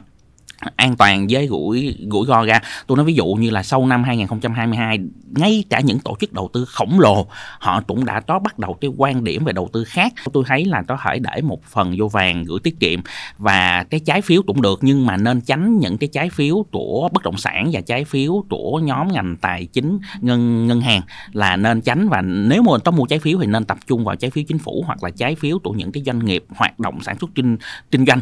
an 0.76 0.96
toàn 0.98 1.28
với 1.30 1.48
gũi 1.48 1.96
gũi 2.08 2.26
go 2.26 2.46
ra. 2.46 2.62
Tôi 2.88 2.96
nói 2.96 3.06
ví 3.06 3.14
dụ 3.14 3.26
như 3.26 3.50
là 3.50 3.64
sau 3.64 3.86
năm 3.86 4.04
2022 4.04 5.00
ngay 5.36 5.64
cả 5.70 5.80
những 5.80 6.00
tổ 6.00 6.16
chức 6.20 6.34
đầu 6.34 6.50
tư 6.54 6.66
khổng 6.66 7.00
lồ, 7.00 7.28
họ 7.60 7.82
cũng 7.88 8.06
đã 8.06 8.20
có 8.20 8.40
bắt 8.40 8.60
đầu 8.60 8.74
cái 8.74 8.92
quan 8.98 9.24
điểm 9.24 9.46
về 9.46 9.54
đầu 9.54 9.70
tư 9.74 9.84
khác. 9.84 10.14
Tôi 10.34 10.44
thấy 10.48 10.66
là 10.66 10.82
có 10.82 10.98
thể 11.04 11.20
để 11.20 11.42
một 11.42 11.64
phần 11.64 11.96
vô 11.98 12.08
vàng 12.08 12.44
gửi 12.44 12.60
tiết 12.64 12.80
kiệm 12.80 13.00
và 13.38 13.84
cái 13.90 14.00
trái 14.00 14.22
phiếu 14.22 14.42
cũng 14.42 14.62
được, 14.62 14.80
nhưng 14.82 15.06
mà 15.06 15.18
nên 15.18 15.42
tránh 15.42 15.80
những 15.80 15.98
cái 15.98 16.10
trái 16.14 16.30
phiếu 16.30 16.66
của 16.72 17.10
bất 17.14 17.24
động 17.24 17.38
sản 17.38 17.70
và 17.74 17.82
trái 17.82 18.06
phiếu 18.06 18.44
của 18.50 18.80
nhóm 18.84 19.08
ngành 19.12 19.38
tài 19.42 19.66
chính 19.66 20.00
ngân 20.22 20.68
ngân 20.68 20.82
hàng 20.82 21.02
là 21.34 21.56
nên 21.56 21.82
tránh. 21.82 22.10
Và 22.10 22.22
nếu 22.22 22.62
mà 22.62 22.78
có 22.78 22.92
mua 22.92 23.06
trái 23.06 23.20
phiếu 23.20 23.40
thì 23.42 23.48
nên 23.48 23.66
tập 23.66 23.78
trung 23.88 24.04
vào 24.04 24.16
trái 24.16 24.32
phiếu 24.32 24.44
chính 24.48 24.58
phủ 24.58 24.84
hoặc 24.86 25.04
là 25.04 25.10
trái 25.10 25.36
phiếu 25.36 25.60
của 25.60 25.72
những 25.72 25.92
cái 25.92 26.04
doanh 26.06 26.26
nghiệp 26.26 26.46
hoạt 26.56 26.80
động 26.80 27.00
sản 27.02 27.20
xuất 27.20 27.30
kinh 27.36 27.58
kinh 27.92 28.06
doanh. 28.06 28.20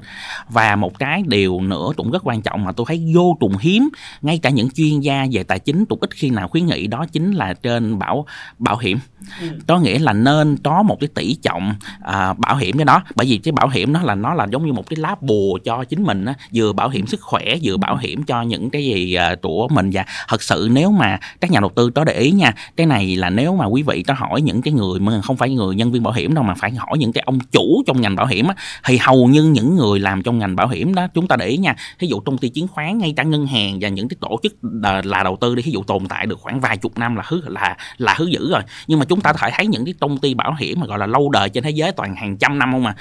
Và 0.49 0.75
một 0.75 0.99
cái 0.99 1.23
điều 1.27 1.61
nữa 1.61 1.91
cũng 1.97 2.11
rất 2.11 2.24
quan 2.25 2.41
trọng 2.41 2.63
mà 2.63 2.71
tôi 2.71 2.85
thấy 2.87 3.11
vô 3.15 3.37
cùng 3.39 3.57
hiếm. 3.57 3.89
Ngay 4.21 4.37
cả 4.37 4.49
những 4.49 4.69
chuyên 4.69 4.99
gia 4.99 5.25
về 5.31 5.43
tài 5.43 5.59
chính 5.59 5.85
cũng 5.85 5.99
ít 6.01 6.09
khi 6.13 6.29
nào 6.29 6.47
khuyến 6.47 6.65
nghị 6.65 6.87
đó 6.87 7.05
chính 7.11 7.31
là 7.31 7.53
trên 7.53 7.99
bảo 7.99 8.25
bảo 8.59 8.77
hiểm. 8.77 8.97
Ừ. 9.41 9.47
có 9.67 9.79
nghĩa 9.79 9.99
là 9.99 10.13
nên 10.13 10.57
có 10.63 10.83
một 10.83 10.97
cái 10.99 11.07
tỷ 11.13 11.35
trọng 11.35 11.73
à, 12.01 12.33
bảo 12.33 12.55
hiểm 12.55 12.77
cái 12.77 12.85
đó. 12.85 13.03
Bởi 13.15 13.27
vì 13.27 13.37
cái 13.37 13.51
bảo 13.51 13.67
hiểm 13.67 13.93
đó 13.93 14.01
là 14.03 14.15
nó 14.15 14.33
là 14.33 14.47
giống 14.51 14.65
như 14.65 14.73
một 14.73 14.89
cái 14.89 14.97
lá 14.97 15.15
bùa 15.21 15.57
cho 15.63 15.83
chính 15.83 16.03
mình 16.03 16.25
á 16.25 16.33
vừa 16.53 16.73
bảo 16.73 16.89
hiểm 16.89 17.07
sức 17.07 17.21
khỏe 17.21 17.55
vừa 17.63 17.77
bảo 17.77 17.97
hiểm 17.97 18.23
cho 18.23 18.41
những 18.41 18.69
cái 18.69 18.85
gì 18.85 19.13
à, 19.13 19.35
của 19.41 19.67
mình. 19.67 19.89
Và 19.93 20.05
thật 20.27 20.43
sự 20.43 20.69
nếu 20.71 20.91
mà 20.91 21.19
các 21.41 21.51
nhà 21.51 21.59
đầu 21.59 21.71
tư 21.75 21.89
có 21.89 22.03
để 22.03 22.13
ý 22.13 22.31
nha 22.31 22.53
cái 22.75 22.87
này 22.87 23.15
là 23.15 23.29
nếu 23.29 23.55
mà 23.55 23.65
quý 23.65 23.83
vị 23.83 24.03
có 24.03 24.13
hỏi 24.13 24.41
những 24.41 24.61
cái 24.61 24.73
người 24.73 24.99
mà 24.99 25.21
không 25.21 25.37
phải 25.37 25.49
người 25.49 25.75
nhân 25.75 25.91
viên 25.91 26.03
bảo 26.03 26.13
hiểm 26.13 26.33
đâu 26.33 26.43
mà 26.43 26.53
phải 26.53 26.71
hỏi 26.71 26.97
những 26.97 27.13
cái 27.13 27.23
ông 27.25 27.39
chủ 27.39 27.83
trong 27.87 28.01
ngành 28.01 28.15
bảo 28.15 28.25
hiểm 28.25 28.47
á 28.47 28.55
thì 28.85 28.97
hầu 28.97 29.27
như 29.27 29.43
những 29.43 29.75
người 29.75 29.99
làm 29.99 30.23
trong 30.23 30.39
ngành 30.39 30.55
bảo 30.55 30.67
hiểm 30.67 30.95
đó 30.95 31.07
chúng 31.13 31.27
ta 31.27 31.35
để 31.35 31.45
ý 31.45 31.57
nha. 31.57 31.75
Ví 31.99 32.07
dụ 32.07 32.14
công 32.19 32.37
ty 32.37 32.49
chứng 32.49 32.67
khoán, 32.67 32.97
ngay 32.97 33.13
cả 33.17 33.23
ngân 33.23 33.47
hàng 33.47 33.77
và 33.81 33.89
những 33.89 34.07
cái 34.07 34.17
tổ 34.19 34.39
chức 34.43 34.55
là 35.03 35.23
đầu 35.23 35.37
tư 35.41 35.55
đi 35.55 35.63
ví 35.65 35.71
dụ 35.71 35.83
tồn 35.83 36.07
tại 36.07 36.25
được 36.25 36.39
khoảng 36.39 36.59
vài 36.59 36.77
chục 36.77 36.97
năm 36.97 37.15
là 37.15 37.23
hứ, 37.25 37.41
là 37.45 37.77
là 37.97 38.15
hứ 38.17 38.25
dữ 38.25 38.51
rồi. 38.51 38.61
Nhưng 38.87 38.99
mà 38.99 39.05
chúng 39.05 39.21
ta 39.21 39.33
có 39.33 39.39
thể 39.41 39.49
thấy 39.53 39.67
những 39.67 39.85
cái 39.85 39.93
công 39.99 40.17
ty 40.17 40.33
bảo 40.33 40.55
hiểm 40.59 40.79
mà 40.79 40.85
gọi 40.85 40.99
là 40.99 41.05
lâu 41.05 41.29
đời 41.29 41.49
trên 41.49 41.63
thế 41.63 41.69
giới 41.69 41.91
toàn 41.91 42.15
hàng 42.15 42.37
trăm 42.37 42.59
năm 42.59 42.71
không 42.71 42.83
mà 42.83 42.95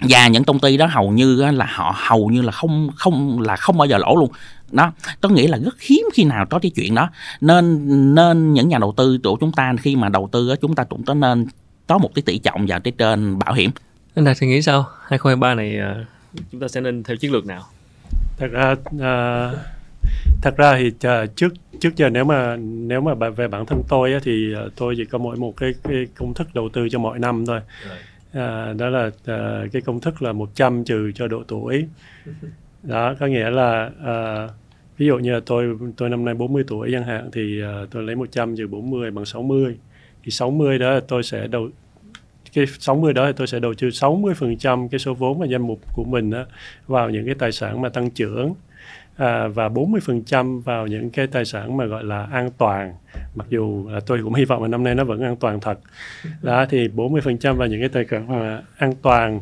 và 0.00 0.28
những 0.28 0.44
công 0.44 0.58
ty 0.58 0.76
đó 0.76 0.86
hầu 0.86 1.10
như 1.10 1.50
là 1.50 1.66
họ 1.68 1.94
hầu 1.96 2.28
như 2.28 2.42
là 2.42 2.52
không 2.52 2.90
không, 2.96 3.40
là 3.40 3.56
không 3.56 3.78
bao 3.78 3.86
giờ 3.86 3.98
lỗ 3.98 4.16
luôn. 4.16 4.30
Đó, 4.70 4.92
có 5.20 5.28
nghĩa 5.28 5.48
là 5.48 5.58
rất 5.58 5.80
hiếm 5.80 6.04
khi 6.14 6.24
nào 6.24 6.46
có 6.50 6.58
cái 6.58 6.70
chuyện 6.74 6.94
đó. 6.94 7.10
Nên 7.40 8.14
nên 8.14 8.52
những 8.52 8.68
nhà 8.68 8.78
đầu 8.78 8.94
tư 8.96 9.18
của 9.24 9.36
chúng 9.40 9.52
ta 9.52 9.74
khi 9.82 9.96
mà 9.96 10.08
đầu 10.08 10.28
tư 10.32 10.54
chúng 10.60 10.74
ta 10.74 10.84
cũng 10.84 11.04
có 11.04 11.14
nên 11.14 11.46
có 11.86 11.98
một 11.98 12.10
cái 12.14 12.22
tỷ 12.22 12.38
trọng 12.38 12.66
vào 12.66 12.80
cái 12.80 12.92
trên 12.98 13.38
bảo 13.38 13.54
hiểm. 13.54 13.70
Anh 14.14 14.24
Đạt 14.24 14.36
thì 14.40 14.46
nghĩ 14.46 14.62
sao? 14.62 14.86
2023 15.06 15.54
này 15.54 15.78
à, 15.78 16.04
chúng 16.52 16.60
ta 16.60 16.68
sẽ 16.68 16.80
nên 16.80 17.02
theo 17.02 17.16
chiến 17.16 17.32
lược 17.32 17.46
nào? 17.46 17.62
Thật 18.38 18.48
ra 18.52 18.72
uh, 18.72 19.58
thật 20.42 20.56
ra 20.56 20.76
thì 20.78 20.88
uh, 20.88 21.36
trước 21.36 21.54
trước 21.80 21.96
giờ 21.96 22.10
nếu 22.10 22.24
mà 22.24 22.56
nếu 22.60 23.00
mà 23.00 23.14
về 23.30 23.48
bản 23.48 23.66
thân 23.66 23.82
tôi 23.88 24.12
á, 24.12 24.18
thì 24.22 24.54
uh, 24.66 24.72
tôi 24.76 24.94
chỉ 24.96 25.04
có 25.04 25.18
mỗi 25.18 25.36
một 25.36 25.56
cái, 25.56 25.74
cái 25.82 26.06
công 26.14 26.34
thức 26.34 26.48
đầu 26.54 26.68
tư 26.68 26.88
cho 26.88 26.98
mọi 26.98 27.18
năm 27.18 27.46
thôi. 27.46 27.60
Uh, 28.30 28.76
đó 28.78 28.88
là 28.88 29.06
uh, 29.06 29.72
cái 29.72 29.82
công 29.82 30.00
thức 30.00 30.22
là 30.22 30.32
100 30.32 30.84
trừ 30.84 31.12
cho 31.14 31.28
độ 31.28 31.42
tuổi. 31.48 31.86
Đó 32.82 33.14
có 33.20 33.26
nghĩa 33.26 33.50
là 33.50 33.90
uh, 34.00 34.50
ví 34.98 35.06
dụ 35.06 35.18
như 35.18 35.32
là 35.32 35.40
tôi 35.46 35.78
tôi 35.96 36.08
năm 36.10 36.24
nay 36.24 36.34
40 36.34 36.64
tuổi 36.66 36.90
chẳng 36.92 37.04
hạn 37.04 37.30
thì 37.32 37.62
uh, 37.62 37.90
tôi 37.90 38.02
lấy 38.02 38.16
100 38.16 38.56
trừ 38.56 38.66
40 38.66 39.10
bằng 39.10 39.24
60 39.24 39.76
thì 40.24 40.30
60 40.30 40.78
đó 40.78 40.90
là 40.90 41.00
tôi 41.08 41.22
sẽ 41.22 41.46
đầu 41.46 41.68
cái 42.54 42.66
60 42.66 43.12
đó 43.12 43.26
thì 43.26 43.32
tôi 43.36 43.46
sẽ 43.46 43.60
đầu 43.60 43.74
tư 43.74 43.88
60% 43.88 44.88
cái 44.88 44.98
số 44.98 45.14
vốn 45.14 45.38
và 45.38 45.46
danh 45.46 45.66
mục 45.66 45.80
của 45.92 46.04
mình 46.04 46.30
đó, 46.30 46.44
vào 46.86 47.10
những 47.10 47.26
cái 47.26 47.34
tài 47.34 47.52
sản 47.52 47.80
mà 47.80 47.88
tăng 47.88 48.10
trưởng 48.10 48.54
à, 49.16 49.48
và 49.48 49.68
40% 49.68 50.60
vào 50.60 50.86
những 50.86 51.10
cái 51.10 51.26
tài 51.26 51.44
sản 51.44 51.76
mà 51.76 51.84
gọi 51.84 52.04
là 52.04 52.28
an 52.32 52.50
toàn. 52.58 52.94
Mặc 53.34 53.46
dù 53.50 53.88
là 53.88 54.00
tôi 54.06 54.20
cũng 54.24 54.34
hy 54.34 54.44
vọng 54.44 54.62
là 54.62 54.68
năm 54.68 54.84
nay 54.84 54.94
nó 54.94 55.04
vẫn 55.04 55.22
an 55.22 55.36
toàn 55.36 55.60
thật. 55.60 55.78
Đó 56.42 56.66
thì 56.70 56.88
40% 56.88 57.54
vào 57.54 57.68
những 57.68 57.80
cái 57.80 57.88
tài 57.88 58.04
sản 58.10 58.26
mà 58.28 58.62
an 58.78 58.92
toàn 59.02 59.40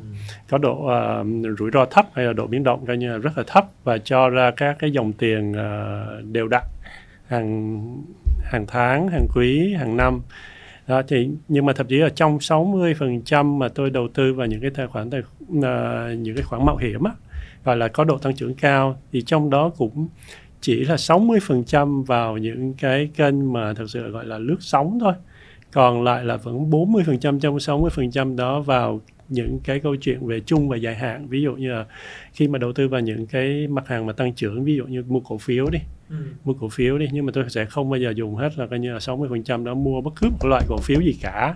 có 0.48 0.58
độ 0.58 0.72
uh, 0.72 1.26
rủi 1.58 1.70
ro 1.70 1.84
thấp 1.84 2.06
hay 2.14 2.24
là 2.24 2.32
độ 2.32 2.46
biến 2.46 2.64
động 2.64 2.86
coi 2.86 2.96
như 2.96 3.12
là 3.12 3.18
rất 3.18 3.38
là 3.38 3.44
thấp 3.46 3.66
và 3.84 3.98
cho 3.98 4.28
ra 4.28 4.50
các 4.56 4.76
cái 4.78 4.90
dòng 4.90 5.12
tiền 5.12 5.52
uh, 5.52 6.24
đều 6.24 6.48
đặn 6.48 6.64
hàng 7.26 7.80
hàng 8.44 8.66
tháng 8.66 9.08
hàng 9.08 9.26
quý 9.34 9.74
hàng 9.74 9.96
năm 9.96 10.20
đó 10.92 11.02
thì 11.08 11.28
nhưng 11.48 11.66
mà 11.66 11.72
thậm 11.72 11.86
chí 11.86 12.00
ở 12.00 12.08
trong 12.08 12.38
60% 12.38 13.58
mà 13.58 13.68
tôi 13.68 13.90
đầu 13.90 14.08
tư 14.14 14.34
vào 14.34 14.46
những 14.46 14.60
cái 14.60 14.70
tài 14.70 14.86
khoản 14.86 15.10
tài 15.10 15.20
uh, 15.20 16.18
những 16.18 16.36
cái 16.36 16.44
khoản 16.44 16.66
mạo 16.66 16.76
hiểm 16.76 17.02
á 17.04 17.12
gọi 17.64 17.76
là 17.76 17.88
có 17.88 18.04
độ 18.04 18.18
tăng 18.18 18.34
trưởng 18.34 18.54
cao 18.54 18.96
thì 19.12 19.22
trong 19.22 19.50
đó 19.50 19.70
cũng 19.76 20.08
chỉ 20.60 20.84
là 20.84 20.94
60% 20.94 22.04
vào 22.04 22.36
những 22.36 22.74
cái 22.74 23.08
kênh 23.16 23.52
mà 23.52 23.74
thực 23.74 23.90
sự 23.90 24.10
gọi 24.10 24.26
là 24.26 24.38
lướt 24.38 24.56
sóng 24.60 24.98
thôi. 25.00 25.12
Còn 25.72 26.02
lại 26.02 26.24
là 26.24 26.36
vẫn 26.36 26.70
40% 26.70 27.40
trong 27.40 27.56
60% 27.56 28.36
đó 28.36 28.60
vào 28.60 29.00
những 29.28 29.58
cái 29.64 29.80
câu 29.80 29.96
chuyện 29.96 30.26
về 30.26 30.40
chung 30.40 30.68
và 30.68 30.76
dài 30.76 30.94
hạn. 30.94 31.28
Ví 31.28 31.42
dụ 31.42 31.54
như 31.54 31.72
là 31.72 31.84
khi 32.32 32.48
mà 32.48 32.58
đầu 32.58 32.72
tư 32.72 32.88
vào 32.88 33.00
những 33.00 33.26
cái 33.26 33.66
mặt 33.66 33.88
hàng 33.88 34.06
mà 34.06 34.12
tăng 34.12 34.34
trưởng 34.34 34.64
ví 34.64 34.76
dụ 34.76 34.84
như 34.84 35.04
mua 35.08 35.20
cổ 35.20 35.38
phiếu 35.38 35.66
đi 35.70 35.78
ừ. 36.12 36.16
mua 36.44 36.52
cổ 36.52 36.68
phiếu 36.68 36.98
đi 36.98 37.08
nhưng 37.12 37.26
mà 37.26 37.32
tôi 37.34 37.44
sẽ 37.48 37.64
không 37.64 37.90
bao 37.90 38.00
giờ 38.00 38.12
dùng 38.16 38.34
hết 38.36 38.58
là 38.58 38.66
coi 38.66 38.78
như 38.78 38.92
là 38.92 38.98
60% 38.98 39.64
đó 39.64 39.74
mua 39.74 40.00
bất 40.00 40.12
cứ 40.20 40.28
một 40.28 40.46
loại 40.48 40.62
cổ 40.68 40.76
phiếu 40.76 41.00
gì 41.00 41.16
cả. 41.22 41.54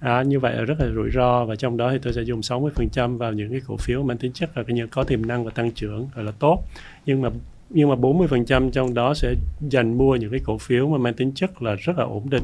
À, 0.00 0.22
như 0.22 0.40
vậy 0.40 0.54
là 0.54 0.62
rất 0.62 0.74
là 0.80 0.86
rủi 0.94 1.10
ro 1.10 1.44
và 1.44 1.56
trong 1.56 1.76
đó 1.76 1.92
thì 1.92 1.98
tôi 2.02 2.12
sẽ 2.12 2.22
dùng 2.22 2.40
60% 2.40 3.16
vào 3.16 3.32
những 3.32 3.50
cái 3.50 3.60
cổ 3.66 3.76
phiếu 3.76 4.02
mang 4.02 4.18
tính 4.18 4.32
chất 4.32 4.56
là 4.56 4.62
coi 4.62 4.72
như 4.72 4.86
có 4.86 5.04
tiềm 5.04 5.26
năng 5.26 5.44
và 5.44 5.50
tăng 5.50 5.70
trưởng 5.70 6.08
gọi 6.14 6.24
là 6.24 6.32
tốt. 6.38 6.64
Nhưng 7.06 7.22
mà 7.22 7.30
nhưng 7.70 7.88
mà 7.88 7.94
40% 7.94 8.70
trong 8.70 8.94
đó 8.94 9.14
sẽ 9.14 9.34
dành 9.60 9.98
mua 9.98 10.16
những 10.16 10.30
cái 10.30 10.40
cổ 10.44 10.58
phiếu 10.58 10.88
mà 10.88 10.98
mang 10.98 11.14
tính 11.14 11.32
chất 11.34 11.62
là 11.62 11.74
rất 11.74 11.98
là 11.98 12.04
ổn 12.04 12.30
định 12.30 12.42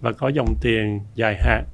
và 0.00 0.12
có 0.12 0.28
dòng 0.28 0.54
tiền 0.60 1.00
dài 1.14 1.36
hạn. 1.40 1.64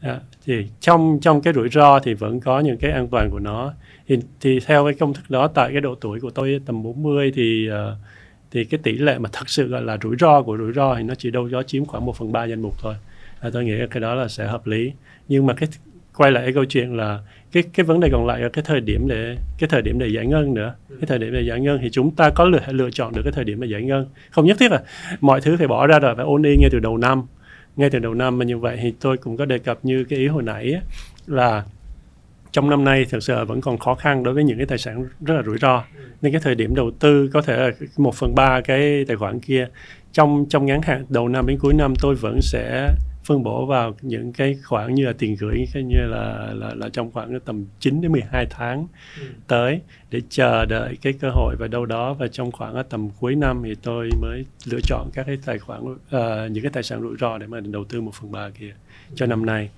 À, 0.00 0.20
thì 0.46 0.66
trong 0.80 1.18
trong 1.22 1.42
cái 1.42 1.52
rủi 1.52 1.68
ro 1.68 1.98
thì 2.00 2.14
vẫn 2.14 2.40
có 2.40 2.60
những 2.60 2.76
cái 2.78 2.90
an 2.90 3.08
toàn 3.08 3.30
của 3.30 3.38
nó. 3.38 3.74
Thì, 4.08 4.18
thì 4.40 4.60
theo 4.66 4.84
cái 4.84 4.94
công 4.94 5.14
thức 5.14 5.30
đó 5.30 5.48
tại 5.48 5.72
cái 5.72 5.80
độ 5.80 5.94
tuổi 5.94 6.20
của 6.20 6.30
tôi 6.30 6.60
tầm 6.66 6.82
40 6.82 7.32
thì 7.34 7.68
uh, 7.70 7.98
thì 8.56 8.64
cái 8.64 8.80
tỷ 8.82 8.92
lệ 8.92 9.18
mà 9.18 9.28
thật 9.32 9.48
sự 9.48 9.68
gọi 9.68 9.82
là 9.82 9.98
rủi 10.02 10.16
ro 10.20 10.42
của 10.42 10.56
rủi 10.56 10.72
ro 10.72 10.94
thì 10.94 11.02
nó 11.02 11.14
chỉ 11.14 11.30
đâu 11.30 11.48
đó 11.48 11.62
chiếm 11.62 11.84
khoảng 11.84 12.06
1 12.06 12.16
phần 12.16 12.32
ba 12.32 12.44
danh 12.44 12.62
mục 12.62 12.74
thôi. 12.78 12.94
À, 13.40 13.50
tôi 13.52 13.64
nghĩ 13.64 13.74
cái 13.90 14.00
đó 14.00 14.14
là 14.14 14.28
sẽ 14.28 14.46
hợp 14.46 14.66
lý. 14.66 14.92
Nhưng 15.28 15.46
mà 15.46 15.54
cái 15.54 15.68
quay 16.16 16.32
lại 16.32 16.42
cái 16.42 16.52
câu 16.52 16.64
chuyện 16.64 16.96
là 16.96 17.20
cái 17.52 17.62
cái 17.62 17.84
vấn 17.84 18.00
đề 18.00 18.08
còn 18.12 18.26
lại 18.26 18.40
là 18.40 18.48
cái 18.48 18.64
thời 18.66 18.80
điểm 18.80 19.08
để 19.08 19.36
cái 19.58 19.68
thời 19.68 19.82
điểm 19.82 19.98
để 19.98 20.08
giải 20.08 20.26
ngân 20.26 20.54
nữa. 20.54 20.74
Cái 20.88 21.06
thời 21.06 21.18
điểm 21.18 21.32
để 21.32 21.40
giải 21.40 21.60
ngân 21.60 21.78
thì 21.82 21.90
chúng 21.90 22.14
ta 22.14 22.30
có 22.30 22.44
lựa 22.44 22.60
lựa 22.68 22.90
chọn 22.90 23.12
được 23.14 23.22
cái 23.24 23.32
thời 23.32 23.44
điểm 23.44 23.60
để 23.60 23.68
giải 23.68 23.82
ngân. 23.82 24.06
Không 24.30 24.46
nhất 24.46 24.56
thiết 24.60 24.72
là 24.72 24.82
mọi 25.20 25.40
thứ 25.40 25.56
phải 25.56 25.68
bỏ 25.68 25.86
ra 25.86 25.98
rồi 25.98 26.14
phải 26.16 26.24
ôn 26.24 26.42
đi 26.42 26.56
ngay 26.60 26.68
từ 26.72 26.78
đầu 26.78 26.96
năm. 26.98 27.22
Ngay 27.76 27.90
từ 27.90 27.98
đầu 27.98 28.14
năm 28.14 28.38
mà 28.38 28.44
như 28.44 28.58
vậy 28.58 28.78
thì 28.82 28.94
tôi 29.00 29.16
cũng 29.16 29.36
có 29.36 29.44
đề 29.44 29.58
cập 29.58 29.78
như 29.82 30.04
cái 30.04 30.18
ý 30.18 30.26
hồi 30.26 30.42
nãy 30.42 30.72
ấy, 30.72 30.82
là 31.26 31.64
trong 32.56 32.70
năm 32.70 32.84
nay 32.84 33.04
thực 33.04 33.22
sự 33.22 33.44
vẫn 33.44 33.60
còn 33.60 33.78
khó 33.78 33.94
khăn 33.94 34.22
đối 34.22 34.34
với 34.34 34.44
những 34.44 34.56
cái 34.56 34.66
tài 34.66 34.78
sản 34.78 35.08
rất 35.20 35.34
là 35.34 35.42
rủi 35.42 35.58
ro. 35.58 35.84
Nên 36.22 36.32
cái 36.32 36.40
thời 36.44 36.54
điểm 36.54 36.74
đầu 36.74 36.90
tư 36.90 37.30
có 37.32 37.42
thể 37.42 37.56
là 37.56 37.70
một 37.96 38.14
phần 38.14 38.34
ba 38.34 38.60
cái 38.60 39.04
tài 39.08 39.16
khoản 39.16 39.40
kia. 39.40 39.68
Trong 40.12 40.46
trong 40.48 40.66
ngắn 40.66 40.82
hạn 40.82 41.06
đầu 41.08 41.28
năm 41.28 41.46
đến 41.46 41.58
cuối 41.58 41.74
năm 41.74 41.94
tôi 42.02 42.14
vẫn 42.14 42.38
sẽ 42.42 42.90
phân 43.24 43.42
bổ 43.42 43.66
vào 43.66 43.94
những 44.02 44.32
cái 44.32 44.58
khoản 44.64 44.94
như 44.94 45.06
là 45.06 45.12
tiền 45.18 45.36
gửi 45.40 45.66
như 45.74 45.96
là 45.98 46.52
là, 46.54 46.74
là 46.74 46.88
trong 46.88 47.10
khoảng 47.10 47.40
tầm 47.40 47.64
9 47.80 48.00
đến 48.00 48.12
12 48.12 48.46
tháng 48.50 48.86
ừ. 49.20 49.26
tới 49.46 49.80
để 50.10 50.20
chờ 50.28 50.64
đợi 50.64 50.96
cái 51.02 51.12
cơ 51.12 51.30
hội 51.30 51.56
và 51.58 51.68
đâu 51.68 51.86
đó. 51.86 52.14
Và 52.14 52.28
trong 52.28 52.52
khoảng 52.52 52.84
tầm 52.90 53.10
cuối 53.20 53.34
năm 53.34 53.62
thì 53.64 53.74
tôi 53.82 54.10
mới 54.20 54.44
lựa 54.66 54.80
chọn 54.84 55.10
các 55.14 55.26
cái 55.26 55.38
tài 55.46 55.58
khoản 55.58 55.84
uh, 55.84 55.98
những 56.50 56.62
cái 56.62 56.72
tài 56.72 56.82
sản 56.82 57.00
rủi 57.02 57.16
ro 57.20 57.38
để 57.38 57.46
mà 57.46 57.60
đầu 57.60 57.84
tư 57.84 58.00
một 58.00 58.14
phần 58.14 58.32
ba 58.32 58.50
kia 58.50 58.74
cho 59.14 59.26
năm 59.26 59.46
nay. 59.46 59.70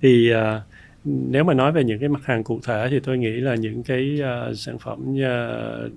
Thì 0.00 0.32
uh, 0.34 0.62
nếu 1.04 1.44
mà 1.44 1.54
nói 1.54 1.72
về 1.72 1.84
những 1.84 1.98
cái 1.98 2.08
mặt 2.08 2.24
hàng 2.24 2.44
cụ 2.44 2.60
thể 2.62 2.88
thì 2.90 3.00
tôi 3.00 3.18
nghĩ 3.18 3.32
là 3.32 3.54
những 3.54 3.82
cái 3.82 4.20
uh, 4.20 4.56
sản 4.58 4.78
phẩm 4.78 4.98
uh, 5.00 5.92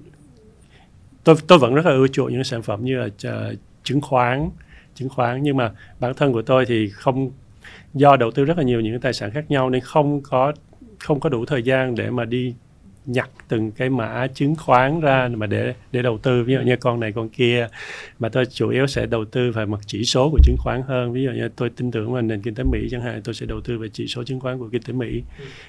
tôi 1.24 1.36
tôi 1.48 1.60
vẫn 1.60 1.74
rất 1.74 1.86
là 1.86 1.92
ưa 1.92 2.08
chuộng 2.08 2.32
những 2.34 2.44
sản 2.44 2.62
phẩm 2.62 2.86
như 2.86 2.98
là 2.98 3.06
uh, 3.06 3.58
chứng 3.84 4.02
khoán 4.02 4.50
chứng 4.98 5.10
khoán. 5.10 5.44
Nhưng 5.44 5.58
mà 5.58 5.72
bản 6.00 6.14
thân 6.14 6.34
của 6.34 6.42
tôi 6.42 6.66
thì 6.66 6.90
không 6.90 7.32
do 7.94 8.16
đầu 8.16 8.32
tư 8.32 8.46
rất 8.46 8.58
là 8.58 8.64
nhiều 8.64 8.82
những 8.82 9.00
tài 9.00 9.14
sản 9.14 9.32
khác 9.32 9.52
nhau 9.52 9.70
nên 9.70 9.82
không 9.82 10.22
có 10.22 10.54
không 11.00 11.20
có 11.20 11.30
đủ 11.30 11.46
thời 11.46 11.64
gian 11.64 11.96
để 11.96 12.10
mà 12.10 12.26
đi 12.26 12.56
nhặt 13.08 13.30
từng 13.48 13.72
cái 13.72 13.90
mã 13.90 14.28
chứng 14.34 14.56
khoán 14.56 15.00
ra 15.00 15.30
mà 15.36 15.46
để 15.46 15.74
để 15.92 16.02
đầu 16.02 16.18
tư. 16.18 16.44
Ví 16.44 16.54
dụ 16.54 16.60
như 16.60 16.76
con 16.76 17.00
này 17.00 17.12
con 17.12 17.30
kia 17.30 17.68
mà 18.20 18.30
tôi 18.30 18.46
chủ 18.46 18.70
yếu 18.70 18.88
sẽ 18.88 19.06
đầu 19.06 19.26
tư 19.26 19.52
về 19.52 19.66
mặt 19.66 19.80
chỉ 19.86 20.04
số 20.04 20.30
của 20.30 20.40
chứng 20.44 20.56
khoán 20.60 20.82
hơn. 20.82 21.14
Ví 21.14 21.24
dụ 21.24 21.32
như 21.32 21.50
tôi 21.56 21.70
tin 21.70 21.92
tưởng 21.92 22.14
vào 22.14 22.22
nền 22.22 22.42
kinh 22.42 22.56
tế 22.56 22.64
Mỹ 22.64 22.88
chẳng 22.92 23.02
hạn 23.02 23.22
tôi 23.24 23.34
sẽ 23.36 23.46
đầu 23.46 23.62
tư 23.62 23.78
về 23.78 23.88
chỉ 23.94 24.08
số 24.08 24.24
chứng 24.24 24.40
khoán 24.40 24.60
của 24.60 24.70
kinh 24.72 24.82
tế 24.82 24.94
Mỹ. 24.94 25.24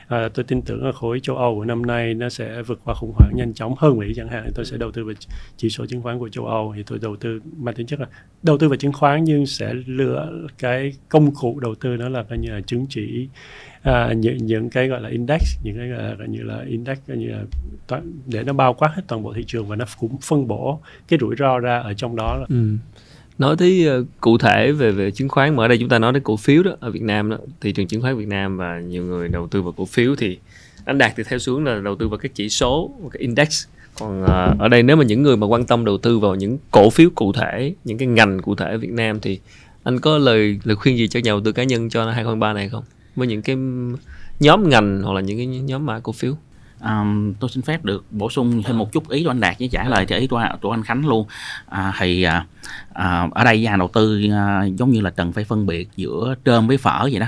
À, 0.09 0.29
tôi 0.35 0.44
tin 0.44 0.62
tưởng 0.62 0.87
là 0.87 0.92
khối 0.92 1.20
châu 1.20 1.37
Âu 1.37 1.55
của 1.55 1.64
năm 1.64 1.87
nay 1.87 2.14
nó 2.14 2.29
sẽ 2.29 2.62
vượt 2.62 2.81
qua 2.85 2.94
khủng 2.94 3.12
hoảng 3.14 3.33
nhanh 3.37 3.55
chóng 3.55 3.74
hơn 3.79 3.98
Mỹ 3.98 4.12
chẳng 4.16 4.29
hạn. 4.29 4.48
Tôi 4.55 4.64
sẽ 4.64 4.77
đầu 4.77 4.92
tư 4.92 5.05
về 5.05 5.14
chỉ 5.57 5.70
số 5.70 5.87
chứng 5.87 6.03
khoán 6.03 6.18
của 6.18 6.29
châu 6.29 6.46
Âu. 6.46 6.72
Thì 6.77 6.83
tôi 6.87 6.98
đầu 7.03 7.16
tư 7.16 7.40
mà 7.57 7.72
tính 7.72 7.87
chất 7.87 8.01
là 8.01 8.07
đầu 8.42 8.59
tư 8.59 8.68
vào 8.68 8.77
chứng 8.77 8.92
khoán 8.92 9.24
nhưng 9.24 9.46
sẽ 9.46 9.74
lựa 9.87 10.31
cái 10.59 10.92
công 11.09 11.35
cụ 11.35 11.61
đầu 11.61 11.74
tư 11.74 11.96
đó 11.96 12.09
là 12.09 12.22
coi 12.22 12.38
như 12.38 12.51
là 12.51 12.61
chứng 12.61 12.87
chỉ 12.88 13.29
à, 13.83 14.12
những 14.12 14.37
những 14.37 14.71
cái 14.71 14.88
gọi 14.88 15.01
là 15.01 15.09
index 15.09 15.43
những 15.62 15.77
cái 15.77 15.88
gọi 15.88 16.29
như 16.29 16.43
là 16.43 16.64
index 16.69 16.99
như 17.07 17.29
là 17.29 17.43
toàn, 17.87 18.12
để 18.27 18.43
nó 18.43 18.53
bao 18.53 18.75
quát 18.75 18.91
hết 18.95 19.03
toàn 19.09 19.23
bộ 19.23 19.33
thị 19.33 19.45
trường 19.47 19.67
và 19.67 19.77
nó 19.77 19.85
cũng 19.99 20.17
phân 20.23 20.49
bổ 20.49 20.81
cái 21.09 21.19
rủi 21.21 21.37
ro 21.38 21.59
ra 21.59 21.79
ở 21.79 21.95
trong 21.95 22.17
đó. 22.17 22.45
Ừ. 22.49 22.64
Nói 23.38 23.57
tới 23.59 23.88
uh, 24.01 24.07
cụ 24.21 24.38
thể 24.38 24.73
về 24.73 24.91
về 24.91 25.11
chứng 25.11 25.29
khoán 25.29 25.57
mà 25.57 25.64
ở 25.64 25.69
đây 25.69 25.79
chúng 25.79 25.88
ta 25.88 25.99
nói 25.99 26.12
đến 26.12 26.23
cổ 26.23 26.37
phiếu 26.37 26.62
đó 26.62 26.77
ở 26.81 26.91
Việt 26.91 27.03
Nam 27.03 27.31
đó, 27.31 27.37
thị 27.61 27.73
trường 27.73 27.87
chứng 27.87 28.03
khoán 28.03 28.17
Việt 28.17 28.29
Nam 28.29 28.57
và 28.57 28.81
nhiều 28.81 29.05
người 29.05 29.29
đầu 29.29 29.49
tư 29.49 29.62
vào 29.62 29.73
cổ 29.73 29.85
phiếu 29.85 30.17
thì 30.17 30.38
anh 30.85 30.99
đạt 30.99 31.12
thì 31.17 31.23
theo 31.29 31.38
xuống 31.38 31.64
là 31.64 31.81
đầu 31.81 31.97
tư 31.97 32.09
vào 32.09 32.19
các 32.19 32.35
chỉ 32.35 32.49
số, 32.49 32.91
cái 33.12 33.21
index 33.21 33.67
còn 33.99 34.23
uh, 34.23 34.29
ở 34.59 34.69
đây 34.69 34.83
nếu 34.83 34.97
mà 34.97 35.05
những 35.05 35.23
người 35.23 35.37
mà 35.37 35.47
quan 35.47 35.64
tâm 35.64 35.85
đầu 35.85 35.99
tư 35.99 36.19
vào 36.19 36.35
những 36.35 36.59
cổ 36.71 36.91
phiếu 36.91 37.11
cụ 37.14 37.33
thể 37.33 37.75
những 37.85 37.99
cái 37.99 38.09
ngành 38.09 38.43
cụ 38.43 38.55
thể 38.55 38.71
ở 38.71 38.79
Việt 38.79 38.93
Nam 38.93 39.21
thì 39.21 39.41
anh 39.83 40.01
có 40.01 40.19
lời 40.19 40.59
lời 40.64 40.77
khuyên 40.77 40.97
gì 40.97 41.09
cho 41.09 41.21
nhà 41.21 41.31
đầu 41.31 41.41
tư 41.41 41.53
cá 41.53 41.64
nhân 41.64 41.91
cho 41.91 42.05
2023 42.05 42.53
này 42.53 42.69
không 42.69 42.85
với 43.18 43.28
những 43.28 43.42
cái 43.42 43.57
nhóm 44.40 44.68
ngành 44.68 45.02
hoặc 45.02 45.12
là 45.12 45.20
những 45.20 45.37
cái 45.38 45.46
nhóm 45.46 45.87
mã 45.87 46.00
cổ 46.00 46.12
phiếu? 46.12 46.35
Um, 46.85 47.35
tôi 47.35 47.51
xin 47.51 47.62
phép 47.62 47.85
được 47.85 48.05
bổ 48.11 48.31
sung 48.31 48.62
thêm 48.62 48.79
một 48.79 48.93
chút 48.93 49.09
ý 49.09 49.25
của 49.25 49.31
anh 49.31 49.41
Đạt 49.41 49.59
với 49.59 49.69
trả 49.73 49.85
lời 49.85 50.07
cho 50.07 50.17
ý 50.17 50.27
của, 50.27 50.45
của 50.62 50.71
anh 50.71 50.83
Khánh 50.83 51.07
luôn. 51.07 51.27
À, 51.69 51.93
thì 51.99 52.23
à, 52.23 52.47
à, 52.93 53.29
ở 53.33 53.45
đây 53.45 53.61
nhà 53.61 53.77
đầu 53.77 53.88
tư 53.88 54.23
à, 54.33 54.64
giống 54.77 54.91
như 54.91 55.01
là 55.01 55.11
cần 55.11 55.33
phải 55.33 55.45
phân 55.45 55.67
biệt 55.67 55.88
giữa 55.97 56.35
trơm 56.45 56.69
với 56.69 56.77
phở 56.77 57.09
vậy 57.12 57.21
đó. 57.21 57.27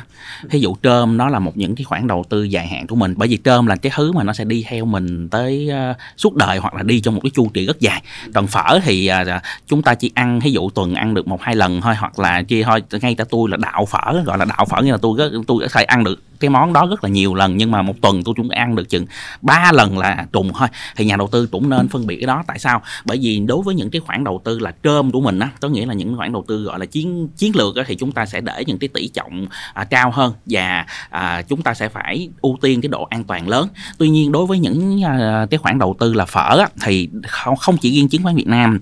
Ví 0.51 0.61
dụ 0.61 0.77
trơm 0.83 1.17
nó 1.17 1.29
là 1.29 1.39
một 1.39 1.57
những 1.57 1.75
cái 1.75 1.85
khoản 1.85 2.07
đầu 2.07 2.25
tư 2.29 2.43
dài 2.43 2.67
hạn 2.67 2.87
của 2.87 2.97
mình 2.97 3.15
bởi 3.17 3.29
vì 3.29 3.39
trơm 3.45 3.67
là 3.67 3.77
cái 3.77 3.93
thứ 3.97 4.13
mà 4.13 4.25
nó 4.25 4.33
sẽ 4.33 4.45
đi 4.45 4.65
theo 4.69 4.85
mình 4.85 5.29
tới 5.29 5.71
à, 5.71 5.95
suốt 6.17 6.37
đời 6.37 6.59
hoặc 6.59 6.75
là 6.75 6.83
đi 6.83 7.01
trong 7.01 7.15
một 7.15 7.21
cái 7.23 7.31
chu 7.35 7.51
kỳ 7.55 7.67
rất 7.67 7.81
dài. 7.81 8.03
Còn 8.35 8.47
phở 8.47 8.81
thì 8.83 9.07
à, 9.07 9.25
à 9.27 9.43
chúng 9.67 9.83
ta 9.83 9.95
chỉ 9.95 10.11
ăn 10.15 10.41
ví 10.41 10.53
dụ 10.53 10.71
tuần 10.71 10.95
ăn 10.95 11.15
được 11.15 11.29
một 11.29 11.43
hai 11.43 11.57
lần 11.57 11.81
thôi 11.81 11.95
hoặc 11.95 12.19
là 12.19 12.43
chia 12.43 12.63
thôi. 12.63 12.83
Ngay 13.03 13.15
cả 13.15 13.25
tôi 13.31 13.51
là 13.51 13.57
đạo 13.57 13.87
phở 13.87 14.23
gọi 14.25 14.39
là 14.39 14.45
đạo 14.45 14.65
phở 14.71 14.83
như 14.83 14.93
là 14.93 14.99
tôi 15.03 15.19
tôi 15.47 15.59
có 15.61 15.69
thể 15.73 15.85
ăn 15.85 16.05
được 16.05 16.23
cái 16.41 16.51
món 16.51 16.73
đó 16.73 16.87
rất 16.91 17.05
là 17.05 17.11
nhiều 17.11 17.35
lần 17.35 17.57
nhưng 17.57 17.71
mà 17.71 17.83
một 17.83 17.95
tuần 18.01 18.25
tôi 18.25 18.35
cũng 18.35 18.49
ăn 18.49 18.75
được 18.77 18.89
chừng 18.89 19.07
ba 19.43 19.73
lần 19.75 19.99
là 19.99 20.27
trùng 20.33 20.53
thôi. 20.53 20.69
Thì 20.97 21.05
nhà 21.05 21.17
đầu 21.17 21.29
tư 21.33 21.47
cũng 21.47 21.69
nên 21.69 21.89
phân 21.89 22.07
biệt 22.07 22.17
cái 22.17 22.27
đó. 22.27 22.45
Tại 22.47 22.59
sao? 22.59 22.83
Bởi 23.05 23.19
vì 23.23 23.41
đối 23.41 23.63
với 23.63 23.75
những 23.75 23.91
cái 23.91 24.01
khoản 24.01 24.25
đầu 24.25 24.41
tư 24.45 24.59
là 24.59 24.75
trơm 24.83 25.11
của 25.11 25.21
mình 25.21 25.39
á 25.39 25.49
có 25.61 25.69
nghĩa 25.69 25.87
là 25.87 25.95
những 25.95 26.17
khoản 26.17 26.33
đầu 26.33 26.45
tư 26.49 26.63
gọi 26.63 26.79
là 26.79 26.87
chiến 26.87 27.29
chiến 27.37 27.57
lược 27.57 27.77
á, 27.77 27.85
thì 27.87 27.95
chúng 27.95 28.13
ta 28.13 28.27
sẽ 28.27 28.41
để 28.41 28.65
những 28.67 28.79
cái 28.79 28.89
tỷ 28.89 29.09
trọng 29.09 29.47
à, 29.75 29.85
cao 29.85 30.11
hơn 30.11 30.33
và 30.47 30.87
à, 31.11 31.43
chúng 31.43 31.63
ta 31.63 31.75
sẽ 31.75 31.89
phải 31.89 32.29
ưu 32.41 32.59
tiên 32.63 32.81
cái 32.81 32.89
độ 32.89 33.07
an 33.11 33.25
toàn 33.25 33.49
lớn. 33.49 33.69
Tuy 33.99 34.09
nhiên 34.09 34.33
đối 34.33 34.47
với 34.47 34.59
những 34.59 35.05
à, 35.05 35.47
cái 35.51 35.59
khoản 35.59 35.79
đầu 35.79 35.97
tư 35.99 36.15
là 36.15 36.25
phở 36.25 36.59
á, 36.59 36.69
thì 36.83 37.09
không, 37.29 37.57
không 37.57 37.77
chỉ 37.77 37.91
riêng 37.91 38.09
chứng 38.09 38.23
khoán 38.23 38.37
Việt 38.37 38.47
Nam 38.47 38.81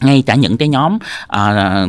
ngay 0.00 0.22
cả 0.26 0.34
những 0.34 0.56
cái 0.56 0.68
nhóm 0.68 0.98
à, 1.28 1.86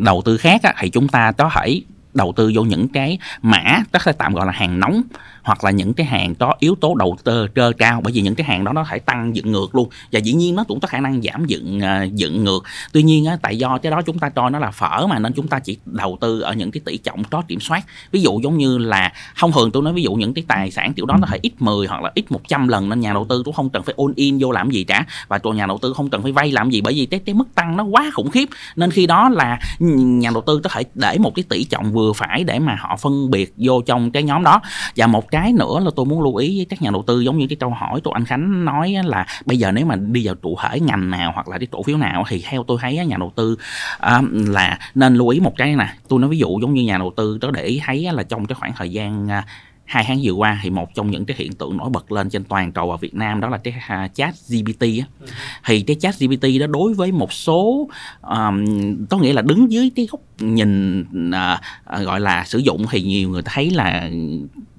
đầu 0.00 0.22
tư 0.24 0.36
khác 0.36 0.62
á, 0.62 0.74
thì 0.78 0.90
chúng 0.90 1.08
ta 1.08 1.32
có 1.32 1.50
thể 1.54 1.82
đầu 2.14 2.32
tư 2.36 2.52
vô 2.54 2.62
những 2.62 2.88
cái 2.88 3.18
mã 3.42 3.82
có 3.92 3.98
là 4.04 4.12
tạm 4.12 4.34
gọi 4.34 4.46
là 4.46 4.52
hàng 4.52 4.80
nóng 4.80 5.02
hoặc 5.44 5.64
là 5.64 5.70
những 5.70 5.94
cái 5.94 6.06
hàng 6.06 6.34
có 6.34 6.54
yếu 6.58 6.74
tố 6.80 6.94
đầu 6.94 7.16
tư 7.24 7.46
trơ 7.54 7.72
cao 7.78 8.00
bởi 8.04 8.12
vì 8.12 8.22
những 8.22 8.34
cái 8.34 8.46
hàng 8.46 8.64
đó 8.64 8.72
nó 8.72 8.84
phải 8.88 9.00
tăng 9.00 9.36
dựng 9.36 9.52
ngược 9.52 9.74
luôn. 9.74 9.88
Và 10.12 10.18
dĩ 10.18 10.32
nhiên 10.32 10.54
nó 10.54 10.64
cũng 10.64 10.80
có 10.80 10.88
khả 10.88 11.00
năng 11.00 11.22
giảm 11.22 11.44
dựng 11.46 11.80
à, 11.80 12.04
dựng 12.04 12.44
ngược. 12.44 12.64
Tuy 12.92 13.02
nhiên 13.02 13.24
á, 13.24 13.36
tại 13.42 13.58
do 13.58 13.78
cái 13.78 13.90
đó 13.90 14.02
chúng 14.02 14.18
ta 14.18 14.28
cho 14.28 14.50
nó 14.50 14.58
là 14.58 14.70
phở 14.70 15.06
mà 15.06 15.18
nên 15.18 15.32
chúng 15.32 15.48
ta 15.48 15.58
chỉ 15.58 15.76
đầu 15.84 16.18
tư 16.20 16.40
ở 16.40 16.52
những 16.52 16.70
cái 16.70 16.80
tỷ 16.84 16.96
trọng 16.96 17.24
có 17.24 17.42
kiểm 17.48 17.60
soát. 17.60 17.84
Ví 18.12 18.20
dụ 18.20 18.40
giống 18.40 18.58
như 18.58 18.78
là 18.78 19.12
thông 19.38 19.52
thường 19.52 19.70
tôi 19.70 19.82
nói 19.82 19.92
ví 19.92 20.02
dụ 20.02 20.12
những 20.12 20.34
cái 20.34 20.44
tài 20.48 20.70
sản 20.70 20.92
kiểu 20.94 21.06
đó 21.06 21.16
nó 21.20 21.26
phải 21.30 21.38
ít 21.42 21.52
10 21.58 21.86
hoặc 21.86 22.02
là 22.02 22.10
ít 22.14 22.32
100 22.32 22.68
lần 22.68 22.88
nên 22.88 23.00
nhà 23.00 23.12
đầu 23.12 23.26
tư 23.28 23.42
cũng 23.44 23.54
không 23.54 23.70
cần 23.70 23.82
phải 23.82 23.94
ôn 23.96 24.12
in 24.16 24.38
vô 24.40 24.52
làm 24.52 24.70
gì 24.70 24.84
cả. 24.84 25.06
Và 25.28 25.38
tụi 25.38 25.56
nhà 25.56 25.66
đầu 25.66 25.78
tư 25.82 25.92
không 25.92 26.10
cần 26.10 26.22
phải 26.22 26.32
vay 26.32 26.52
làm 26.52 26.70
gì 26.70 26.80
bởi 26.80 26.94
vì 26.94 27.06
cái, 27.06 27.20
cái 27.20 27.34
mức 27.34 27.54
tăng 27.54 27.76
nó 27.76 27.84
quá 27.84 28.10
khủng 28.14 28.30
khiếp. 28.30 28.48
Nên 28.76 28.90
khi 28.90 29.06
đó 29.06 29.28
là 29.28 29.58
nhà 29.80 30.30
đầu 30.34 30.42
tư 30.46 30.60
có 30.64 30.70
thể 30.70 30.84
để 30.94 31.18
một 31.18 31.34
cái 31.34 31.44
tỷ 31.48 31.64
trọng 31.64 31.92
vừa 31.92 32.12
phải 32.12 32.44
để 32.44 32.58
mà 32.58 32.76
họ 32.80 32.96
phân 32.96 33.30
biệt 33.30 33.54
vô 33.56 33.82
trong 33.86 34.10
cái 34.10 34.22
nhóm 34.22 34.44
đó. 34.44 34.60
Và 34.96 35.06
một 35.06 35.30
cái 35.34 35.52
nữa 35.52 35.80
là 35.84 35.90
tôi 35.96 36.06
muốn 36.06 36.22
lưu 36.22 36.36
ý 36.36 36.56
với 36.56 36.64
các 36.64 36.82
nhà 36.82 36.90
đầu 36.90 37.04
tư, 37.06 37.20
giống 37.20 37.38
như 37.38 37.46
cái 37.46 37.56
câu 37.56 37.70
hỏi 37.70 38.00
tôi 38.04 38.14
anh 38.14 38.24
Khánh 38.24 38.64
nói 38.64 38.94
là 39.04 39.26
bây 39.46 39.58
giờ 39.58 39.72
nếu 39.72 39.86
mà 39.86 39.96
đi 39.96 40.26
vào 40.26 40.34
cụ 40.34 40.58
thể 40.62 40.80
ngành 40.80 41.10
nào 41.10 41.32
hoặc 41.34 41.48
là 41.48 41.58
cái 41.58 41.66
cổ 41.70 41.82
phiếu 41.82 41.96
nào 41.96 42.24
thì 42.28 42.42
theo 42.48 42.64
tôi 42.64 42.78
thấy 42.80 43.06
nhà 43.06 43.16
đầu 43.16 43.32
tư 43.36 43.56
à, 43.98 44.22
là 44.32 44.78
nên 44.94 45.14
lưu 45.14 45.28
ý 45.28 45.40
một 45.40 45.52
cái 45.56 45.76
nè. 45.76 45.94
Tôi 46.08 46.20
nói 46.20 46.30
ví 46.30 46.38
dụ 46.38 46.58
giống 46.60 46.74
như 46.74 46.82
nhà 46.82 46.98
đầu 46.98 47.12
tư 47.16 47.38
đó 47.40 47.50
để 47.50 47.62
ý 47.62 47.80
thấy 47.84 48.08
là 48.12 48.22
trong 48.22 48.46
cái 48.46 48.54
khoảng 48.54 48.72
thời 48.76 48.90
gian 48.90 49.28
à, 49.28 49.44
hai 49.84 50.04
tháng 50.06 50.20
vừa 50.22 50.32
qua 50.32 50.60
thì 50.62 50.70
một 50.70 50.94
trong 50.94 51.10
những 51.10 51.24
cái 51.24 51.36
hiện 51.40 51.52
tượng 51.52 51.76
nổi 51.76 51.90
bật 51.90 52.12
lên 52.12 52.30
trên 52.30 52.44
toàn 52.44 52.72
cầu 52.72 52.90
ở 52.90 52.96
Việt 52.96 53.14
Nam 53.14 53.40
đó 53.40 53.48
là 53.48 53.58
cái 53.58 53.74
uh, 54.04 54.14
chat 54.14 54.34
GPT 54.48 54.80
á. 54.80 55.06
Ừ. 55.20 55.26
thì 55.64 55.80
cái 55.80 55.96
chat 56.00 56.14
GPT 56.20 56.46
đó 56.60 56.66
đối 56.66 56.94
với 56.94 57.12
một 57.12 57.32
số 57.32 57.88
um, 58.22 58.64
có 59.10 59.18
nghĩa 59.18 59.32
là 59.32 59.42
đứng 59.42 59.72
dưới 59.72 59.90
cái 59.96 60.06
góc 60.10 60.20
nhìn 60.38 61.00
uh, 61.28 62.04
gọi 62.04 62.20
là 62.20 62.44
sử 62.44 62.58
dụng 62.58 62.86
thì 62.90 63.02
nhiều 63.02 63.28
người 63.28 63.42
thấy 63.44 63.70
là 63.70 64.10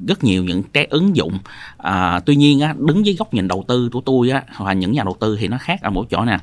rất 0.07 0.23
nhiều 0.23 0.43
những 0.43 0.63
cái 0.63 0.87
ứng 0.89 1.15
dụng 1.15 1.33
uh, 1.87 2.25
tuy 2.25 2.35
nhiên 2.35 2.59
á, 2.59 2.75
đứng 2.77 3.05
dưới 3.05 3.15
góc 3.15 3.33
nhìn 3.33 3.47
đầu 3.47 3.63
tư 3.67 3.89
của 3.93 4.01
tôi 4.01 4.29
á, 4.29 4.43
hoặc 4.55 4.73
những 4.73 4.91
nhà 4.91 5.03
đầu 5.03 5.17
tư 5.19 5.37
thì 5.39 5.47
nó 5.47 5.57
khác 5.57 5.81
ở 5.81 5.89
mỗi 5.89 6.05
chỗ 6.09 6.25
nè 6.25 6.37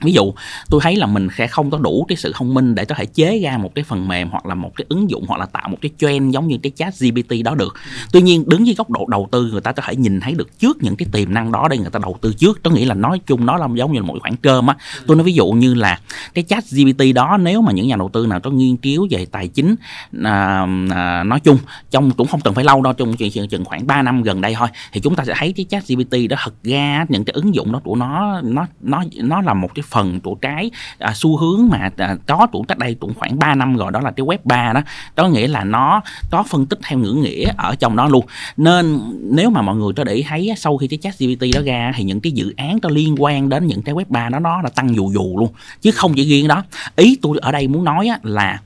ví 0.00 0.12
dụ 0.12 0.32
tôi 0.70 0.80
thấy 0.84 0.96
là 0.96 1.06
mình 1.06 1.28
sẽ 1.36 1.46
không 1.46 1.70
có 1.70 1.78
đủ 1.78 2.04
cái 2.08 2.16
sự 2.16 2.32
thông 2.34 2.54
minh 2.54 2.74
để 2.74 2.84
có 2.84 2.94
thể 2.94 3.06
chế 3.06 3.40
ra 3.42 3.58
một 3.58 3.74
cái 3.74 3.84
phần 3.84 4.08
mềm 4.08 4.28
hoặc 4.30 4.46
là 4.46 4.54
một 4.54 4.70
cái 4.76 4.86
ứng 4.88 5.10
dụng 5.10 5.24
hoặc 5.28 5.38
là 5.38 5.46
tạo 5.46 5.68
một 5.68 5.78
cái 5.82 5.90
trend 5.98 6.34
giống 6.34 6.46
như 6.48 6.58
cái 6.62 6.72
chat 6.76 6.94
GPT 7.00 7.32
đó 7.44 7.54
được. 7.54 7.74
Tuy 8.12 8.22
nhiên 8.22 8.44
đứng 8.46 8.66
dưới 8.66 8.74
góc 8.74 8.90
độ 8.90 9.06
đầu 9.08 9.28
tư 9.32 9.48
người 9.52 9.60
ta 9.60 9.72
có 9.72 9.82
thể 9.86 9.96
nhìn 9.96 10.20
thấy 10.20 10.34
được 10.34 10.58
trước 10.58 10.82
những 10.82 10.96
cái 10.96 11.08
tiềm 11.12 11.34
năng 11.34 11.52
đó 11.52 11.68
để 11.70 11.78
người 11.78 11.90
ta 11.90 11.98
đầu 12.02 12.18
tư 12.20 12.32
trước. 12.38 12.60
Tôi 12.62 12.74
nghĩ 12.74 12.84
là 12.84 12.94
nói 12.94 13.20
chung 13.26 13.46
nó 13.46 13.56
là 13.56 13.68
giống 13.74 13.92
như 13.92 14.00
là 14.00 14.06
một 14.06 14.16
khoản 14.20 14.36
cơm 14.36 14.66
á. 14.66 14.76
Tôi 15.06 15.16
nói 15.16 15.24
ví 15.24 15.32
dụ 15.32 15.46
như 15.46 15.74
là 15.74 16.00
cái 16.34 16.44
chat 16.44 16.64
GPT 16.70 17.02
đó 17.14 17.38
nếu 17.40 17.62
mà 17.62 17.72
những 17.72 17.88
nhà 17.88 17.96
đầu 17.96 18.10
tư 18.12 18.26
nào 18.26 18.40
có 18.40 18.50
nghiên 18.50 18.76
cứu 18.76 19.08
về 19.10 19.26
tài 19.26 19.48
chính 19.48 19.74
à, 20.22 20.66
à, 20.90 21.24
nói 21.24 21.40
chung 21.40 21.58
trong 21.90 22.10
cũng 22.10 22.26
không 22.26 22.40
cần 22.40 22.54
phải 22.54 22.64
lâu 22.64 22.82
đâu 22.82 22.92
trong 22.92 23.16
chừng, 23.16 23.48
chừng 23.48 23.64
khoảng 23.64 23.86
3 23.86 24.02
năm 24.02 24.22
gần 24.22 24.40
đây 24.40 24.54
thôi 24.58 24.68
thì 24.92 25.00
chúng 25.00 25.16
ta 25.16 25.24
sẽ 25.24 25.34
thấy 25.36 25.52
cái 25.56 25.66
chat 25.68 25.88
GPT 25.88 26.16
đó 26.30 26.36
thật 26.44 26.54
ra 26.62 27.06
những 27.08 27.24
cái 27.24 27.32
ứng 27.34 27.54
dụng 27.54 27.72
đó 27.72 27.80
của 27.84 27.96
nó 27.96 28.40
nó 28.44 28.66
nó 28.80 29.04
nó 29.16 29.40
là 29.40 29.54
một 29.54 29.74
cái 29.74 29.82
phần 29.86 30.20
của 30.20 30.34
cái 30.34 30.70
à, 30.98 31.12
xu 31.14 31.36
hướng 31.36 31.68
mà 31.68 31.90
à, 31.96 32.16
có 32.26 32.46
tủ 32.52 32.64
cách 32.68 32.78
đây 32.78 32.96
cũng 33.00 33.14
khoảng 33.14 33.38
3 33.38 33.54
năm 33.54 33.76
rồi 33.76 33.92
đó 33.92 34.00
là 34.00 34.10
cái 34.10 34.26
web 34.26 34.38
3 34.44 34.72
đó. 34.72 34.82
Đó 35.16 35.28
nghĩa 35.28 35.48
là 35.48 35.64
nó 35.64 36.00
có 36.30 36.42
phân 36.42 36.66
tích 36.66 36.78
theo 36.82 36.98
ngữ 36.98 37.12
nghĩa 37.12 37.52
ở 37.56 37.74
trong 37.74 37.96
đó 37.96 38.08
luôn. 38.08 38.26
Nên 38.56 39.00
nếu 39.22 39.50
mà 39.50 39.62
mọi 39.62 39.76
người 39.76 39.92
có 39.96 40.04
để 40.04 40.12
ý 40.12 40.24
thấy 40.28 40.52
sau 40.56 40.78
khi 40.78 40.88
cái 40.88 40.98
chat 41.02 41.18
GPT 41.18 41.42
đó 41.54 41.60
ra 41.66 41.92
thì 41.96 42.04
những 42.04 42.20
cái 42.20 42.32
dự 42.32 42.54
án 42.56 42.80
có 42.80 42.88
liên 42.88 43.14
quan 43.18 43.48
đến 43.48 43.66
những 43.66 43.82
cái 43.82 43.94
web 43.94 44.04
3 44.08 44.28
đó 44.28 44.38
nó 44.38 44.62
là 44.62 44.68
tăng 44.68 44.94
dù 44.94 45.10
dù 45.14 45.38
luôn 45.38 45.48
chứ 45.80 45.90
không 45.90 46.14
chỉ 46.14 46.24
riêng 46.24 46.48
đó. 46.48 46.62
Ý 46.96 47.18
tôi 47.22 47.38
ở 47.42 47.52
đây 47.52 47.68
muốn 47.68 47.84
nói 47.84 48.10
là 48.22 48.60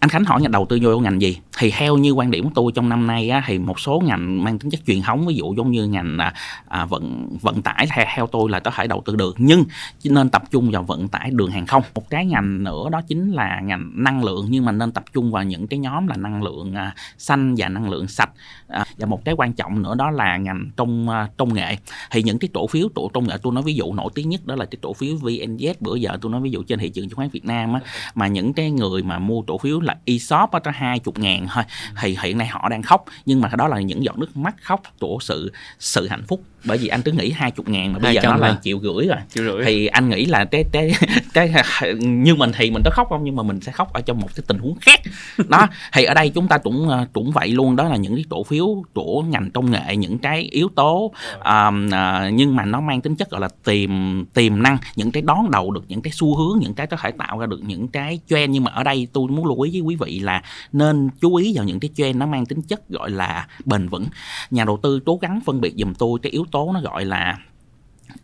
anh 0.00 0.10
Khánh 0.10 0.24
hỏi 0.24 0.40
nhà 0.40 0.48
đầu 0.48 0.66
tư 0.66 0.78
vô 0.82 1.00
ngành 1.00 1.22
gì? 1.22 1.38
Thì 1.58 1.70
theo 1.70 1.96
như 1.96 2.12
quan 2.12 2.30
điểm 2.30 2.44
của 2.44 2.50
tôi 2.54 2.72
trong 2.74 2.88
năm 2.88 3.06
nay 3.06 3.30
á, 3.30 3.44
thì 3.46 3.58
một 3.58 3.80
số 3.80 4.02
ngành 4.04 4.44
mang 4.44 4.58
tính 4.58 4.70
chất 4.70 4.80
truyền 4.86 5.02
thống 5.02 5.26
ví 5.26 5.34
dụ 5.34 5.54
giống 5.54 5.70
như 5.70 5.86
ngành 5.86 6.18
à, 6.18 6.34
à 6.68 6.84
vận 6.84 7.36
vận 7.40 7.62
tải 7.62 7.86
theo, 7.90 8.06
theo 8.14 8.26
tôi 8.26 8.50
là 8.50 8.60
có 8.60 8.70
thể 8.70 8.86
đầu 8.86 9.02
tư 9.04 9.16
được 9.16 9.34
nhưng 9.38 9.64
nên 10.04 10.30
tập 10.30 10.42
trung 10.50 10.70
vào 10.70 10.82
vận 10.82 11.08
tải 11.08 11.30
đường 11.30 11.50
hàng 11.50 11.66
không. 11.66 11.82
Một 11.94 12.10
cái 12.10 12.26
ngành 12.26 12.64
nữa 12.64 12.88
đó 12.90 13.00
chính 13.08 13.32
là 13.32 13.60
ngành 13.60 13.90
năng 13.94 14.24
lượng 14.24 14.46
nhưng 14.48 14.64
mà 14.64 14.72
nên 14.72 14.92
tập 14.92 15.04
trung 15.12 15.32
vào 15.32 15.44
những 15.44 15.66
cái 15.66 15.78
nhóm 15.78 16.06
là 16.06 16.16
năng 16.16 16.42
lượng 16.42 16.74
à, 16.74 16.94
xanh 17.18 17.54
và 17.58 17.68
năng 17.68 17.90
lượng 17.90 18.08
sạch. 18.08 18.30
À, 18.68 18.84
và 18.98 19.06
một 19.06 19.24
cái 19.24 19.34
quan 19.34 19.52
trọng 19.52 19.82
nữa 19.82 19.94
đó 19.94 20.10
là 20.10 20.36
ngành 20.36 20.70
công 20.76 21.08
à, 21.08 21.28
công 21.36 21.54
nghệ. 21.54 21.76
Thì 22.10 22.22
những 22.22 22.38
cái 22.38 22.48
cổ 22.54 22.66
phiếu 22.66 22.88
tổ 22.94 23.10
công 23.14 23.28
nghệ 23.28 23.36
tôi 23.42 23.52
nói 23.52 23.62
ví 23.62 23.74
dụ 23.74 23.92
nổi 23.92 24.10
tiếng 24.14 24.28
nhất 24.28 24.46
đó 24.46 24.54
là 24.54 24.64
cái 24.64 24.78
cổ 24.82 24.92
phiếu 24.92 25.14
VNZ 25.16 25.74
bữa 25.80 25.94
giờ 25.94 26.18
tôi 26.20 26.32
nói 26.32 26.40
ví 26.40 26.50
dụ 26.50 26.62
trên 26.62 26.78
thị 26.78 26.88
trường 26.88 27.08
chứng 27.08 27.16
khoán 27.16 27.28
Việt 27.28 27.44
Nam 27.44 27.72
á, 27.72 27.80
mà 28.14 28.26
những 28.26 28.52
cái 28.52 28.70
người 28.70 29.02
mà 29.02 29.18
mua 29.18 29.42
cổ 29.42 29.58
phiếu 29.58 29.80
là 29.90 29.96
ESOP 30.04 30.50
có 30.64 30.70
hai 30.74 30.98
chục 30.98 31.18
ngàn 31.18 31.46
thôi. 31.54 31.64
Thì 32.00 32.16
hiện 32.22 32.38
nay 32.38 32.46
họ 32.46 32.68
đang 32.68 32.82
khóc 32.82 33.04
nhưng 33.26 33.40
mà 33.40 33.48
đó 33.58 33.68
là 33.68 33.80
những 33.80 34.04
giọt 34.04 34.18
nước 34.18 34.36
mắt 34.36 34.54
khóc 34.62 34.82
của 35.00 35.18
sự 35.20 35.52
sự 35.78 36.08
hạnh 36.08 36.22
phúc. 36.28 36.42
Bởi 36.64 36.78
vì 36.78 36.88
anh 36.88 37.02
cứ 37.02 37.12
nghĩ 37.12 37.30
hai 37.30 37.50
chục 37.50 37.68
ngàn 37.68 37.92
mà 37.92 37.98
bây 37.98 38.14
giờ 38.14 38.20
nó 38.24 38.36
là 38.36 38.58
triệu 38.62 38.80
rưỡi 38.80 39.06
rồi. 39.06 39.16
Triệu 39.34 39.44
rưỡi. 39.44 39.64
Thì 39.64 39.86
anh 39.86 40.08
nghĩ 40.08 40.24
là 40.24 40.44
cái 40.44 40.64
cái 40.72 40.92
cái 41.34 41.52
như 42.00 42.34
mình 42.34 42.52
thì 42.56 42.70
mình 42.70 42.82
có 42.84 42.90
khóc 42.94 43.06
không? 43.08 43.24
Nhưng 43.24 43.36
mà 43.36 43.42
mình 43.42 43.60
sẽ 43.60 43.72
khóc 43.72 43.92
ở 43.92 44.00
trong 44.00 44.20
một 44.20 44.28
cái 44.36 44.44
tình 44.46 44.58
huống 44.58 44.78
khác. 44.80 45.00
Đó 45.48 45.68
thì 45.92 46.04
ở 46.04 46.14
đây 46.14 46.28
chúng 46.28 46.48
ta 46.48 46.58
cũng 46.58 46.88
ờ, 46.88 47.06
cũng 47.12 47.30
vậy 47.30 47.48
luôn. 47.48 47.76
Đó 47.76 47.88
là 47.88 47.96
những 47.96 48.14
cái 48.14 48.24
cổ 48.30 48.44
phiếu 48.44 48.82
của 48.94 49.22
ngành 49.22 49.50
công 49.50 49.70
nghệ 49.70 49.96
những 49.96 50.18
cái 50.18 50.42
yếu 50.42 50.68
tố 50.74 51.12
um, 51.44 51.86
uh, 51.86 52.32
nhưng 52.32 52.56
mà 52.56 52.64
nó 52.64 52.80
mang 52.80 53.00
tính 53.00 53.16
chất 53.16 53.30
gọi 53.30 53.40
là 53.40 53.48
tiềm 53.64 53.90
tiềm 54.34 54.62
năng 54.62 54.78
những 54.96 55.10
cái 55.12 55.22
đón 55.22 55.50
đầu 55.50 55.70
được 55.70 55.84
những 55.88 56.02
cái 56.02 56.12
xu 56.12 56.36
hướng 56.36 56.58
những 56.60 56.74
cái 56.74 56.86
có 56.86 56.96
thể 56.96 57.10
tạo 57.10 57.38
ra 57.38 57.46
được 57.46 57.60
những 57.62 57.88
cái 57.88 58.18
trend. 58.28 58.50
Nhưng 58.50 58.64
mà 58.64 58.70
ở 58.70 58.84
đây 58.84 59.08
tôi 59.12 59.28
muốn 59.28 59.46
lưu 59.46 59.60
ý 59.60 59.70
với 59.70 59.79
quý 59.80 59.96
vị 59.96 60.18
là 60.18 60.42
nên 60.72 61.10
chú 61.20 61.34
ý 61.34 61.52
vào 61.56 61.64
những 61.64 61.80
cái 61.80 61.90
trend 61.94 62.16
nó 62.16 62.26
mang 62.26 62.46
tính 62.46 62.62
chất 62.62 62.88
gọi 62.88 63.10
là 63.10 63.46
bền 63.64 63.88
vững. 63.88 64.06
Nhà 64.50 64.64
đầu 64.64 64.78
tư 64.82 65.00
cố 65.06 65.16
gắng 65.16 65.40
phân 65.46 65.60
biệt 65.60 65.74
dùm 65.76 65.94
tôi 65.94 66.18
cái 66.22 66.32
yếu 66.32 66.44
tố 66.52 66.72
nó 66.72 66.80
gọi 66.80 67.04
là 67.04 67.38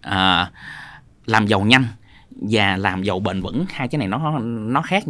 à, 0.01 0.51
làm 1.27 1.47
giàu 1.47 1.61
nhanh 1.61 1.85
và 2.41 2.77
làm 2.77 3.03
giàu 3.03 3.21
bền 3.21 3.41
vững. 3.43 3.65
Hai 3.69 3.89
cái 3.89 3.99
này 3.99 4.09
nó 4.09 4.39
nó 4.41 4.83
khác 4.83 5.09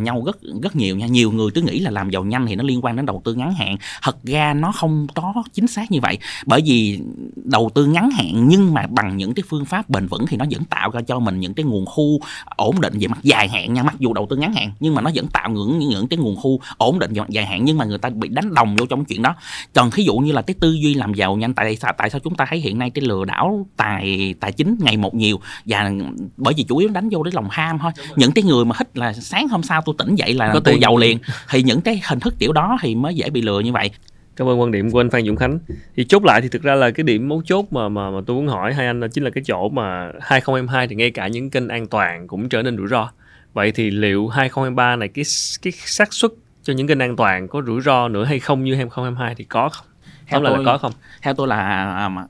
nhau 0.00 0.22
rất 0.26 0.38
rất 0.62 0.76
nhiều 0.76 0.96
nha. 0.96 1.06
Nhiều 1.06 1.32
người 1.32 1.50
cứ 1.54 1.60
nghĩ 1.60 1.78
là 1.78 1.90
làm 1.90 2.10
giàu 2.10 2.24
nhanh 2.24 2.46
thì 2.46 2.56
nó 2.56 2.64
liên 2.64 2.84
quan 2.84 2.96
đến 2.96 3.06
đầu 3.06 3.22
tư 3.24 3.34
ngắn 3.34 3.52
hạn. 3.52 3.76
Thật 4.02 4.16
ra 4.24 4.54
nó 4.54 4.72
không 4.72 5.06
có 5.14 5.34
chính 5.52 5.66
xác 5.66 5.90
như 5.90 6.00
vậy. 6.00 6.18
Bởi 6.46 6.62
vì 6.64 7.00
đầu 7.44 7.70
tư 7.74 7.86
ngắn 7.86 8.10
hạn 8.10 8.48
nhưng 8.48 8.74
mà 8.74 8.86
bằng 8.90 9.16
những 9.16 9.34
cái 9.34 9.42
phương 9.48 9.64
pháp 9.64 9.90
bền 9.90 10.06
vững 10.06 10.26
thì 10.26 10.36
nó 10.36 10.44
vẫn 10.50 10.64
tạo 10.64 10.90
ra 10.90 11.00
cho 11.00 11.18
mình 11.18 11.40
những 11.40 11.54
cái 11.54 11.64
nguồn 11.64 11.86
khu 11.86 12.20
ổn 12.44 12.80
định 12.80 12.98
về 12.98 13.06
mặt 13.06 13.18
dài 13.22 13.48
hạn 13.48 13.74
nha. 13.74 13.82
Mặc 13.82 13.94
dù 13.98 14.12
đầu 14.12 14.26
tư 14.30 14.36
ngắn 14.36 14.52
hạn 14.52 14.72
nhưng 14.80 14.94
mà 14.94 15.02
nó 15.02 15.10
vẫn 15.14 15.26
tạo 15.26 15.50
những 15.50 15.78
những 15.78 16.08
cái 16.08 16.18
nguồn 16.18 16.36
khu 16.36 16.60
ổn 16.78 16.98
định 16.98 17.12
về 17.14 17.20
mặt 17.20 17.30
dài 17.30 17.46
hạn 17.46 17.64
nhưng 17.64 17.78
mà 17.78 17.84
người 17.84 17.98
ta 17.98 18.10
bị 18.10 18.28
đánh 18.28 18.54
đồng 18.54 18.76
vô 18.76 18.86
trong 18.86 19.04
chuyện 19.04 19.22
đó. 19.22 19.34
Còn 19.74 19.90
ví 19.90 20.04
dụ 20.04 20.16
như 20.16 20.32
là 20.32 20.42
cái 20.42 20.54
tư 20.60 20.72
duy 20.72 20.94
làm 20.94 21.14
giàu 21.14 21.36
nhanh 21.36 21.54
tại 21.54 21.76
sao 21.76 21.92
tại 21.98 22.10
sao 22.10 22.20
chúng 22.20 22.34
ta 22.34 22.46
thấy 22.48 22.58
hiện 22.58 22.78
nay 22.78 22.90
cái 22.90 23.04
lừa 23.04 23.24
đảo 23.24 23.66
tài 23.76 24.34
tài 24.40 24.52
chính 24.52 24.76
ngày 24.80 24.96
một 24.96 25.14
nhiều? 25.14 25.40
Và 25.64 25.90
bởi 26.36 26.54
vì 26.56 26.64
chủ 26.68 26.76
yếu 26.76 26.88
đánh 26.88 27.08
vô 27.10 27.22
đến 27.22 27.34
lòng 27.34 27.48
ham 27.50 27.78
thôi. 27.78 27.92
Những 28.16 28.32
cái 28.32 28.44
người 28.44 28.64
mà 28.64 28.74
thích 28.78 28.88
là 28.94 29.12
sáng 29.12 29.48
hôm 29.48 29.62
sau 29.62 29.82
tôi 29.82 29.94
tỉnh 29.98 30.14
dậy 30.14 30.34
là 30.34 30.50
Có 30.54 30.60
tôi 30.60 30.78
giàu 30.80 30.96
liền. 30.96 31.18
Thì 31.50 31.62
những 31.62 31.80
cái 31.80 32.00
hình 32.08 32.20
thức 32.20 32.34
kiểu 32.38 32.52
đó 32.52 32.78
thì 32.82 32.94
mới 32.94 33.14
dễ 33.14 33.30
bị 33.30 33.42
lừa 33.42 33.60
như 33.60 33.72
vậy. 33.72 33.90
Cảm 34.36 34.48
ơn 34.48 34.60
quan 34.60 34.70
điểm 34.70 34.90
của 34.90 35.00
anh 35.00 35.10
Phan 35.10 35.26
Dũng 35.26 35.36
Khánh. 35.36 35.58
Thì 35.96 36.04
chốt 36.04 36.24
lại 36.24 36.40
thì 36.40 36.48
thực 36.48 36.62
ra 36.62 36.74
là 36.74 36.90
cái 36.90 37.04
điểm 37.04 37.28
mấu 37.28 37.42
chốt 37.44 37.66
mà 37.70 37.88
mà 37.88 38.10
mà 38.10 38.18
tôi 38.26 38.36
muốn 38.36 38.48
hỏi 38.48 38.74
hai 38.74 38.86
anh 38.86 39.00
là 39.00 39.08
chính 39.08 39.24
là 39.24 39.30
cái 39.30 39.44
chỗ 39.46 39.68
mà 39.68 40.12
2022 40.20 40.88
thì 40.88 40.96
ngay 40.96 41.10
cả 41.10 41.28
những 41.28 41.50
kênh 41.50 41.68
an 41.68 41.86
toàn 41.86 42.26
cũng 42.26 42.48
trở 42.48 42.62
nên 42.62 42.76
rủi 42.76 42.88
ro. 42.88 43.10
Vậy 43.52 43.72
thì 43.72 43.90
liệu 43.90 44.28
2023 44.28 44.96
này 44.96 45.08
cái 45.08 45.24
cái 45.62 45.72
xác 45.72 46.12
suất 46.12 46.30
cho 46.62 46.72
những 46.72 46.86
kênh 46.86 46.98
an 46.98 47.16
toàn 47.16 47.48
có 47.48 47.62
rủi 47.66 47.80
ro 47.80 48.08
nữa 48.08 48.24
hay 48.24 48.40
không 48.40 48.64
như 48.64 48.74
2022 48.74 49.34
thì 49.34 49.44
có 49.44 49.68
không? 49.68 49.86
Theo 50.26 50.40
tôi, 50.44 50.58
là 50.58 50.72
có 50.72 50.78
không? 50.78 50.92
Theo 51.22 51.34
tôi 51.34 51.48
là 51.48 51.56
à, 51.94 52.28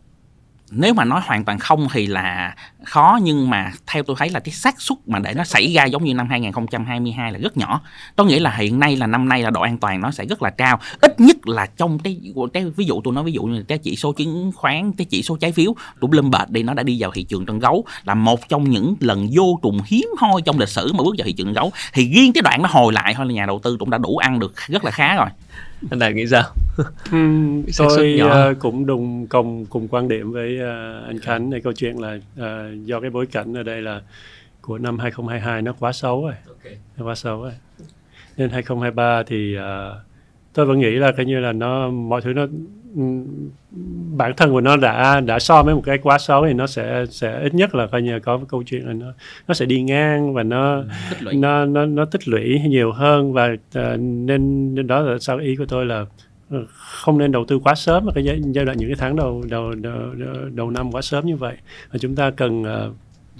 nếu 0.71 0.95
mà 0.95 1.05
nói 1.05 1.21
hoàn 1.25 1.45
toàn 1.45 1.59
không 1.59 1.89
thì 1.93 2.07
là 2.07 2.55
khó, 2.85 3.19
nhưng 3.23 3.51
mà 3.51 3.73
theo 3.87 4.03
tôi 4.03 4.17
thấy 4.19 4.31
là 4.31 4.41
cái 4.41 4.53
xác 4.53 4.81
suất 4.81 4.99
mà 5.07 5.19
để 5.19 5.35
nó 5.35 5.45
xảy 5.45 5.73
ra 5.73 5.85
giống 5.85 6.05
như 6.05 6.15
năm 6.15 6.29
2022 6.31 7.33
là 7.33 7.39
rất 7.39 7.57
nhỏ. 7.57 7.81
Tôi 8.17 8.27
nghĩ 8.27 8.39
là 8.39 8.51
hiện 8.51 8.81
nay 8.81 8.97
là 8.97 9.07
năm 9.07 9.29
nay 9.29 9.43
là 9.43 9.51
độ 9.51 9.61
an 9.61 9.79
toàn 9.79 10.01
nó 10.01 10.11
sẽ 10.11 10.25
rất 10.25 10.43
là 10.43 10.51
cao. 10.51 10.79
Ít 11.01 11.21
nhất 11.21 11.37
là 11.49 11.67
trong 11.67 11.99
cái 11.99 12.21
cái 12.53 12.65
ví 12.77 12.85
dụ 12.85 13.01
tôi 13.05 13.15
nói 13.15 13.25
ví 13.25 13.33
dụ 13.33 13.43
như 13.43 13.63
cái 13.63 13.79
chỉ 13.79 13.97
số 13.97 14.13
chứng 14.13 14.53
khoán, 14.55 14.93
cái 14.93 15.05
chỉ 15.11 15.23
số 15.23 15.37
trái 15.37 15.53
phiếu 15.53 15.75
của 16.01 16.07
Bloomberg 16.07 16.53
đi 16.53 16.63
nó 16.63 16.75
đã 16.75 16.83
đi 16.83 16.97
vào 17.01 17.11
thị 17.11 17.23
trường 17.23 17.47
trân 17.47 17.59
gấu 17.59 17.85
là 18.05 18.15
một 18.15 18.49
trong 18.49 18.71
những 18.71 18.95
lần 19.01 19.29
vô 19.33 19.59
trùng 19.63 19.81
hiếm 19.87 20.09
hoi 20.19 20.43
trong 20.43 20.59
lịch 20.59 20.69
sử 20.69 20.93
mà 20.93 21.05
bước 21.05 21.15
vào 21.19 21.25
thị 21.25 21.33
trường 21.33 21.53
gấu. 21.53 21.73
Thì 21.93 22.11
riêng 22.11 22.33
cái 22.33 22.43
đoạn 22.43 22.63
nó 22.63 22.69
hồi 22.73 22.93
lại 22.93 23.15
thôi 23.15 23.27
là 23.27 23.33
nhà 23.33 23.47
đầu 23.47 23.61
tư 23.63 23.77
cũng 23.81 23.91
đã 23.91 23.99
đủ 23.99 24.17
ăn 24.17 24.39
được 24.39 24.57
rất 24.67 24.85
là 24.85 24.91
khá 24.91 25.17
rồi 25.17 25.29
anh 25.91 25.99
đạt 25.99 26.15
nghĩ 26.15 26.27
sao? 26.27 26.43
Uhm, 27.17 27.63
tôi 27.79 28.21
uh, 28.23 28.59
cũng 28.59 28.87
đồng 28.87 29.27
cùng 29.27 29.67
cùng 29.67 29.89
quan 29.89 30.09
điểm 30.09 30.33
với 30.33 30.57
uh, 30.57 31.07
anh 31.07 31.19
Khánh 31.19 31.51
này 31.51 31.61
câu 31.61 31.73
chuyện 31.73 32.01
là 32.01 32.15
uh, 32.15 32.85
do 32.85 33.01
cái 33.01 33.11
bối 33.11 33.27
cảnh 33.27 33.55
ở 33.55 33.63
đây 33.63 33.83
là 33.83 34.03
của 34.61 34.79
năm 34.79 34.99
2022 34.99 35.63
nó 35.63 35.73
quá 35.73 35.93
xấu 35.93 36.23
rồi. 36.23 36.35
Okay. 36.49 36.79
nó 36.97 37.07
quá 37.07 37.15
xấu 37.15 37.43
rồi. 37.43 37.53
Nên 38.37 38.51
2023 38.51 39.23
thì 39.23 39.57
uh, 39.59 39.63
tôi 40.53 40.67
vẫn 40.67 40.79
nghĩ 40.79 40.91
là 40.91 41.13
coi 41.13 41.27
như 41.27 41.41
là 41.41 41.53
nó 41.53 41.91
mọi 41.91 42.21
thứ 42.23 42.33
nó 42.33 42.47
bản 44.17 44.33
thân 44.37 44.53
của 44.53 44.61
nó 44.61 44.77
đã 44.77 45.21
đã 45.21 45.39
so 45.39 45.63
với 45.63 45.75
một 45.75 45.83
cái 45.85 45.99
quá 45.99 46.19
xấu 46.19 46.47
thì 46.47 46.53
nó 46.53 46.67
sẽ 46.67 47.05
sẽ 47.11 47.41
ít 47.43 47.55
nhất 47.55 47.75
là 47.75 47.87
coi 47.87 48.03
như 48.03 48.21
có 48.21 48.41
câu 48.49 48.63
chuyện 48.63 48.87
là 48.87 48.93
nó 48.93 49.07
nó 49.49 49.55
sẽ 49.55 49.67
đi 49.67 49.83
ngang 49.83 50.35
và 50.35 50.43
nó 50.43 50.85
nó 51.33 51.65
nó 51.65 51.87
nó 51.87 52.05
tích 52.05 52.29
lũy 52.29 52.61
nhiều 52.69 52.93
hơn 52.93 53.33
và 53.33 53.47
uh, 53.53 54.01
nên 54.01 54.75
nên 54.75 54.87
đó 54.87 55.01
là 55.01 55.19
sao 55.19 55.39
ý 55.39 55.57
của 55.57 55.67
tôi 55.67 55.87
là 55.87 56.07
ờ, 56.51 56.65
không 56.69 57.19
nên 57.19 57.33
đầu 57.33 57.45
tư 57.45 57.59
quá 57.59 57.75
sớm 57.75 58.07
ở 58.07 58.13
cái 58.15 58.25
giai, 58.25 58.41
giai 58.45 58.65
đoạn 58.65 58.79
những 58.79 58.89
cái 58.89 58.97
tháng 58.99 59.17
đầu 59.17 59.45
đầu 59.49 59.75
đầu, 59.75 60.15
đầu, 60.15 60.35
đầu 60.55 60.71
năm 60.71 60.93
quá 60.93 61.03
sớm 61.03 61.27
như 61.27 61.37
vậy. 61.37 61.57
Và 61.93 61.99
chúng 61.99 62.17
ta 62.17 62.31
cần 62.31 62.63
uh, 62.63 62.95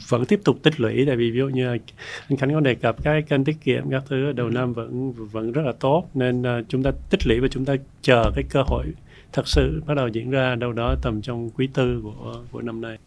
vẫn 0.09 0.25
tiếp 0.25 0.41
tục 0.45 0.57
tích 0.63 0.81
lũy 0.81 1.05
tại 1.07 1.17
vì 1.17 1.31
ví 1.31 1.39
dụ 1.39 1.49
như 1.49 1.69
anh 2.29 2.39
Khánh 2.39 2.55
có 2.55 2.61
đề 2.61 2.75
cập 2.75 3.03
cái 3.03 3.23
kênh 3.23 3.45
tiết 3.45 3.57
kiệm 3.65 3.91
các 3.91 4.03
thứ 4.09 4.33
đầu 4.33 4.51
năm 4.51 4.73
vẫn 4.73 5.13
vẫn 5.13 5.53
rất 5.53 5.63
là 5.65 5.73
tốt 5.81 6.05
nên 6.15 6.43
uh, 6.43 6.65
chúng 6.69 6.83
ta 6.83 6.91
tích 7.11 7.27
lũy 7.27 7.41
và 7.41 7.49
chúng 7.49 7.65
ta 7.65 7.75
chờ 8.03 8.31
cái 8.35 8.45
cơ 8.51 8.63
hội 8.67 8.85
thật 9.33 9.49
sự 9.49 9.83
bắt 9.87 9.95
đầu 9.95 10.09
diễn 10.09 10.31
ra 10.31 10.55
đâu 10.55 10.73
đó 10.73 10.95
tầm 11.03 11.23
trong 11.23 11.51
quý 11.51 11.69
tư 11.75 12.01
của 12.03 12.35
của 12.53 12.63
năm 12.63 12.81
nay. 12.81 12.99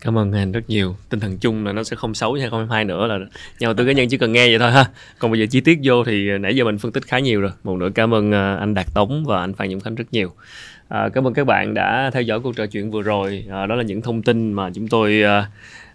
Cảm 0.00 0.18
ơn 0.18 0.32
anh 0.32 0.52
rất 0.52 0.70
nhiều. 0.70 0.96
Tinh 1.08 1.20
thần 1.20 1.38
chung 1.38 1.66
là 1.66 1.72
nó 1.72 1.82
sẽ 1.82 1.96
không 1.96 2.14
xấu 2.14 2.36
như 2.36 2.40
2022 2.40 2.84
nữa 2.84 3.06
là 3.06 3.18
nhà 3.18 3.26
đầu 3.60 3.74
tư 3.74 3.86
cá 3.86 3.92
nhân 3.92 4.08
chỉ 4.08 4.18
cần 4.18 4.32
nghe 4.32 4.48
vậy 4.48 4.58
thôi 4.58 4.70
ha. 4.70 4.84
Còn 5.18 5.30
bây 5.30 5.40
giờ 5.40 5.46
chi 5.50 5.60
tiết 5.60 5.78
vô 5.82 6.04
thì 6.04 6.38
nãy 6.38 6.56
giờ 6.56 6.64
mình 6.64 6.78
phân 6.78 6.92
tích 6.92 7.06
khá 7.06 7.18
nhiều 7.18 7.40
rồi. 7.40 7.50
Một 7.64 7.76
nữa 7.76 7.88
cảm 7.94 8.14
ơn 8.14 8.32
à, 8.32 8.56
anh 8.56 8.74
Đạt 8.74 8.86
Tống 8.94 9.24
và 9.24 9.40
anh 9.40 9.54
Phan 9.54 9.70
Dũng 9.70 9.80
Khánh 9.80 9.94
rất 9.94 10.04
nhiều. 10.12 10.32
À, 10.88 11.08
cảm 11.08 11.26
ơn 11.26 11.34
các 11.34 11.46
bạn 11.46 11.74
đã 11.74 12.10
theo 12.12 12.22
dõi 12.22 12.40
cuộc 12.40 12.56
trò 12.56 12.66
chuyện 12.66 12.90
vừa 12.90 13.02
rồi. 13.02 13.44
À, 13.50 13.66
đó 13.66 13.74
là 13.74 13.82
những 13.82 14.02
thông 14.02 14.22
tin 14.22 14.52
mà 14.52 14.70
chúng 14.74 14.88
tôi 14.88 15.22
à, 15.22 15.50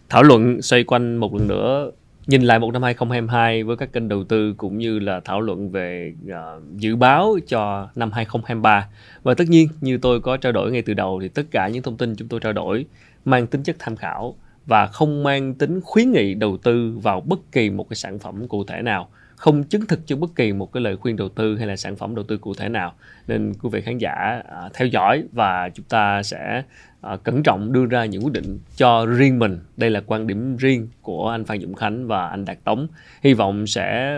thảo 0.10 0.24
luận 0.24 0.62
xoay 0.62 0.84
quanh 0.84 1.18
một 1.18 1.36
lần 1.36 1.48
nữa 1.48 1.92
nhìn 2.28 2.42
lại 2.42 2.60
một 2.60 2.72
năm 2.72 2.84
2022 2.84 3.64
với 3.64 3.78
các 3.78 3.94
kênh 3.94 4.08
đầu 4.08 4.24
tư 4.24 4.54
cũng 4.58 4.78
như 4.78 5.00
là 5.00 5.20
thảo 5.20 5.42
luận 5.42 5.72
về 5.72 6.14
uh, 6.26 6.78
dự 6.78 6.96
báo 6.96 7.38
cho 7.48 7.90
năm 7.96 8.12
2023 8.12 8.88
và 9.24 9.34
tất 9.34 9.44
nhiên 9.48 9.68
như 9.82 9.98
tôi 9.98 10.22
có 10.22 10.38
trao 10.38 10.52
đổi 10.52 10.72
ngay 10.72 10.82
từ 10.82 10.94
đầu 10.94 11.20
thì 11.22 11.28
tất 11.28 11.44
cả 11.52 11.68
những 11.68 11.84
thông 11.84 11.98
tin 11.98 12.16
chúng 12.16 12.28
tôi 12.28 12.40
trao 12.40 12.54
đổi 12.54 12.86
mang 13.26 13.48
tính 13.48 13.64
chất 13.64 13.76
tham 13.80 13.96
khảo 13.96 14.36
và 14.66 14.88
không 14.88 15.24
mang 15.24 15.54
tính 15.54 15.82
khuyến 15.82 16.12
nghị 16.12 16.34
đầu 16.34 16.58
tư 16.58 16.98
vào 17.02 17.22
bất 17.22 17.40
kỳ 17.52 17.70
một 17.70 17.90
cái 17.90 17.96
sản 17.96 18.20
phẩm 18.20 18.48
cụ 18.48 18.64
thể 18.64 18.82
nào 18.82 19.10
không 19.42 19.64
chứng 19.64 19.86
thực 19.86 20.00
cho 20.06 20.16
bất 20.16 20.36
kỳ 20.36 20.54
một 20.54 20.72
cái 20.72 20.82
lời 20.82 20.98
khuyên 20.98 21.16
đầu 21.16 21.30
tư 21.30 21.58
hay 21.58 21.68
là 21.68 21.76
sản 21.76 21.96
phẩm 21.96 22.16
đầu 22.16 22.26
tư 22.28 22.38
cụ 22.38 22.54
thể 22.54 22.70
nào. 22.70 22.94
Nên 23.28 23.54
quý 23.62 23.70
vị 23.72 23.82
khán 23.82 23.98
giả 23.98 24.42
à, 24.50 24.70
theo 24.74 24.88
dõi 24.88 25.24
và 25.32 25.70
chúng 25.70 25.86
ta 25.86 26.24
sẽ 26.24 26.64
à, 27.02 27.18
cẩn 27.18 27.44
trọng 27.44 27.72
đưa 27.72 27.86
ra 27.86 28.06
những 28.06 28.24
quyết 28.24 28.34
định 28.34 28.60
cho 28.76 29.06
riêng 29.06 29.40
mình. 29.40 29.60
Đây 29.78 29.90
là 29.90 30.02
quan 30.06 30.28
điểm 30.28 30.58
riêng 30.58 30.88
của 31.02 31.30
anh 31.30 31.46
Phan 31.46 31.62
Dũng 31.62 31.74
Khánh 31.74 32.08
và 32.08 32.28
anh 32.28 32.46
Đạt 32.46 32.64
Tống. 32.64 32.88
Hy 33.24 33.34
vọng 33.34 33.68
sẽ 33.68 34.18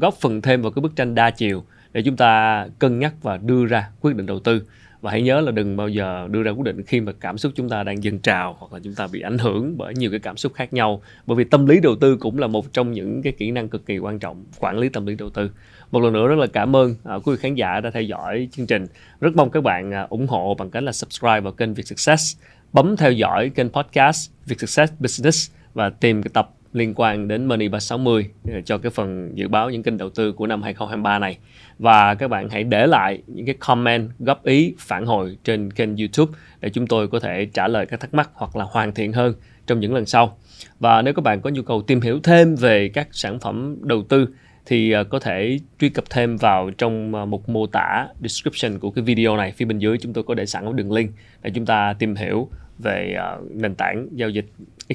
góp 0.00 0.14
phần 0.14 0.42
thêm 0.42 0.62
vào 0.62 0.72
cái 0.72 0.80
bức 0.80 0.96
tranh 0.96 1.14
đa 1.14 1.30
chiều 1.30 1.64
để 1.92 2.02
chúng 2.02 2.16
ta 2.16 2.66
cân 2.78 2.98
nhắc 2.98 3.14
và 3.22 3.36
đưa 3.36 3.66
ra 3.66 3.88
quyết 4.00 4.16
định 4.16 4.26
đầu 4.26 4.38
tư 4.38 4.62
và 5.02 5.10
hãy 5.10 5.22
nhớ 5.22 5.40
là 5.40 5.52
đừng 5.52 5.76
bao 5.76 5.88
giờ 5.88 6.28
đưa 6.30 6.42
ra 6.42 6.50
quyết 6.50 6.64
định 6.64 6.82
khi 6.82 7.00
mà 7.00 7.12
cảm 7.20 7.38
xúc 7.38 7.52
chúng 7.54 7.68
ta 7.68 7.82
đang 7.82 8.04
dâng 8.04 8.18
trào 8.18 8.56
hoặc 8.58 8.72
là 8.72 8.80
chúng 8.84 8.94
ta 8.94 9.06
bị 9.06 9.20
ảnh 9.20 9.38
hưởng 9.38 9.78
bởi 9.78 9.94
nhiều 9.94 10.10
cái 10.10 10.20
cảm 10.20 10.36
xúc 10.36 10.54
khác 10.54 10.72
nhau. 10.72 11.02
Bởi 11.26 11.36
vì 11.36 11.44
tâm 11.44 11.66
lý 11.66 11.80
đầu 11.80 11.96
tư 11.96 12.16
cũng 12.16 12.38
là 12.38 12.46
một 12.46 12.72
trong 12.72 12.92
những 12.92 13.22
cái 13.22 13.32
kỹ 13.32 13.50
năng 13.50 13.68
cực 13.68 13.86
kỳ 13.86 13.98
quan 13.98 14.18
trọng 14.18 14.44
quản 14.58 14.78
lý 14.78 14.88
tâm 14.88 15.06
lý 15.06 15.14
đầu 15.14 15.30
tư. 15.30 15.50
Một 15.90 16.00
lần 16.00 16.12
nữa 16.12 16.26
rất 16.26 16.38
là 16.38 16.46
cảm 16.46 16.76
ơn 16.76 16.94
uh, 17.16 17.26
quý 17.26 17.32
vị 17.32 17.38
khán 17.40 17.54
giả 17.54 17.80
đã 17.80 17.90
theo 17.90 18.02
dõi 18.02 18.48
chương 18.52 18.66
trình. 18.66 18.86
Rất 19.20 19.36
mong 19.36 19.50
các 19.50 19.62
bạn 19.62 19.90
uh, 20.04 20.10
ủng 20.10 20.26
hộ 20.26 20.54
bằng 20.54 20.70
cách 20.70 20.82
là 20.82 20.92
subscribe 20.92 21.40
vào 21.40 21.52
kênh 21.52 21.74
Việt 21.74 21.86
Success 21.86 22.36
bấm 22.72 22.96
theo 22.96 23.12
dõi 23.12 23.48
kênh 23.48 23.68
podcast 23.68 24.30
Việt 24.46 24.60
Success 24.60 24.92
Business 24.98 25.50
và 25.74 25.90
tìm 25.90 26.22
cái 26.22 26.30
tập 26.34 26.50
liên 26.72 26.92
quan 26.96 27.28
đến 27.28 27.46
Money 27.46 27.68
360 27.68 28.30
ờ, 28.48 28.60
cho 28.60 28.78
cái 28.78 28.90
phần 28.90 29.30
dự 29.34 29.48
báo 29.48 29.70
những 29.70 29.82
kênh 29.82 29.98
đầu 29.98 30.10
tư 30.10 30.32
của 30.32 30.46
năm 30.46 30.62
2023 30.62 31.18
này. 31.18 31.38
Và 31.78 32.14
các 32.14 32.28
bạn 32.28 32.48
hãy 32.48 32.64
để 32.64 32.86
lại 32.86 33.22
những 33.26 33.46
cái 33.46 33.54
comment, 33.58 34.10
góp 34.18 34.44
ý, 34.44 34.74
phản 34.78 35.06
hồi 35.06 35.36
trên 35.44 35.70
kênh 35.70 35.96
YouTube 35.96 36.32
để 36.60 36.70
chúng 36.70 36.86
tôi 36.86 37.08
có 37.08 37.20
thể 37.20 37.48
trả 37.54 37.68
lời 37.68 37.86
các 37.86 38.00
thắc 38.00 38.14
mắc 38.14 38.30
hoặc 38.34 38.56
là 38.56 38.64
hoàn 38.64 38.94
thiện 38.94 39.12
hơn 39.12 39.34
trong 39.66 39.80
những 39.80 39.94
lần 39.94 40.06
sau. 40.06 40.38
Và 40.80 41.02
nếu 41.02 41.14
các 41.14 41.22
bạn 41.22 41.40
có 41.40 41.50
nhu 41.50 41.62
cầu 41.62 41.82
tìm 41.82 42.00
hiểu 42.00 42.20
thêm 42.22 42.54
về 42.54 42.88
các 42.88 43.08
sản 43.12 43.40
phẩm 43.40 43.76
đầu 43.82 44.02
tư 44.02 44.28
thì 44.66 44.92
ờ, 44.92 45.04
có 45.04 45.18
thể 45.18 45.58
truy 45.80 45.88
cập 45.88 46.04
thêm 46.10 46.36
vào 46.36 46.70
trong 46.78 47.14
ờ, 47.14 47.26
mục 47.26 47.48
mô 47.48 47.66
tả 47.66 48.06
description 48.20 48.78
của 48.78 48.90
cái 48.90 49.04
video 49.04 49.36
này 49.36 49.52
phía 49.52 49.64
bên 49.64 49.78
dưới 49.78 49.98
chúng 49.98 50.12
tôi 50.12 50.24
có 50.24 50.34
để 50.34 50.46
sẵn 50.46 50.64
một 50.64 50.72
đường 50.72 50.92
link 50.92 51.10
để 51.42 51.50
chúng 51.54 51.66
ta 51.66 51.94
tìm 51.98 52.14
hiểu 52.14 52.48
về 52.78 53.16
nền 53.50 53.74
tảng 53.74 54.08
giao 54.12 54.30
dịch 54.30 54.46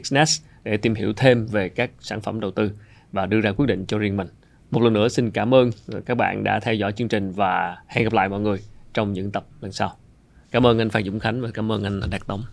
Xnest 0.03 0.43
để 0.72 0.78
tìm 0.78 0.95
hiểu 0.95 1.13
thêm 1.13 1.45
về 1.45 1.70
các 1.70 1.91
sản 1.99 2.22
phẩm 2.22 2.39
đầu 2.39 2.51
tư 2.51 2.72
và 3.11 3.26
đưa 3.26 3.41
ra 3.41 3.51
quyết 3.51 3.65
định 3.65 3.86
cho 3.86 3.97
riêng 3.97 4.18
mình. 4.18 4.28
Một 4.72 4.82
lần 4.82 4.93
nữa 4.93 5.07
xin 5.07 5.32
cảm 5.32 5.53
ơn 5.53 5.72
các 6.05 6.15
bạn 6.15 6.43
đã 6.43 6.59
theo 6.59 6.74
dõi 6.74 6.91
chương 6.91 7.07
trình 7.07 7.32
và 7.32 7.78
hẹn 7.88 8.03
gặp 8.03 8.13
lại 8.13 8.30
mọi 8.30 8.39
người 8.39 8.59
trong 8.93 9.13
những 9.13 9.32
tập 9.32 9.45
lần 9.61 9.72
sau. 9.72 9.97
Cảm 10.51 10.65
ơn 10.65 10.80
anh 10.80 10.89
Phan 10.89 11.03
Dũng 11.03 11.20
Khánh 11.20 11.41
và 11.41 11.49
cảm 11.53 11.72
ơn 11.72 11.84
anh 11.84 12.01
Đạt 12.09 12.22
Tống. 12.28 12.43